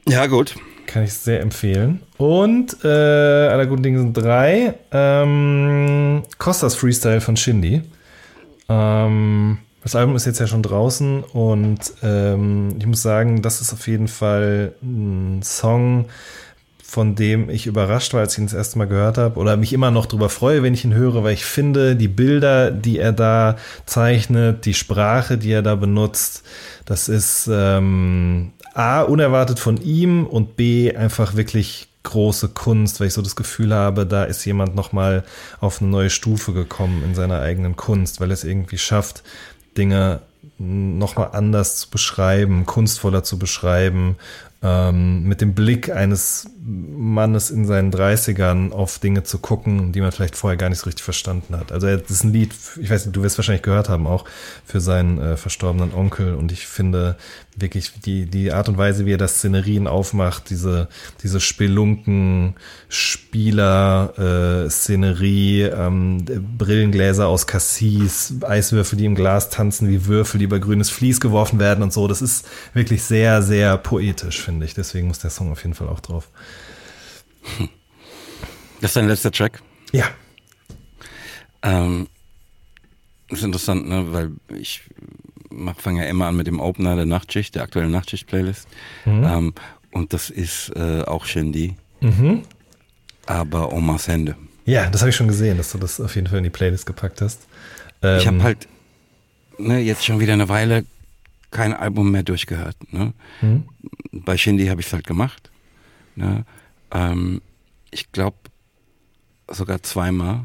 [0.07, 0.55] Ja, gut
[0.97, 2.01] kann ich sehr empfehlen.
[2.17, 4.73] Und äh, aller guten Dinge sind drei.
[4.91, 7.83] Ähm, Costas Freestyle von Shindy.
[8.67, 13.71] Ähm, das Album ist jetzt ja schon draußen und ähm, ich muss sagen, das ist
[13.73, 16.05] auf jeden Fall ein Song,
[16.83, 19.73] von dem ich überrascht war, als ich ihn das erste Mal gehört habe oder mich
[19.73, 23.11] immer noch darüber freue, wenn ich ihn höre, weil ich finde, die Bilder, die er
[23.11, 23.55] da
[23.85, 26.43] zeichnet, die Sprache, die er da benutzt,
[26.85, 33.13] das ist ähm, A, unerwartet von ihm und B, einfach wirklich große Kunst, weil ich
[33.15, 35.23] so das Gefühl habe, da ist jemand nochmal
[35.59, 39.23] auf eine neue Stufe gekommen in seiner eigenen Kunst, weil es irgendwie schafft,
[39.79, 40.19] Dinge
[40.59, 44.15] nochmal anders zu beschreiben, kunstvoller zu beschreiben,
[44.63, 50.11] ähm, mit dem Blick eines Mannes in seinen 30ern auf Dinge zu gucken, die man
[50.11, 51.71] vielleicht vorher gar nicht so richtig verstanden hat.
[51.71, 54.25] Also das ist ein Lied, ich weiß nicht, du wirst wahrscheinlich gehört haben, auch
[54.65, 56.33] für seinen äh, verstorbenen Onkel.
[56.33, 57.17] Und ich finde,
[57.59, 60.87] wirklich die, die Art und Weise, wie er das Szenerien aufmacht, diese,
[61.23, 62.55] diese Spelunken,
[62.87, 66.23] Spieler, äh, Szenerie, ähm,
[66.57, 71.57] Brillengläser aus Cassis, Eiswürfel, die im Glas tanzen wie Würfel, die über grünes Vlies geworfen
[71.59, 72.07] werden und so.
[72.07, 74.75] Das ist wirklich sehr, sehr poetisch, finde ich.
[74.75, 76.29] Deswegen muss der Song auf jeden Fall auch drauf.
[78.81, 79.63] Das ist dein letzter Track?
[79.91, 80.05] Ja.
[81.63, 82.05] Ähm,
[83.29, 84.05] ist interessant, ne?
[84.13, 84.81] Weil ich
[85.77, 88.67] fange ja immer an mit dem Opener der Nachtschicht, der aktuellen Nachtschicht-Playlist.
[89.05, 89.23] Mhm.
[89.23, 89.53] Ähm,
[89.91, 91.75] und das ist äh, auch Shindy.
[92.01, 92.43] Mhm.
[93.25, 94.35] Aber Omas Hände.
[94.65, 96.85] Ja, das habe ich schon gesehen, dass du das auf jeden Fall in die Playlist
[96.85, 97.47] gepackt hast.
[98.01, 98.67] Ähm, ich habe halt
[99.57, 100.85] ne, jetzt schon wieder eine Weile
[101.51, 102.75] kein Album mehr durchgehört.
[102.91, 103.13] Ne?
[103.41, 103.63] Mhm.
[104.11, 105.49] Bei Shindy habe ich es halt gemacht.
[106.15, 106.45] Ne?
[106.91, 107.41] Ähm,
[107.91, 108.37] ich glaube
[109.49, 110.43] sogar zweimal.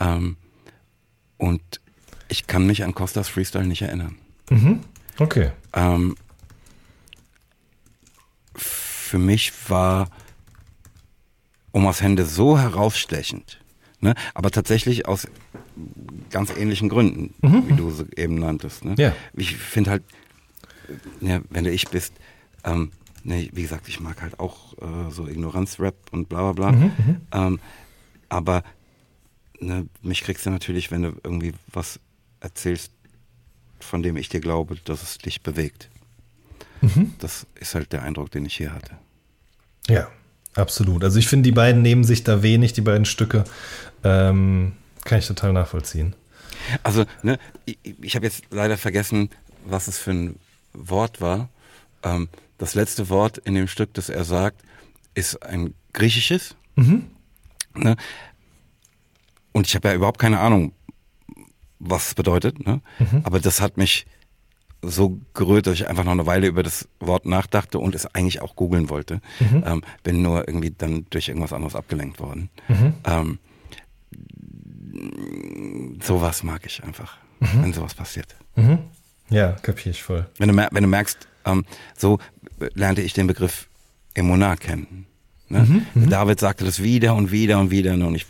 [0.00, 0.36] Ähm,
[1.38, 1.62] und
[2.28, 4.16] ich kann mich an Costas Freestyle nicht erinnern.
[4.50, 4.80] Mhm.
[5.18, 5.50] Okay.
[5.72, 6.16] Ähm,
[8.56, 10.10] für mich war
[11.72, 13.60] Omas Hände so herausstechend,
[14.00, 14.14] ne?
[14.34, 15.28] aber tatsächlich aus
[16.30, 17.68] ganz ähnlichen Gründen, mhm.
[17.68, 17.76] wie mhm.
[17.76, 18.84] du sie eben nanntest.
[18.84, 18.94] Ne?
[18.98, 19.14] Ja.
[19.34, 20.02] Ich finde halt,
[21.20, 22.12] ja, ne, wenn du ich bist,
[22.64, 22.90] ähm,
[23.24, 26.78] ne, wie gesagt, ich mag halt auch äh, so Ignoranz-Rap und bla bla bla.
[26.78, 26.82] Mhm.
[26.98, 27.20] mhm.
[27.32, 27.60] Ähm,
[28.28, 28.64] aber
[29.60, 32.00] ne, mich kriegst du natürlich, wenn du irgendwie was
[32.40, 32.92] erzählst,
[33.80, 35.90] von dem ich dir glaube, dass es dich bewegt.
[36.80, 37.14] Mhm.
[37.18, 38.98] Das ist halt der Eindruck, den ich hier hatte.
[39.88, 40.08] Ja,
[40.54, 41.04] absolut.
[41.04, 43.44] Also ich finde, die beiden nehmen sich da wenig, die beiden Stücke.
[44.04, 44.72] Ähm,
[45.04, 46.14] kann ich total nachvollziehen.
[46.82, 49.30] Also, ne, ich, ich habe jetzt leider vergessen,
[49.64, 50.36] was es für ein
[50.72, 51.48] Wort war.
[52.02, 54.62] Ähm, das letzte Wort in dem Stück, das er sagt,
[55.14, 56.56] ist ein griechisches.
[56.74, 57.06] Mhm.
[57.74, 57.96] Ne?
[59.52, 60.72] Und ich habe ja überhaupt keine Ahnung,
[61.78, 62.64] was es bedeutet.
[62.64, 62.80] Ne?
[62.98, 63.20] Mhm.
[63.24, 64.06] Aber das hat mich
[64.82, 68.40] so gerührt, dass ich einfach noch eine Weile über das Wort nachdachte und es eigentlich
[68.42, 69.20] auch googeln wollte.
[69.40, 69.62] Mhm.
[69.66, 72.50] Ähm, bin nur irgendwie dann durch irgendwas anderes abgelenkt worden.
[72.68, 72.94] Mhm.
[73.04, 73.38] Ähm,
[76.02, 77.62] sowas mag ich einfach, mhm.
[77.64, 78.36] wenn sowas passiert.
[78.54, 78.78] Mhm.
[79.28, 80.26] Ja, kapiere ich voll.
[80.38, 81.64] Wenn du, wenn du merkst, ähm,
[81.96, 82.18] so
[82.74, 83.68] lernte ich den Begriff
[84.14, 85.06] Emonar kennen.
[85.48, 85.58] Ne?
[85.60, 88.06] Mhm, mhm, David sagte das wieder und wieder und wieder ne?
[88.06, 88.26] und ich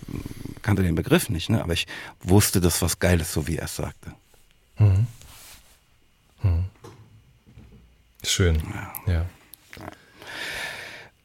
[0.63, 1.63] kannte den Begriff nicht, ne?
[1.63, 1.87] aber ich
[2.23, 4.13] wusste, dass was Geiles, so wie er es sagte.
[4.79, 5.07] Mhm.
[6.43, 6.65] Mhm.
[8.23, 8.57] Schön.
[9.07, 9.13] Ja.
[9.13, 9.27] ja.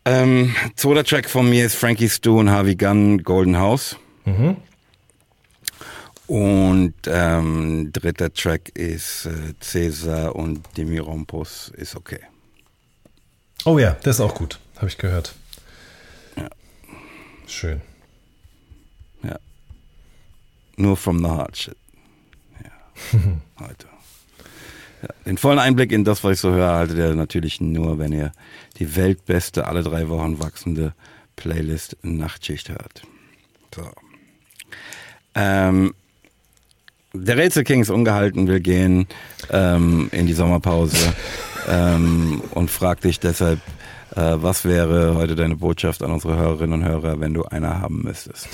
[0.06, 3.98] Ähm, zweiter Track von mir ist Frankie Stu und Harvey Gunn, Golden House.
[4.26, 4.56] Mhm.
[6.28, 12.22] Und ähm, dritter Track ist äh, Cäsar und Demirompos ist okay.
[13.66, 15.36] Oh ja, der ist auch gut, habe ich gehört.
[17.48, 17.82] Schön.
[19.24, 19.38] Ja.
[20.78, 21.78] Nur from the heart shit.
[22.64, 23.20] Ja.
[23.66, 23.88] Heute.
[25.02, 25.10] Ja.
[25.26, 28.32] Den vollen Einblick in das, was ich so höre, haltet ihr natürlich nur, wenn ihr
[28.78, 30.94] die weltbeste, alle drei Wochen wachsende
[31.36, 33.02] Playlist Nachtschicht hört.
[33.74, 33.90] So.
[35.34, 35.96] Ähm,
[37.14, 39.08] der Rätselking ist ungehalten, will gehen
[39.50, 41.14] ähm, in die Sommerpause
[41.68, 43.60] ähm, und fragt dich deshalb,
[44.16, 48.02] äh, was wäre heute deine Botschaft an unsere Hörerinnen und Hörer, wenn du einer haben
[48.04, 48.48] müsstest?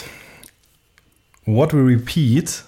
[1.46, 2.64] What we repeat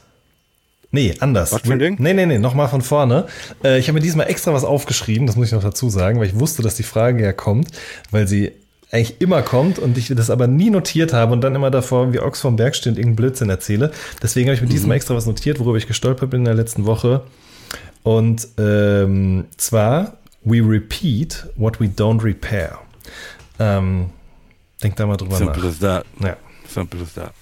[0.91, 1.51] Nee, anders.
[1.51, 1.97] Was für ein Ding?
[1.99, 3.25] Nee, nee, nee, nochmal von vorne.
[3.63, 6.25] Äh, ich habe mir diesmal extra was aufgeschrieben, das muss ich noch dazu sagen, weil
[6.25, 7.69] ich wusste, dass die Frage ja kommt,
[8.09, 8.53] weil sie
[8.89, 12.19] eigentlich immer kommt und ich das aber nie notiert habe und dann immer davor wie
[12.19, 13.91] Ochs vom Berg steht, irgendeinen Blödsinn erzähle.
[14.23, 14.71] Deswegen habe ich mir mhm.
[14.71, 17.21] diesmal extra was notiert, worüber ich gestolpert bin in der letzten Woche.
[18.01, 20.18] Und ähm, zwar
[20.49, 22.79] We repeat what we don't repair.
[23.59, 24.09] Ähm,
[24.81, 25.63] denk da mal drüber Simple nach.
[25.71, 26.23] Simple as that.
[26.27, 26.37] Ja.
[26.67, 27.33] Simple as that.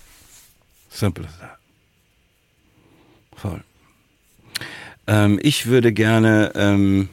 [0.90, 1.58] Simple as that.
[3.36, 3.64] Voll.
[5.08, 7.08] Ähm, ich würde gerne ähm,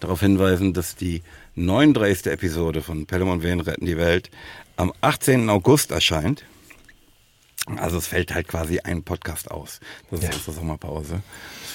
[0.00, 1.22] darauf hinweisen, dass die
[1.54, 2.26] 39.
[2.26, 4.30] Episode von Pelham und Wen retten die Welt
[4.76, 5.48] am 18.
[5.48, 6.44] August erscheint.
[7.78, 9.80] Also es fällt halt quasi ein Podcast aus.
[10.10, 10.36] Das ist ja.
[10.36, 11.22] unsere Sommerpause.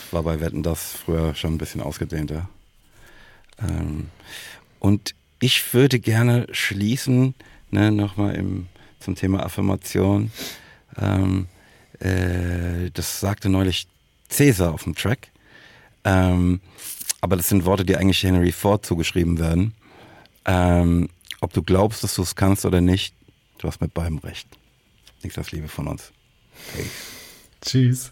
[0.05, 2.47] Das war bei Wetten das früher schon ein bisschen ausgedehnter.
[3.67, 4.09] Ähm,
[4.79, 7.33] und ich würde gerne schließen,
[7.71, 8.67] ne, nochmal im,
[8.99, 10.31] zum Thema Affirmation.
[10.97, 11.47] Ähm,
[11.99, 13.87] äh, das sagte neulich
[14.29, 15.29] Cäsar auf dem Track.
[16.03, 16.61] Ähm,
[17.21, 19.73] aber das sind Worte, die eigentlich Henry Ford zugeschrieben werden.
[20.45, 21.09] Ähm,
[21.41, 23.13] ob du glaubst, dass du es kannst oder nicht,
[23.57, 24.47] du hast mit beidem recht.
[25.21, 26.11] Nichts als Liebe von uns.
[26.75, 26.85] Hey.
[27.61, 28.11] Tschüss.